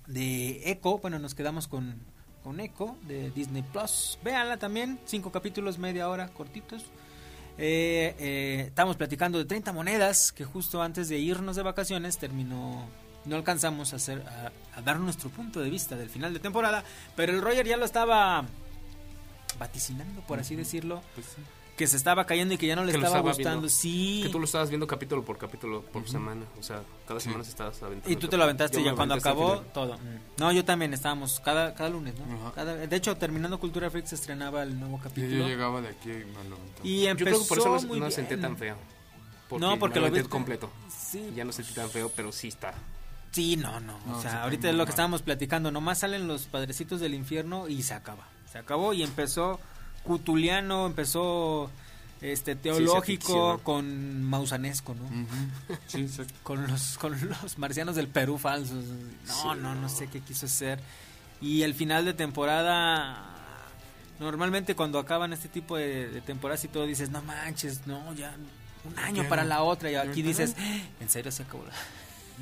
de 0.06 0.70
Echo, 0.70 0.98
bueno, 0.98 1.18
nos 1.18 1.34
quedamos 1.34 1.68
con, 1.68 1.96
con 2.42 2.60
Echo 2.60 2.96
de 3.06 3.30
Disney 3.30 3.62
Plus. 3.62 4.18
Véanla 4.22 4.56
también, 4.58 4.98
cinco 5.04 5.32
capítulos, 5.32 5.78
media 5.78 6.08
hora, 6.08 6.28
cortitos. 6.28 6.84
Eh, 7.60 8.14
eh, 8.18 8.64
estamos 8.68 8.96
platicando 8.96 9.38
de 9.38 9.44
30 9.44 9.72
monedas 9.72 10.30
que 10.30 10.44
justo 10.44 10.80
antes 10.80 11.08
de 11.08 11.18
irnos 11.18 11.56
de 11.56 11.62
vacaciones 11.62 12.16
terminó 12.16 12.86
no 13.24 13.36
alcanzamos 13.36 13.92
a 13.92 13.96
hacer 13.96 14.22
a, 14.26 14.78
a, 14.78 14.82
dar 14.82 14.98
nuestro 15.00 15.28
punto 15.30 15.60
de 15.60 15.70
vista 15.70 15.96
del 15.96 16.08
final 16.10 16.32
de 16.32 16.40
temporada, 16.40 16.82
pero 17.16 17.32
el 17.32 17.42
Roger 17.42 17.66
ya 17.66 17.76
lo 17.76 17.84
estaba 17.84 18.44
vaticinando, 19.58 20.20
por 20.22 20.38
así 20.38 20.54
decirlo, 20.56 21.02
Pues 21.14 21.26
sí. 21.26 21.42
que 21.76 21.86
se 21.86 21.96
estaba 21.96 22.24
cayendo 22.26 22.54
y 22.54 22.58
que 22.58 22.66
ya 22.66 22.76
no 22.76 22.84
le 22.84 22.92
Que 22.92 22.98
estaba 22.98 23.20
gustando. 23.20 23.50
viendo. 23.50 23.68
Sí. 23.68 24.20
Que 24.24 24.28
tú 24.30 24.38
lo 24.38 24.44
estabas 24.44 24.68
viendo 24.68 24.86
capítulo 24.86 25.24
por 25.24 25.36
capítulo 25.38 25.82
por 25.82 26.08
semana. 26.08 26.42
O 26.58 26.62
sea, 26.62 26.82
cada 27.06 27.20
semana 27.20 27.44
se 27.44 27.50
estabas 27.50 27.82
aventando. 27.82 28.12
Y 28.12 28.16
tú 28.16 28.28
te 28.28 28.36
lo 28.36 28.44
aventaste 28.44 28.78
Yo 28.78 28.84
ya 28.90 28.94
cuando 28.94 29.14
acabó 29.14 29.56
final. 29.58 29.72
todo. 29.72 29.98
No, 30.38 30.52
yo 30.52 30.64
también 30.64 30.92
estábamos 30.94 31.40
cada, 31.40 31.74
cada 31.74 31.90
lunes, 31.90 32.14
¿no? 32.18 32.52
Cada- 32.52 32.74
de 32.86 32.96
hecho, 32.96 33.16
terminando 33.16 33.58
Cultura 33.60 33.90
Freak 33.90 34.06
se 34.06 34.14
estrenaba 34.16 34.62
el 34.62 34.78
nuevo 34.78 34.96
Y 34.98 35.00
capítulo. 35.00 35.36
yo 35.38 35.46
llegaba 35.48 35.80
de 35.80 35.88
aquí 35.88 36.10
y 36.10 36.24
me 36.24 36.48
lo 36.48 36.56
aventaba. 36.56 36.80
Y 36.84 37.02
Yo 37.02 37.08
empezó 37.10 37.24
creo 37.30 37.40
que 37.42 37.48
por 37.48 37.58
eso 37.58 37.86
no, 37.88 37.96
no 37.96 38.10
sentí 38.10 38.36
tan 38.36 38.56
feo. 38.56 38.76
Porque 39.48 39.64
No, 39.64 39.78
porque 39.78 39.98
lo 40.00 40.10
viste- 40.10 40.28
completo. 40.28 40.70
Sí. 40.90 41.32
Ya 41.34 41.44
no 41.44 41.52
sentí 41.52 41.72
tan 41.74 41.88
feo, 41.90 42.10
pero 42.14 42.30
sí 42.32 42.48
está. 42.48 42.74
Sí, 43.32 43.56
no, 43.56 43.78
no. 43.80 43.98
No, 44.06 44.16
o 44.18 44.22
se 44.22 44.28
sea, 44.28 44.42
ahorita 44.44 44.68
es 44.68 44.74
lo 44.74 44.78
mal. 44.78 44.86
que 44.86 44.90
estábamos 44.90 45.22
platicando. 45.22 45.70
Nomás 45.70 45.98
salen 45.98 46.26
los 46.26 46.46
padrecitos 46.46 47.00
del 47.00 47.14
infierno 47.14 47.68
y 47.68 47.82
se 47.82 47.94
acaba. 47.94 48.26
Se 48.50 48.58
acabó 48.58 48.92
y 48.94 49.02
empezó 49.02 49.60
cutuliano, 50.04 50.86
empezó 50.86 51.70
este 52.22 52.56
teológico 52.56 53.60
con 53.62 54.22
mausanesco, 54.24 54.94
¿no? 54.94 55.26
Sí. 55.86 56.08
Con 56.42 56.66
los 56.66 56.98
con 56.98 57.12
los 57.28 57.58
marcianos 57.58 57.94
del 57.94 58.08
Perú 58.08 58.38
falsos. 58.38 58.84
No, 59.26 59.54
no, 59.54 59.74
no 59.74 59.88
sé 59.88 60.08
qué 60.08 60.20
quiso 60.20 60.46
hacer. 60.46 60.80
Y 61.40 61.62
el 61.62 61.74
final 61.74 62.04
de 62.06 62.14
temporada 62.14 63.22
normalmente 64.18 64.74
cuando 64.74 64.98
acaban 64.98 65.32
este 65.32 65.48
tipo 65.48 65.76
de, 65.76 66.08
de 66.08 66.20
temporadas 66.22 66.64
y 66.64 66.68
todo 66.68 66.86
dices, 66.86 67.10
"No 67.10 67.22
manches, 67.22 67.86
no, 67.86 68.12
ya 68.14 68.34
un 68.84 68.98
año 68.98 69.22
¿Qué 69.22 69.28
para 69.28 69.42
no? 69.42 69.50
la 69.50 69.62
otra." 69.62 69.90
Y 69.90 69.94
aquí 69.94 70.22
dices, 70.22 70.56
no. 70.58 70.64
"¿En 71.00 71.08
serio 71.08 71.30
se 71.30 71.42
acabó?" 71.44 71.64
la- 71.64 71.72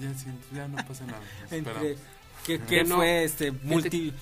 Ya, 0.01 0.13
ya 0.55 0.69
no 0.69 0.77
pasa 0.87 1.05
nada. 1.07 1.21
Entre 1.51 1.97
que, 2.45 2.85
no. 2.85 2.97
fue 2.97 3.25
este 3.25 3.51
multi 3.53 4.13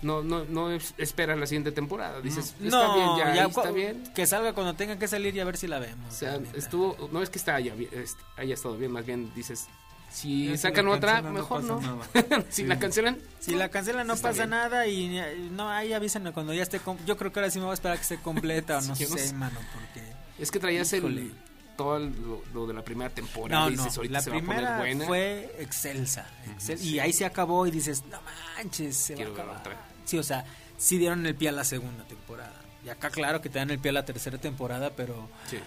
No, 0.00 0.22
no, 0.22 0.44
no 0.44 0.70
es- 0.70 0.94
esperas 0.96 1.36
la 1.38 1.46
siguiente 1.46 1.72
temporada. 1.72 2.20
Dices, 2.20 2.54
está 2.62 2.86
no, 2.86 2.94
bien, 3.16 3.34
ya, 3.34 3.44
está 3.46 3.70
bien. 3.72 4.04
que 4.14 4.26
salga 4.26 4.52
cuando 4.52 4.74
tenga 4.74 4.96
que 4.98 5.08
salir 5.08 5.34
y 5.34 5.40
a 5.40 5.44
ver 5.44 5.56
si 5.56 5.66
la 5.66 5.80
vemos. 5.80 6.14
O 6.14 6.16
sea, 6.16 6.38
estuvo, 6.54 7.08
no 7.12 7.20
es 7.22 7.30
que 7.30 7.38
está 7.38 7.56
haya, 7.56 7.74
bien- 7.74 7.90
est- 7.92 8.18
haya 8.36 8.54
estado 8.54 8.76
bien, 8.76 8.92
más 8.92 9.04
bien 9.04 9.32
dices, 9.34 9.66
si 10.10 10.56
sacan 10.56 10.86
otra, 10.88 11.14
cancelan, 11.14 11.34
mejor 11.34 11.64
no. 11.64 11.80
si 12.48 12.62
Sí. 12.62 12.64
la 12.64 12.78
cancelan, 12.78 13.18
si 13.40 13.54
la 13.56 13.68
cancelan 13.70 14.06
no 14.06 14.14
Está 14.14 14.28
pasa 14.28 14.42
bien. 14.42 14.50
nada 14.50 14.86
y 14.86 15.18
eh, 15.18 15.48
no 15.50 15.68
ahí 15.68 15.92
avísenme 15.92 16.32
cuando 16.32 16.54
ya 16.54 16.62
esté 16.62 16.80
yo 17.04 17.16
creo 17.16 17.32
que 17.32 17.40
ahora 17.40 17.50
sí 17.50 17.58
me 17.58 17.64
voy 17.64 17.72
a 17.72 17.74
esperar 17.74 17.96
a 17.96 17.96
que 17.96 18.02
esté 18.04 18.18
completa 18.18 18.78
o 18.78 18.80
no 18.82 18.94
Sí, 18.94 19.02
yo 19.04 19.10
no 19.10 19.16
sé, 19.16 19.28
sé. 19.28 19.34
mano, 19.34 19.58
porque 19.74 20.06
es 20.38 20.50
que 20.50 20.60
traías 20.60 20.92
Híjole. 20.92 21.22
el, 21.22 21.34
todo 21.78 21.98
lo, 22.00 22.42
lo 22.52 22.66
de 22.66 22.74
la 22.74 22.82
primera 22.84 23.08
temporada. 23.08 23.70
no, 23.70 23.70
no, 23.70 23.82
dices, 23.84 23.96
ahorita 23.96 24.12
la 24.12 24.20
se 24.20 24.30
va 24.30 24.36
a 24.36 24.40
poner 24.40 24.56
primera 24.56 24.78
buena. 24.78 25.06
fue 25.06 25.56
excelsa, 25.60 26.26
sí. 26.58 26.74
y 26.74 26.98
ahí 26.98 27.12
se 27.14 27.24
acabó 27.24 27.66
y 27.66 27.70
dices, 27.70 28.02
"No 28.10 28.18
manches, 28.56 28.96
se 28.96 29.14
Quiero 29.14 29.32
va 29.32 29.38
a 29.38 29.42
acabar." 29.44 29.60
otra. 29.60 29.76
Sí, 30.04 30.18
o 30.18 30.22
sea, 30.22 30.44
sí 30.76 30.98
dieron 30.98 31.24
el 31.24 31.34
pie 31.36 31.48
a 31.50 31.52
la 31.52 31.64
segunda 31.64 32.04
temporada. 32.04 32.52
Y 32.84 32.88
acá 32.90 33.08
claro 33.10 33.40
que 33.40 33.48
te 33.48 33.58
dan 33.58 33.70
el 33.70 33.78
pie 33.78 33.90
a 33.90 33.92
la 33.94 34.04
tercera 34.04 34.36
temporada, 34.38 34.90
pero 34.94 35.28
Sí. 35.48 35.58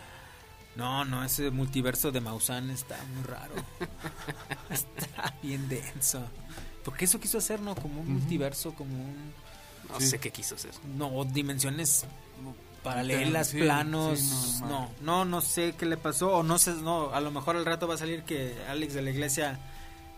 No, 0.76 1.04
no, 1.06 1.24
ese 1.24 1.50
multiverso 1.52 2.12
de 2.12 2.22
Maussan 2.22 2.70
está 2.70 2.98
muy 3.16 3.24
raro. 3.24 3.54
está 4.70 5.34
bien 5.42 5.68
denso. 5.68 6.22
Porque 6.84 7.06
eso 7.06 7.20
quiso 7.20 7.38
hacer, 7.40 7.60
¿no? 7.62 7.76
Como 7.76 8.02
un 8.02 8.14
multiverso, 8.14 8.74
como 8.74 8.94
un... 8.96 9.34
No 9.90 10.00
Sí. 10.00 10.08
sé 10.08 10.20
qué 10.20 10.32
quiso 10.32 10.56
hacer. 10.56 10.72
No, 10.98 11.26
dimensiones 11.26 12.06
paralelas, 12.84 13.48
Sí, 13.48 13.60
planos. 13.60 14.20
sí, 14.20 14.58
no, 14.62 14.68
no, 14.70 14.90
no, 15.02 15.26
no 15.26 15.42
sé 15.42 15.74
qué 15.78 15.86
le 15.86 15.98
pasó. 15.98 16.38
O 16.38 16.44
no 16.44 16.58
sé, 16.58 16.74
no, 16.74 17.14
a 17.14 17.22
lo 17.22 17.32
mejor 17.32 17.56
al 17.56 17.66
rato 17.66 17.88
va 17.88 17.96
a 17.96 17.98
salir 17.98 18.24
que 18.24 18.56
Alex 18.70 18.94
de 18.94 19.02
la 19.02 19.10
Iglesia 19.12 19.60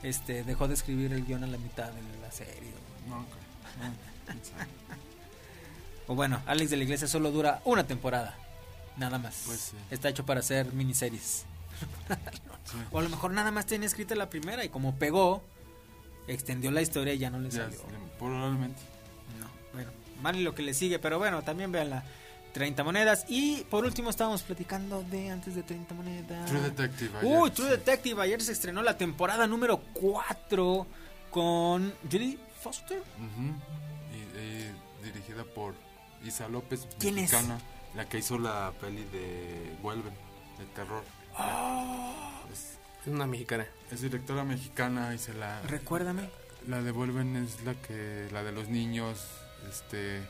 este, 0.02 0.44
dejó 0.44 0.68
de 0.68 0.74
escribir 0.74 1.14
el 1.14 1.26
guion 1.26 1.44
a 1.44 1.48
la 1.48 1.58
mitad 1.58 1.92
de 1.92 2.02
la 2.22 2.32
serie. 2.32 2.72
No, 3.08 3.18
ok. 3.20 3.28
No, 3.82 3.94
quién 4.26 4.46
sabe. 4.46 4.68
O 6.08 6.16
bueno, 6.16 6.42
Alex 6.48 6.70
de 6.70 6.76
la 6.78 6.84
Iglesia 6.84 7.08
solo 7.08 7.32
dura 7.32 7.62
una 7.64 7.86
temporada. 7.86 8.36
Nada 8.98 9.18
más. 9.20 9.44
Pues 9.46 9.60
sí. 9.72 9.78
Está 9.90 10.10
hecho 10.10 10.26
para 10.26 10.42
hacer 10.42 10.74
miniseries. 10.74 11.46
O 12.92 12.98
a 13.00 13.04
lo 13.04 13.10
mejor 13.10 13.32
nada 13.32 13.52
más 13.52 13.66
tenía 13.68 13.86
escrita 13.88 14.16
la 14.16 14.30
primera 14.30 14.66
y 14.66 14.70
como 14.70 14.96
pegó, 14.96 15.44
extendió 16.28 16.72
la 16.72 16.82
historia 16.82 17.14
y 17.14 17.20
ya 17.20 17.30
no 17.30 17.40
le 17.40 17.52
salió. 17.52 17.78
sí, 17.78 17.86
probablemente. 18.18 18.82
No, 19.40 19.48
bueno, 19.74 19.92
mal 20.22 20.44
lo 20.44 20.56
que 20.56 20.64
le 20.64 20.74
sigue, 20.74 20.98
pero 20.98 21.20
bueno, 21.20 21.44
también 21.44 21.72
vean 21.72 21.92
la 21.92 22.04
30 22.54 22.84
monedas. 22.84 23.26
Y 23.28 23.64
por 23.70 23.84
último 23.84 24.10
estábamos 24.10 24.44
platicando 24.44 25.04
de 25.04 25.30
antes 25.32 25.56
de 25.56 25.64
30 25.64 25.94
monedas. 25.96 26.50
True 26.50 26.62
Detective. 26.62 27.18
ayer, 27.20 27.38
Uy, 27.40 27.52
True 27.52 27.68
sí. 27.68 27.72
Detective. 27.72 28.22
Ayer 28.22 28.42
se 28.42 28.52
estrenó 28.54 28.82
la 28.84 28.96
temporada 28.98 29.48
número 29.48 29.80
4 29.94 30.88
con 31.32 31.94
Judy 32.12 32.40
Foster. 32.62 33.02
Y, 34.14 34.40
y 34.40 34.72
dirigida 35.04 35.44
por 35.44 35.74
Isa 36.24 36.48
López, 36.48 36.88
¿Quién 37.00 37.18
es? 37.18 37.32
mexicana, 37.34 37.60
la 37.96 38.06
que 38.08 38.20
hizo 38.20 38.38
la 38.38 38.72
peli 38.80 39.04
de 39.12 39.76
Vuelven, 39.82 40.14
de 40.60 40.66
terror. 40.76 41.04
Es, 42.52 42.78
Es 43.02 43.08
una 43.08 43.26
mexicana. 43.28 43.66
es 43.92 44.02
directora 44.02 44.44
mexicana 44.44 45.14
y 45.14 45.18
se 45.18 45.34
la... 45.34 45.62
Recuérdame. 45.64 46.30
La 46.68 46.82
de 46.82 46.92
Vuelven 46.92 47.36
es 47.36 47.64
la 47.66 47.74
que 47.74 48.30
la 48.32 48.44
de 48.44 48.52
los 48.54 48.70
niños, 48.70 49.20
este 49.70 50.22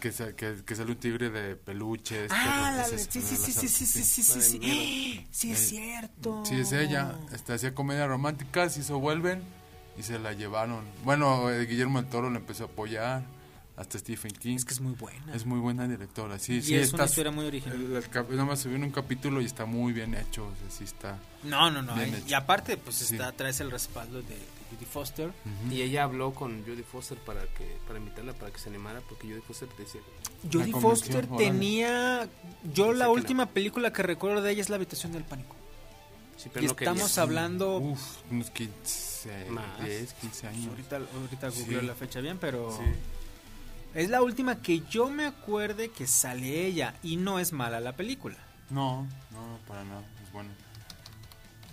que, 0.00 0.10
que, 0.34 0.64
que 0.64 0.74
sale 0.74 0.90
un 0.92 0.96
tigre 0.98 1.30
de 1.30 1.54
peluches. 1.56 2.30
Ah, 2.34 2.84
sí, 2.88 2.96
sí, 2.98 3.20
sí, 3.20 3.36
sí, 3.36 3.52
sí, 3.52 3.68
sí, 3.68 3.86
sí, 3.86 4.22
sí, 4.22 4.40
sí. 4.42 5.26
Sí, 5.30 5.52
es 5.52 5.60
Eh, 5.60 5.66
cierto. 5.66 6.42
Sí, 6.44 6.56
es 6.56 6.72
ella. 6.72 7.14
Este, 7.32 7.52
hacía 7.52 7.74
comedia 7.74 8.06
romántica, 8.06 8.68
se 8.68 8.80
hizo 8.80 8.98
Vuelven 8.98 9.42
y 9.98 10.02
se 10.02 10.18
la 10.18 10.32
llevaron. 10.32 10.84
Bueno, 11.04 11.50
eh, 11.50 11.66
Guillermo 11.66 12.00
del 12.00 12.10
Toro 12.10 12.30
le 12.30 12.38
empezó 12.38 12.64
a 12.64 12.66
apoyar, 12.66 13.22
hasta 13.76 13.98
Stephen 13.98 14.32
King. 14.32 14.56
Es 14.56 14.64
que 14.64 14.74
es 14.74 14.80
muy 14.80 14.92
buena. 14.94 15.34
Es 15.34 15.46
muy 15.46 15.58
buena 15.58 15.86
directora, 15.88 16.38
sí. 16.38 16.54
Y 16.56 16.62
sí 16.62 16.74
es 16.74 16.92
una 16.92 17.04
historia 17.06 17.32
muy 17.32 17.46
original. 17.46 18.02
nada 18.30 18.44
más 18.44 18.66
en 18.66 18.82
un 18.84 18.90
capítulo 18.90 19.40
y 19.40 19.44
está 19.46 19.64
muy 19.64 19.92
bien 19.92 20.14
hecho, 20.14 20.44
o 20.46 20.54
sea, 20.56 20.70
sí 20.70 20.84
está... 20.84 21.18
No, 21.44 21.70
no, 21.70 21.80
no. 21.82 21.94
Bien 21.94 22.22
y- 22.26 22.32
aparte, 22.34 22.76
pues 22.76 23.00
está, 23.02 23.32
traes 23.32 23.60
el 23.60 23.70
respaldo 23.70 24.20
de 24.22 24.36
Judy 24.70 24.84
Foster. 24.86 25.32
Y 25.70 25.82
ella 25.82 26.04
habló 26.04 26.32
con 26.32 26.62
Jodie 26.64 26.82
Foster 26.84 27.18
para 27.18 27.42
que 27.42 27.76
para 27.86 27.98
invitarla 27.98 28.32
para 28.32 28.50
que 28.52 28.58
se 28.58 28.68
animara 28.68 29.00
porque 29.08 29.28
Jodie 29.28 29.42
Foster 29.42 29.68
decía 29.78 30.00
Jodie 30.52 30.72
La 30.72 30.80
Foster 30.80 31.26
tenía. 31.26 32.28
Yo 32.72 32.92
Sé 32.92 32.98
la 32.98 33.08
última 33.10 33.46
película 33.46 33.92
que 33.92 34.02
recuerdo 34.02 34.42
de 34.42 34.52
ella 34.52 34.62
es 34.62 34.68
La 34.70 34.76
habitación 34.76 35.12
del 35.12 35.24
pánico. 35.24 35.56
pero 36.52 36.64
y 36.64 36.68
no 36.68 36.76
quería. 36.76 36.92
estamos 36.92 37.18
hablando... 37.18 37.78
Uf, 37.78 38.00
unos 38.30 38.50
15, 38.50 39.50
Más. 39.50 39.84
10, 39.84 40.12
15 40.14 40.46
años. 40.46 40.66
Ahorita, 40.68 40.96
ahorita 40.96 41.50
Sí. 41.50 41.60
googleo 41.62 41.82
la 41.82 41.94
fecha 41.94 42.20
bien, 42.20 42.38
pero... 42.38 42.70
Sí. 42.76 42.84
Es 43.92 44.08
la 44.08 44.22
última 44.22 44.62
que 44.62 44.80
yo 44.88 45.10
me 45.10 45.26
acuerde 45.26 45.90
que 45.90 46.06
sale 46.06 46.64
ella 46.64 46.94
y 47.02 47.16
no 47.16 47.38
es 47.40 47.52
mala 47.52 47.80
la 47.80 47.96
película. 47.96 48.36
No, 48.70 49.02
no, 49.32 49.58
para 49.66 49.82
nada, 49.84 50.02
es 50.24 50.32
bueno. 50.32 50.50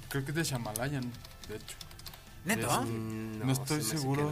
Creo 0.09 0.25
que 0.25 0.31
es 0.31 0.35
de 0.35 0.43
Shamalayan, 0.43 1.03
de 1.47 1.55
hecho. 1.57 1.75
¿Neto? 2.47 2.67
Es- 2.67 2.87
Mm, 2.87 3.39
no, 3.39 3.45
no, 3.45 3.51
estoy 3.53 3.81
se 3.83 3.97
seguro. 3.97 4.31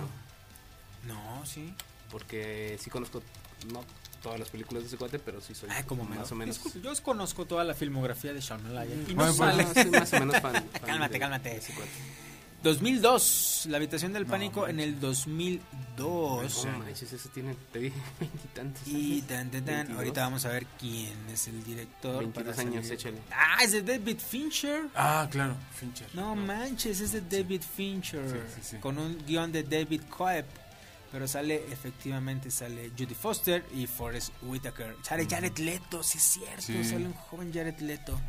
No, 1.08 1.46
sí. 1.46 1.74
Porque 2.12 2.78
sí 2.82 2.90
conozco, 2.90 3.22
no 3.72 3.84
todas 4.22 4.40
las 4.40 4.50
películas 4.50 4.84
de 4.84 4.88
ese 4.88 4.98
cuate, 4.98 5.20
pero 5.20 5.40
sí 5.42 5.54
soy 5.54 5.70
Ah, 5.72 5.84
como 5.86 6.04
más 6.04 6.12
menos. 6.12 6.32
o 6.32 6.36
menos. 6.36 6.56
Disculpe, 6.64 6.82
Yo 6.82 7.04
conozco 7.04 7.46
toda 7.46 7.64
la 7.64 7.74
filmografía 7.76 8.34
de 8.34 8.42
Shyamalan 8.42 8.88
y 9.08 9.14
no 9.14 9.16
Bueno, 9.16 9.34
pues, 9.36 9.38
sale. 9.38 9.64
no, 9.66 9.74
soy 9.74 9.92
más 9.92 10.14
o 10.14 10.20
menos 10.20 10.40
fan- 10.42 10.54
fan 10.72 10.82
cálmate, 10.86 11.14
de 11.14 11.20
cálmate. 11.20 11.58
ese 11.58 11.74
cuate. 11.74 11.92
2002, 12.66 13.68
La 13.70 13.78
habitación 13.78 14.12
del 14.12 14.26
No, 14.26 14.32
pánico 14.32 14.68
en 14.68 14.80
el 14.80 15.00
2002. 15.00 16.66
No 16.66 16.80
manches, 16.80 17.14
eso 17.14 17.30
tiene, 17.30 17.56
te 17.72 17.78
dije, 17.78 17.96
veintitantos. 18.20 18.82
Y 18.88 19.22
tan, 19.22 19.52
tan, 19.52 19.64
tan, 19.66 19.76
22. 19.76 19.98
ahorita 20.00 20.22
vamos 20.22 20.46
a 20.46 20.50
ver 20.50 20.66
quién 20.80 21.14
es 21.32 21.48
el 21.48 21.64
director. 21.64 22.18
22 22.18 22.56
para 22.56 22.68
años, 22.68 22.90
échale. 22.90 23.20
Ah, 23.32 23.64
es 23.64 23.72
de 23.72 23.84
David 23.84 24.18
Fincher. 24.18 24.88
Ah, 24.96 25.28
claro, 25.30 25.56
Fincher. 25.76 26.08
No 26.16 26.36
manches, 26.36 27.02
es 27.02 27.12
de 27.12 27.22
David 27.22 27.62
Fincher. 27.62 28.28
Sí, 28.32 28.38
sí, 28.56 28.62
sí. 28.72 28.78
Con 28.78 28.98
un 28.98 29.24
guion 29.28 29.52
de 29.52 29.62
David 29.62 30.02
Coeb. 30.10 30.46
Pero 31.12 31.28
sale, 31.28 31.64
efectivamente, 31.72 32.50
sale 32.50 32.90
Judy 32.98 33.14
Foster 33.14 33.64
y 33.76 33.86
Forrest 33.86 34.34
Whitaker. 34.42 34.96
Sale 35.04 35.28
Jared 35.30 35.56
Leto, 35.60 36.02
sí 36.02 36.18
es 36.18 36.24
cierto. 36.24 36.62
Sí. 36.64 36.84
Sale 36.84 37.06
un 37.06 37.14
joven 37.14 37.54
Jared 37.54 37.80
Leto. 37.82 38.20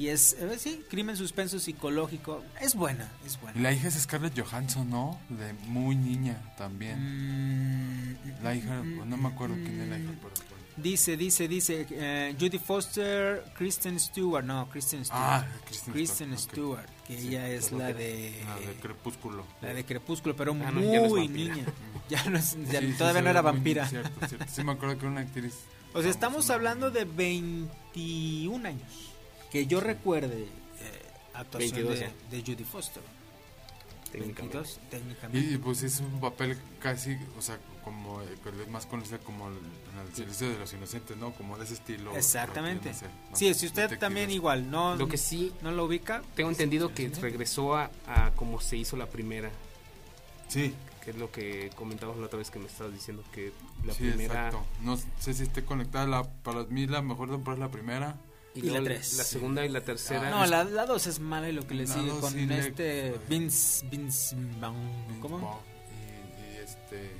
Y 0.00 0.08
es, 0.08 0.32
eh, 0.40 0.56
sí, 0.58 0.82
crimen 0.88 1.14
suspenso 1.14 1.58
psicológico. 1.58 2.42
Es 2.58 2.74
buena, 2.74 3.06
es 3.26 3.34
Y 3.34 3.38
buena. 3.38 3.60
la 3.60 3.70
hija 3.72 3.88
es 3.88 4.00
Scarlett 4.00 4.38
Johansson, 4.40 4.88
¿no? 4.88 5.20
De 5.28 5.52
muy 5.68 5.94
niña 5.94 6.40
también. 6.56 6.96
Mm, 8.14 8.42
La 8.42 8.54
hija, 8.54 8.80
pues, 8.96 9.06
no 9.06 9.16
me 9.18 9.28
acuerdo 9.28 9.56
quién 9.56 9.78
es 9.78 9.88
la 9.90 9.98
hija, 9.98 10.10
pero 10.22 10.32
bueno. 10.48 10.64
Dice, 10.78 11.18
dice, 11.18 11.46
dice, 11.48 11.86
eh, 11.90 12.34
Judy 12.40 12.58
Foster, 12.58 13.44
Kristen 13.54 14.00
Stewart, 14.00 14.42
no, 14.42 14.66
Kristen 14.70 15.04
Stewart. 15.04 15.22
Ah, 15.22 15.46
Kristen 15.66 15.92
Kristen 15.92 16.38
Stewart, 16.38 16.84
ok. 16.86 16.94
Stewart, 16.94 17.06
que 17.06 17.20
Sí, 17.20 17.28
ella 17.28 17.48
es 17.48 17.70
la 17.72 17.92
de... 17.92 18.42
La 18.46 18.56
de 18.56 18.74
Crepúsculo. 18.80 19.44
La 19.60 19.74
de 19.74 19.84
Crepúsculo, 19.84 20.34
pero 20.34 20.52
Ah, 20.52 20.70
no, 20.70 20.80
ya 20.80 21.02
no 21.02 21.08
muy 21.08 21.26
vampira. 21.26 21.54
niña. 21.56 21.66
Ya 22.08 22.24
no 22.30 22.38
es, 22.38 22.56
ya 22.72 22.80
Sí, 22.80 22.86
sí, 22.92 22.94
todavía 22.96 23.20
se 23.20 23.24
no 23.24 23.30
era 23.30 23.42
vampira. 23.42 23.86
Cierto, 23.86 24.26
cierto. 24.26 24.46
Sí, 24.50 24.64
me 24.64 24.72
acuerdo 24.72 24.94
que 24.96 25.00
era 25.02 25.10
una 25.10 25.20
actriz. 25.20 25.52
O 25.92 26.00
sea, 26.00 26.10
estamos 26.10 26.48
hablando 26.48 26.90
de 26.90 27.04
21 27.04 28.66
años. 28.66 29.09
Que 29.50 29.66
yo 29.66 29.80
recuerde 29.80 30.42
eh, 30.44 30.48
actuación 31.34 31.86
22 31.86 31.98
de, 32.30 32.36
de 32.36 32.42
Judy 32.42 32.64
Foster. 32.64 33.02
Técnicamente. 34.12 34.58
22, 34.58 34.80
técnicamente. 34.90 35.54
Y, 35.54 35.58
pues 35.58 35.82
es 35.84 36.00
un 36.00 36.20
papel 36.20 36.58
casi, 36.80 37.16
o 37.38 37.42
sea, 37.42 37.58
como 37.84 38.20
eh, 38.22 38.36
es 38.62 38.68
más 38.68 38.86
conocido 38.86 39.20
como 39.20 39.48
el, 39.48 39.54
el 39.54 40.14
silencio 40.14 40.50
de 40.50 40.58
los 40.58 40.72
inocentes, 40.72 41.16
¿no? 41.16 41.32
Como 41.32 41.56
de 41.56 41.64
ese 41.64 41.74
estilo. 41.74 42.16
Exactamente. 42.16 42.92
Sí, 43.32 43.54
si 43.54 43.66
usted 43.66 43.82
Detectives. 43.82 44.00
también 44.00 44.30
igual 44.30 44.68
no, 44.68 44.96
Lo 44.96 45.06
que 45.08 45.16
sí, 45.16 45.52
no 45.62 45.70
lo 45.70 45.84
ubica, 45.84 46.22
tengo 46.34 46.50
entendido 46.50 46.92
que 46.92 47.08
regresó 47.20 47.76
a, 47.76 47.90
a 48.08 48.32
como 48.32 48.60
se 48.60 48.76
hizo 48.76 48.96
la 48.96 49.06
primera, 49.06 49.50
Sí, 50.50 50.74
que 51.04 51.12
es 51.12 51.16
lo 51.16 51.30
que 51.30 51.70
comentamos 51.76 52.18
la 52.18 52.26
otra 52.26 52.38
vez 52.38 52.50
que 52.50 52.58
me 52.58 52.66
estabas 52.66 52.92
diciendo, 52.92 53.22
que 53.32 53.52
la 53.84 53.94
sí, 53.94 54.02
primera... 54.02 54.48
exacto. 54.48 54.66
No 54.82 54.96
sé 55.20 55.32
si 55.32 55.44
esté 55.44 55.64
conectada. 55.64 56.08
La, 56.08 56.24
para 56.24 56.64
mí 56.64 56.88
la 56.88 57.02
mejor 57.02 57.30
temporada 57.30 57.64
es 57.64 57.70
la 57.70 57.72
primera. 57.72 58.16
Y 58.54 58.62
la 58.62 58.66
luego 58.72 58.84
tres. 58.86 59.16
La 59.16 59.24
segunda 59.24 59.64
y 59.64 59.68
la 59.68 59.80
tercera. 59.80 60.28
No, 60.30 60.44
la, 60.46 60.64
la 60.64 60.86
2 60.86 61.06
es 61.06 61.20
mala 61.20 61.48
y 61.48 61.52
lo 61.52 61.66
que 61.66 61.74
le 61.74 61.86
La 61.86 61.94
sigue 61.94 62.10
con 62.20 62.32
sí 62.32 62.46
le- 62.46 62.58
este 62.58 63.14
Vince 63.28 63.86
Vince 63.88 64.36
Vaughn, 64.60 65.20
¿cómo? 65.20 65.62
Y, 65.90 66.54
y 66.54 66.56
este... 66.58 67.10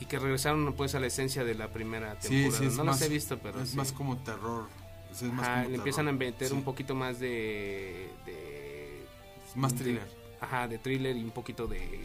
Y 0.00 0.04
que 0.06 0.18
regresaron 0.18 0.72
pues 0.74 0.94
a 0.94 1.00
la 1.00 1.06
esencia 1.06 1.44
de 1.44 1.54
la 1.54 1.68
primera 1.68 2.16
Sí, 2.20 2.28
temporada. 2.28 2.58
sí, 2.58 2.66
es 2.66 2.76
no 2.76 2.84
más, 2.84 3.00
las 3.00 3.08
he 3.08 3.12
visto, 3.12 3.38
pero 3.38 3.60
es 3.62 3.70
sí. 3.70 3.76
más 3.76 3.92
como 3.92 4.16
terror. 4.18 4.68
Es 5.12 5.22
más 5.22 5.46
Ajá, 5.46 5.56
como 5.62 5.68
le 5.70 5.76
empiezan 5.76 6.08
a 6.08 6.12
meter 6.12 6.48
Sí. 6.48 6.54
un 6.54 6.62
poquito 6.64 6.94
más 6.94 7.18
de... 7.20 8.10
más 9.54 9.72
de- 9.72 9.78
thriller. 9.84 10.08
ajá, 10.40 10.68
de 10.68 10.78
thriller 10.78 11.16
y 11.16 11.22
un 11.24 11.30
poquito 11.30 11.66
de... 11.66 12.00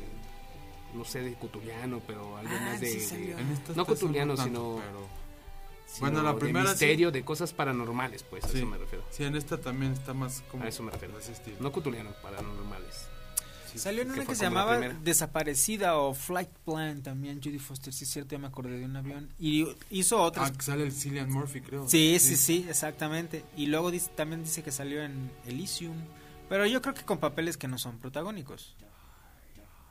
No 0.94 1.06
sé, 1.06 1.22
de 1.22 1.34
cutuliano, 1.36 2.02
pero 2.06 2.36
algo 2.38 2.54
Ah, 2.54 2.66
más 2.72 2.82
de... 2.82 3.00
sí 3.00 3.34
no 3.76 3.86
cutuliano, 3.86 4.36
tanto, 4.36 4.50
sino... 4.50 4.82
pero- 4.86 5.00
sino 5.00 5.21
Bueno, 6.00 6.22
la 6.24 6.34
de 6.34 6.40
primera 6.40 6.66
sí. 6.68 6.72
misterio, 6.72 7.12
de 7.12 7.24
cosas 7.24 7.54
paranormales, 7.54 8.24
pues, 8.24 8.44
a 8.46 8.48
eso 8.48 8.66
me 8.66 8.78
refiero. 8.78 9.04
Sí, 9.12 9.24
en 9.24 9.36
esta 9.36 9.58
también 9.58 9.92
está 9.94 10.14
más 10.14 10.44
como... 10.50 10.64
A 10.64 10.68
eso 10.68 10.84
me 10.84 10.92
refiero. 10.92 11.18
de. 11.18 11.58
No 11.60 11.72
cutuliano, 11.72 12.12
paranormales. 12.22 13.08
Sí, 13.72 13.80
Salió 13.80 14.02
en 14.02 14.12
una 14.12 14.26
que 14.26 14.36
se 14.36 14.44
llamaba. 14.44 14.78
Desaparecida 14.80 15.96
o 15.98 16.14
Flight 16.14 16.50
Plan 16.66 17.02
también, 17.04 17.42
Judy 17.42 17.58
Foster, 17.60 17.94
sí 17.94 18.04
es 18.04 18.10
cierto, 18.10 18.32
ya 18.36 18.40
me 18.40 18.48
acordé 18.48 18.78
de 18.80 18.86
un 18.86 18.96
avión. 18.98 19.30
Y 19.40 19.66
hizo 19.90 20.22
otras. 20.22 20.50
Ah, 20.50 20.54
que 20.54 20.62
sale 20.62 20.84
el 20.84 20.92
Cillian 20.92 21.32
Murphy, 21.32 21.62
creo. 21.62 21.88
sí, 21.88 22.18
sí, 22.20 22.36
sí, 22.36 22.66
exactamente. 22.70 23.46
Y 23.56 23.68
luego 23.68 23.90
dice- 23.92 24.12
también 24.16 24.44
dice 24.44 24.62
que 24.62 24.72
salió 24.72 25.02
en 25.04 25.32
Elysium. 25.46 25.96
Pero 26.50 26.66
yo 26.66 26.82
creo 26.82 26.94
que 26.94 27.04
con 27.04 27.18
papeles 27.20 27.56
que 27.56 27.70
no 27.70 27.78
son 27.78 27.98
protagónicos. 27.98 28.76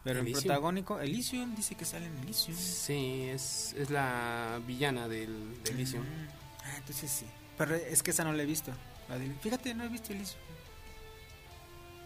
Pero 0.02 0.20
el 0.20 0.32
protagónico, 0.32 0.98
Elysium, 1.00 1.54
dice 1.54 1.74
que 1.74 1.84
sale 1.84 2.06
en 2.06 2.16
Elysium. 2.18 2.56
Sí, 2.56 3.24
es, 3.30 3.74
es 3.74 3.90
la 3.90 4.58
villana 4.66 5.08
del, 5.08 5.62
del 5.62 5.74
Elysium. 5.74 6.02
Mm, 6.04 6.28
Ah, 6.62 6.76
entonces 6.76 7.10
sí. 7.10 7.26
Pero 7.58 7.74
es 7.74 8.02
que 8.02 8.10
esa 8.10 8.22
no 8.24 8.32
la 8.32 8.42
he 8.42 8.46
visto. 8.46 8.70
La 9.08 9.18
de- 9.18 9.32
fíjate, 9.40 9.74
no 9.74 9.84
he 9.84 9.88
visto 9.88 10.12
Elysium. 10.12 10.40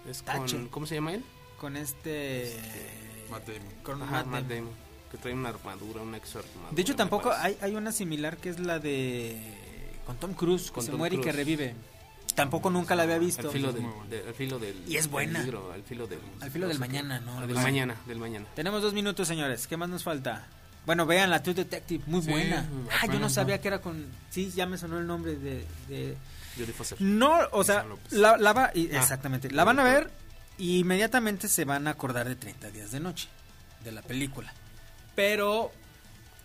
Es 0.09 0.23
Tache. 0.23 0.57
con, 0.57 0.69
¿Cómo 0.69 0.87
se 0.87 0.95
llama 0.97 1.15
él? 1.15 1.25
Con 1.59 1.77
este. 1.77 2.57
Matt 3.31 3.47
Damon. 3.47 3.63
Con 3.83 4.03
Ajá, 4.03 4.11
Matt 4.13 4.27
Matt 4.27 4.43
Damon. 4.49 4.65
Damon, 4.65 4.75
Que 5.11 5.19
trae 5.19 5.33
una 5.35 5.49
armadura, 5.51 6.03
una 6.03 6.17
exoarmadura. 6.19 6.71
De 6.73 6.83
hecho, 6.83 6.95
tampoco 6.97 7.33
hay, 7.33 7.57
hay 7.61 7.75
una 7.75 7.93
similar 7.93 8.37
que 8.37 8.51
es 8.51 8.59
la 8.61 8.79
de. 8.79 9.37
Con 10.07 10.17
Tom 10.19 10.35
Cruise, 10.35 10.67
que 10.69 10.73
Con 10.75 10.85
se 10.85 10.91
Tom 10.91 10.99
muere 10.99 11.17
y 11.17 11.21
que 11.21 11.33
revive. 11.33 11.75
Tampoco 12.35 12.69
nunca 12.71 12.95
la 12.95 13.05
había 13.05 13.19
visto. 13.19 13.47
Al 13.49 13.53
filo, 13.53 13.69
Es 13.69 13.75
del, 13.75 13.83
muy 13.85 13.93
buena. 13.93 14.11
de- 14.11 14.29
al 14.29 14.35
filo 14.35 14.59
del. 14.59 14.83
Y 14.89 14.97
es 14.97 15.09
buena. 15.09 15.39
del 15.39 15.47
libro, 15.47 15.73
al 15.73 15.83
filo 15.83 16.07
del. 16.07 16.19
Al 16.41 16.51
filo 16.51 16.67
mañana, 16.79 17.21
del 17.47 17.55
mañana, 17.55 17.97
del 18.07 18.19
mañana. 18.19 18.47
Tenemos 18.55 18.83
dos 18.83 18.93
minutos, 18.95 19.29
señores. 19.29 19.67
¿Qué 19.67 19.77
más 19.77 19.89
nos 19.89 20.03
falta? 20.03 20.47
Bueno, 20.87 21.07
vean 21.07 21.31
la 21.31 21.43
True 21.43 21.55
Detective, 21.55 22.05
muy 22.07 22.23
Sí, 22.23 22.31
buena. 22.31 22.69
Ah, 23.01 23.07
yo 23.07 23.19
no 23.19 23.31
sabía 23.31 23.61
que 23.61 23.69
era 23.69 23.81
con. 23.81 24.05
Sí, 24.31 24.53
ya 24.55 24.67
me 24.67 24.77
sonó 24.79 24.99
el 24.99 25.07
nombre 25.07 25.37
de. 25.37 25.65
No, 27.01 27.39
o 27.53 27.65
sea, 27.65 27.85
la, 28.11 28.37
la 28.37 28.53
va- 28.53 28.71
y- 28.75 28.91
Ah. 28.95 28.99
exactamente. 28.99 29.51
La 29.51 29.65
van 29.65 29.79
a 29.81 29.85
ver 29.85 30.11
y 30.59 30.79
inmediatamente 30.79 31.49
se 31.49 31.65
van 31.65 31.87
a 31.89 31.91
acordar 31.91 32.29
de 32.29 32.37
30 32.37 32.71
días 32.71 32.91
de 32.93 33.01
noche 33.01 33.29
de 33.83 33.93
la 33.93 34.03
película. 34.03 34.53
Pero 35.15 35.73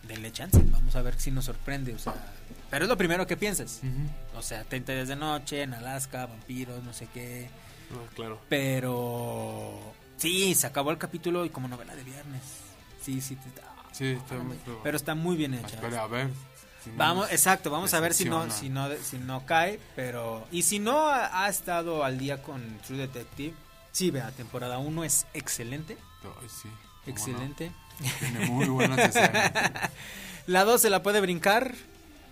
denle 0.08 0.32
chance, 0.32 0.60
vamos 0.70 0.94
a 0.96 1.02
ver 1.02 1.20
si 1.20 1.30
nos 1.30 1.44
sorprende, 1.44 1.94
o 1.94 1.98
sea, 1.98 2.14
pero 2.70 2.84
es 2.84 2.88
lo 2.88 2.96
primero 2.96 3.26
que 3.26 3.36
piensas. 3.36 3.80
O 4.36 4.42
sea, 4.42 4.64
30 4.64 4.92
días 4.92 5.08
de 5.08 5.16
noche 5.16 5.62
en 5.62 5.74
Alaska, 5.74 6.26
vampiros, 6.26 6.82
no 6.84 6.92
sé 6.92 7.08
qué. 7.12 7.50
No, 7.90 7.98
claro. 8.14 8.40
Pero 8.48 9.80
sí, 10.16 10.54
se 10.54 10.66
acabó 10.66 10.90
el 10.90 10.98
capítulo 10.98 11.44
y 11.44 11.50
como 11.50 11.68
novela 11.68 11.94
de 11.94 12.04
viernes. 12.04 12.42
Sí, 13.02 13.20
sí, 13.20 13.36
te- 13.36 13.60
ah, 13.62 13.82
Sí, 13.92 14.12
está 14.12 14.34
muy 14.36 14.56
pero 14.84 14.96
está 14.96 15.14
muy 15.14 15.36
bien 15.36 15.54
hecha. 15.54 15.74
espera, 15.74 16.02
a 16.04 16.06
ver. 16.06 16.28
si 16.84 16.90
Vamos, 16.96 17.30
exacto, 17.32 17.70
vamos 17.70 17.92
a 17.94 18.00
ver 18.00 18.14
si 18.14 18.24
no, 18.26 18.50
si 18.50 18.68
no, 18.68 18.88
si 19.02 19.18
no 19.18 19.44
cae, 19.46 19.80
pero 19.96 20.46
y 20.52 20.62
si 20.62 20.78
no 20.78 21.08
ha, 21.08 21.44
ha 21.44 21.48
estado 21.48 22.04
al 22.04 22.18
día 22.18 22.40
con 22.42 22.62
True 22.86 22.98
Detective, 22.98 23.54
sí, 23.92 24.10
vea, 24.10 24.30
temporada 24.30 24.78
1 24.78 25.04
es 25.04 25.26
excelente, 25.34 25.96
Ay, 26.22 26.48
sí, 26.48 26.68
no. 26.68 27.10
excelente. 27.12 27.72
Tiene 28.20 28.46
muy 28.46 28.66
buenas 28.68 28.98
escenas. 28.98 29.52
La 30.46 30.64
2 30.64 30.80
se 30.80 30.88
la 30.90 31.02
puede 31.02 31.20
brincar 31.20 31.74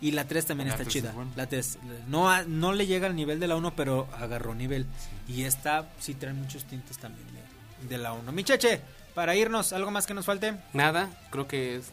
y 0.01 0.13
la 0.13 0.27
3 0.27 0.47
también 0.47 0.69
La 0.69 0.75
está 0.77 0.87
chida. 0.89 1.11
es. 1.11 1.37
La 1.37 1.47
3 1.47 1.79
no 2.07 2.43
no 2.45 2.73
le 2.73 2.87
llega 2.87 3.07
al 3.07 3.17
nivel 3.17 3.41
de 3.41 3.47
la 3.49 3.57
1, 3.57 3.75
pero 3.75 4.09
agarró 4.19 4.55
nivel 4.55 4.87
y 5.27 5.43
esta 5.45 5.89
sí 5.99 6.15
trae 6.15 6.33
muchos 6.35 6.65
tintes 6.65 6.99
también 6.99 7.27
de, 7.33 7.89
de 7.89 7.99
la 7.99 8.13
1. 8.13 8.31
Micheche, 8.33 8.81
para 9.15 9.35
irnos, 9.35 9.73
algo 9.73 9.91
más 9.91 10.07
que 10.07 10.15
nos 10.15 10.25
falte? 10.27 10.55
Nada, 10.73 11.09
creo 11.31 11.49
que 11.49 11.77
es- 11.77 11.91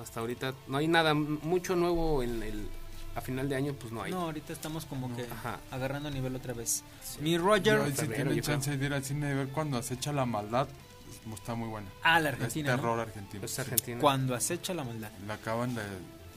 hasta 0.00 0.20
ahorita 0.20 0.54
no 0.68 0.78
hay 0.78 0.88
nada 0.88 1.12
mucho 1.14 1.76
nuevo 1.76 2.22
en 2.22 2.42
el 2.42 2.68
a 3.14 3.20
final 3.20 3.46
de 3.46 3.56
año, 3.56 3.74
pues 3.74 3.92
no 3.92 4.02
hay. 4.02 4.10
No, 4.10 4.22
ahorita 4.22 4.54
estamos 4.54 4.86
como 4.86 5.14
que 5.14 5.24
Ajá. 5.30 5.60
agarrando 5.70 6.10
nivel 6.10 6.34
otra 6.34 6.54
vez. 6.54 6.82
Mi 7.20 7.36
Roger, 7.36 7.78
Yo, 7.78 7.86
si 7.90 8.06
creo. 8.08 8.40
chance 8.40 8.74
de 8.74 8.86
ir 8.86 8.94
al 8.94 9.04
cine 9.04 9.26
de 9.26 9.34
ver 9.34 9.48
cuando 9.48 9.76
acecha 9.76 10.12
la 10.14 10.24
maldad, 10.24 10.66
es- 11.10 11.26
está 11.34 11.54
muy 11.54 11.68
buena. 11.68 11.88
Ah, 12.02 12.18
la 12.20 12.30
Argentina, 12.30 12.70
Es 12.70 12.76
¿no? 12.76 12.82
terror 12.82 13.00
argentino. 13.00 13.44
Es 13.44 13.50
sí. 13.50 13.60
Argentina. 13.60 14.00
cuando 14.00 14.34
acecha 14.34 14.72
la 14.72 14.84
maldad. 14.84 15.10
La 15.26 15.34
acaban 15.34 15.74
de, 15.74 15.82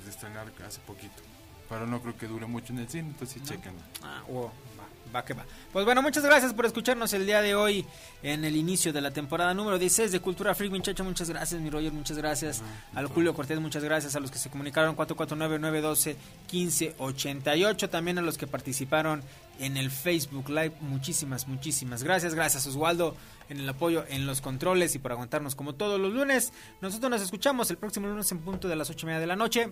de 0.05 0.11
estrenar 0.11 0.51
hace 0.65 0.79
poquito. 0.81 1.21
Pero 1.69 1.85
no 1.87 2.01
creo 2.01 2.17
que 2.17 2.27
dure 2.27 2.45
mucho 2.45 2.73
en 2.73 2.79
el 2.79 2.87
cine, 2.87 3.09
entonces 3.09 3.41
no. 3.41 3.47
chequen. 3.47 3.73
Ah, 4.03 4.21
wow. 4.27 4.51
va, 4.79 4.85
va 5.13 5.25
que 5.25 5.33
va. 5.33 5.43
Pues 5.73 5.83
bueno, 5.83 6.03
muchas 6.03 6.23
gracias 6.23 6.53
por 6.53 6.67
escucharnos 6.67 7.11
el 7.13 7.25
día 7.25 7.41
de 7.41 7.55
hoy 7.55 7.83
en 8.21 8.45
el 8.45 8.55
inicio 8.55 8.93
de 8.93 9.01
la 9.01 9.09
temporada 9.09 9.51
número 9.55 9.79
16 9.79 10.11
de 10.11 10.19
Cultura 10.19 10.53
Freak, 10.53 10.71
muchacho. 10.71 11.03
Muchas 11.03 11.27
gracias, 11.27 11.59
mi 11.59 11.71
Roger, 11.71 11.91
muchas 11.91 12.17
gracias. 12.17 12.61
Al 12.93 13.07
Julio 13.07 13.33
Cortés, 13.33 13.59
muchas 13.59 13.83
gracias. 13.83 14.15
A 14.15 14.19
los 14.19 14.29
que 14.29 14.37
se 14.37 14.51
comunicaron, 14.51 14.95
449-912-1588. 14.95 17.89
También 17.89 18.19
a 18.19 18.21
los 18.21 18.37
que 18.37 18.45
participaron 18.45 19.23
en 19.59 19.77
el 19.77 19.89
Facebook 19.89 20.49
Live. 20.49 20.73
Muchísimas, 20.81 21.47
muchísimas 21.47 22.03
gracias. 22.03 22.35
Gracias, 22.35 22.67
Oswaldo, 22.67 23.15
en 23.49 23.59
el 23.59 23.67
apoyo, 23.67 24.05
en 24.07 24.27
los 24.27 24.41
controles 24.41 24.93
y 24.93 24.99
por 24.99 25.13
aguantarnos 25.13 25.55
como 25.55 25.73
todos 25.73 25.99
los 25.99 26.13
lunes. 26.13 26.53
Nosotros 26.81 27.09
nos 27.09 27.23
escuchamos 27.23 27.71
el 27.71 27.77
próximo 27.77 28.05
lunes 28.07 28.31
en 28.31 28.37
punto 28.39 28.67
de 28.67 28.75
las 28.75 28.91
8 28.91 29.03
y 29.03 29.07
media 29.07 29.19
de 29.19 29.27
la 29.27 29.35
noche 29.35 29.71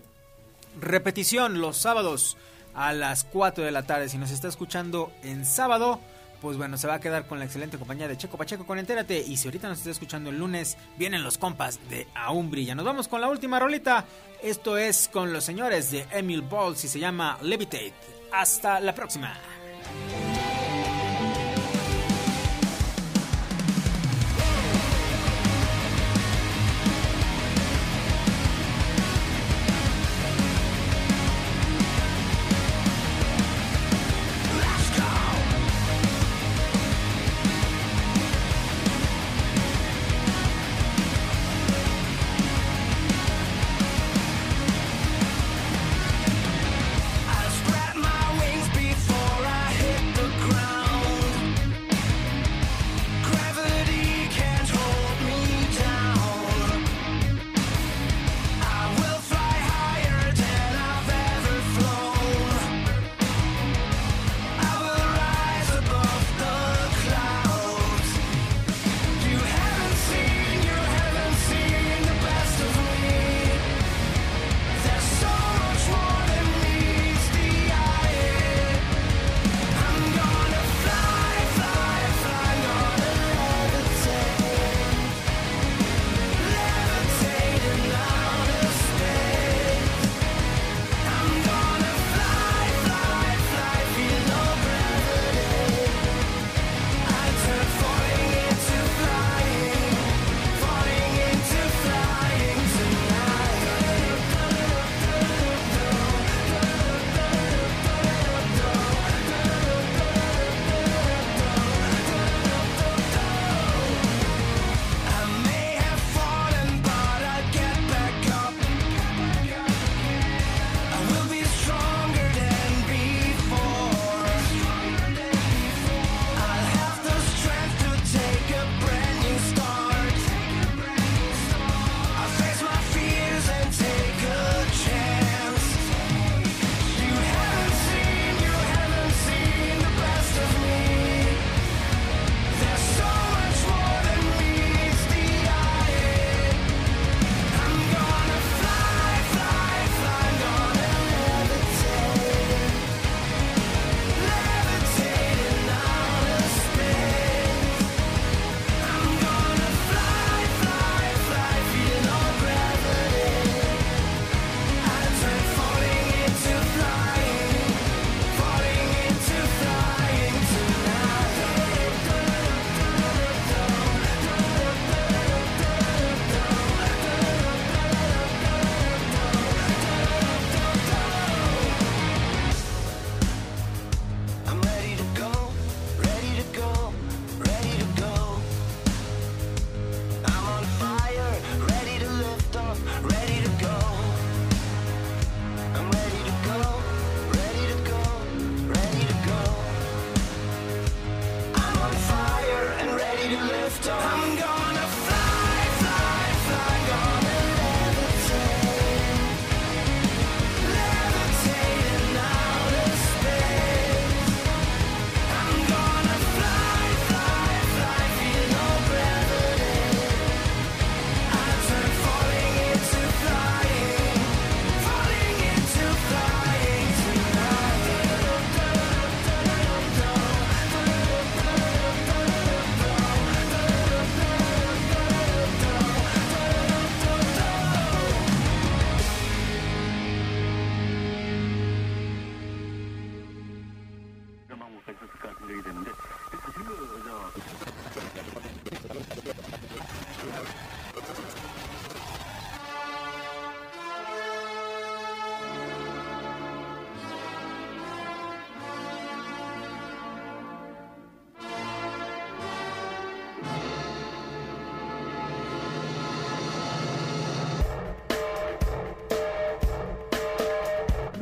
repetición 0.80 1.62
los 1.62 1.78
sábados 1.78 2.38
a 2.74 2.94
las 2.94 3.24
4 3.24 3.64
de 3.64 3.72
la 3.72 3.84
tarde. 3.84 4.10
Si 4.10 4.18
nos 4.18 4.32
está 4.32 4.48
escuchando 4.48 5.12
en 5.24 5.46
sábado, 5.46 6.00
pues 6.42 6.58
bueno, 6.58 6.78
se 6.78 6.88
va 6.88 6.96
a 6.96 7.00
quedar 7.00 7.26
con 7.28 7.40
la 7.40 7.46
excelente 7.46 7.78
compañía 7.78 8.08
de 8.08 8.18
Checo 8.18 8.38
Pacheco 8.38 8.66
con 8.66 8.78
Entérate. 8.78 9.20
Y 9.20 9.38
si 9.38 9.48
ahorita 9.48 9.70
nos 9.70 9.80
está 9.80 9.92
escuchando 9.92 10.30
el 10.30 10.40
lunes, 10.40 10.78
vienen 10.98 11.24
los 11.24 11.38
compas 11.38 11.80
de 11.90 12.08
Aún 12.16 12.52
Brilla. 12.52 12.76
Nos 12.76 12.86
vamos 12.86 13.08
con 13.08 13.22
la 13.22 13.30
última 13.30 13.60
rolita. 13.60 14.06
Esto 14.42 14.78
es 14.78 15.08
con 15.08 15.32
los 15.32 15.44
señores 15.44 15.92
de 15.92 16.06
Emil 16.12 16.42
Balls 16.42 16.84
y 16.84 16.88
se 16.90 17.00
llama 17.00 17.38
Levitate. 17.42 17.94
Hasta 18.34 18.80
la 18.80 18.94
próxima. 18.94 19.34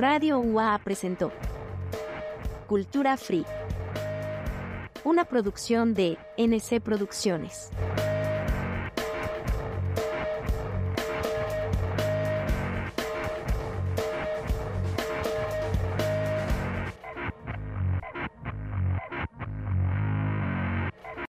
Radio 0.02 0.40
UA 0.40 0.80
presentó 0.84 1.32
Cultura 2.66 3.18
Free, 3.18 3.46
una 5.04 5.26
producción 5.26 5.94
de 5.94 6.18
NC 6.40 6.82
Producciones. 6.82 7.70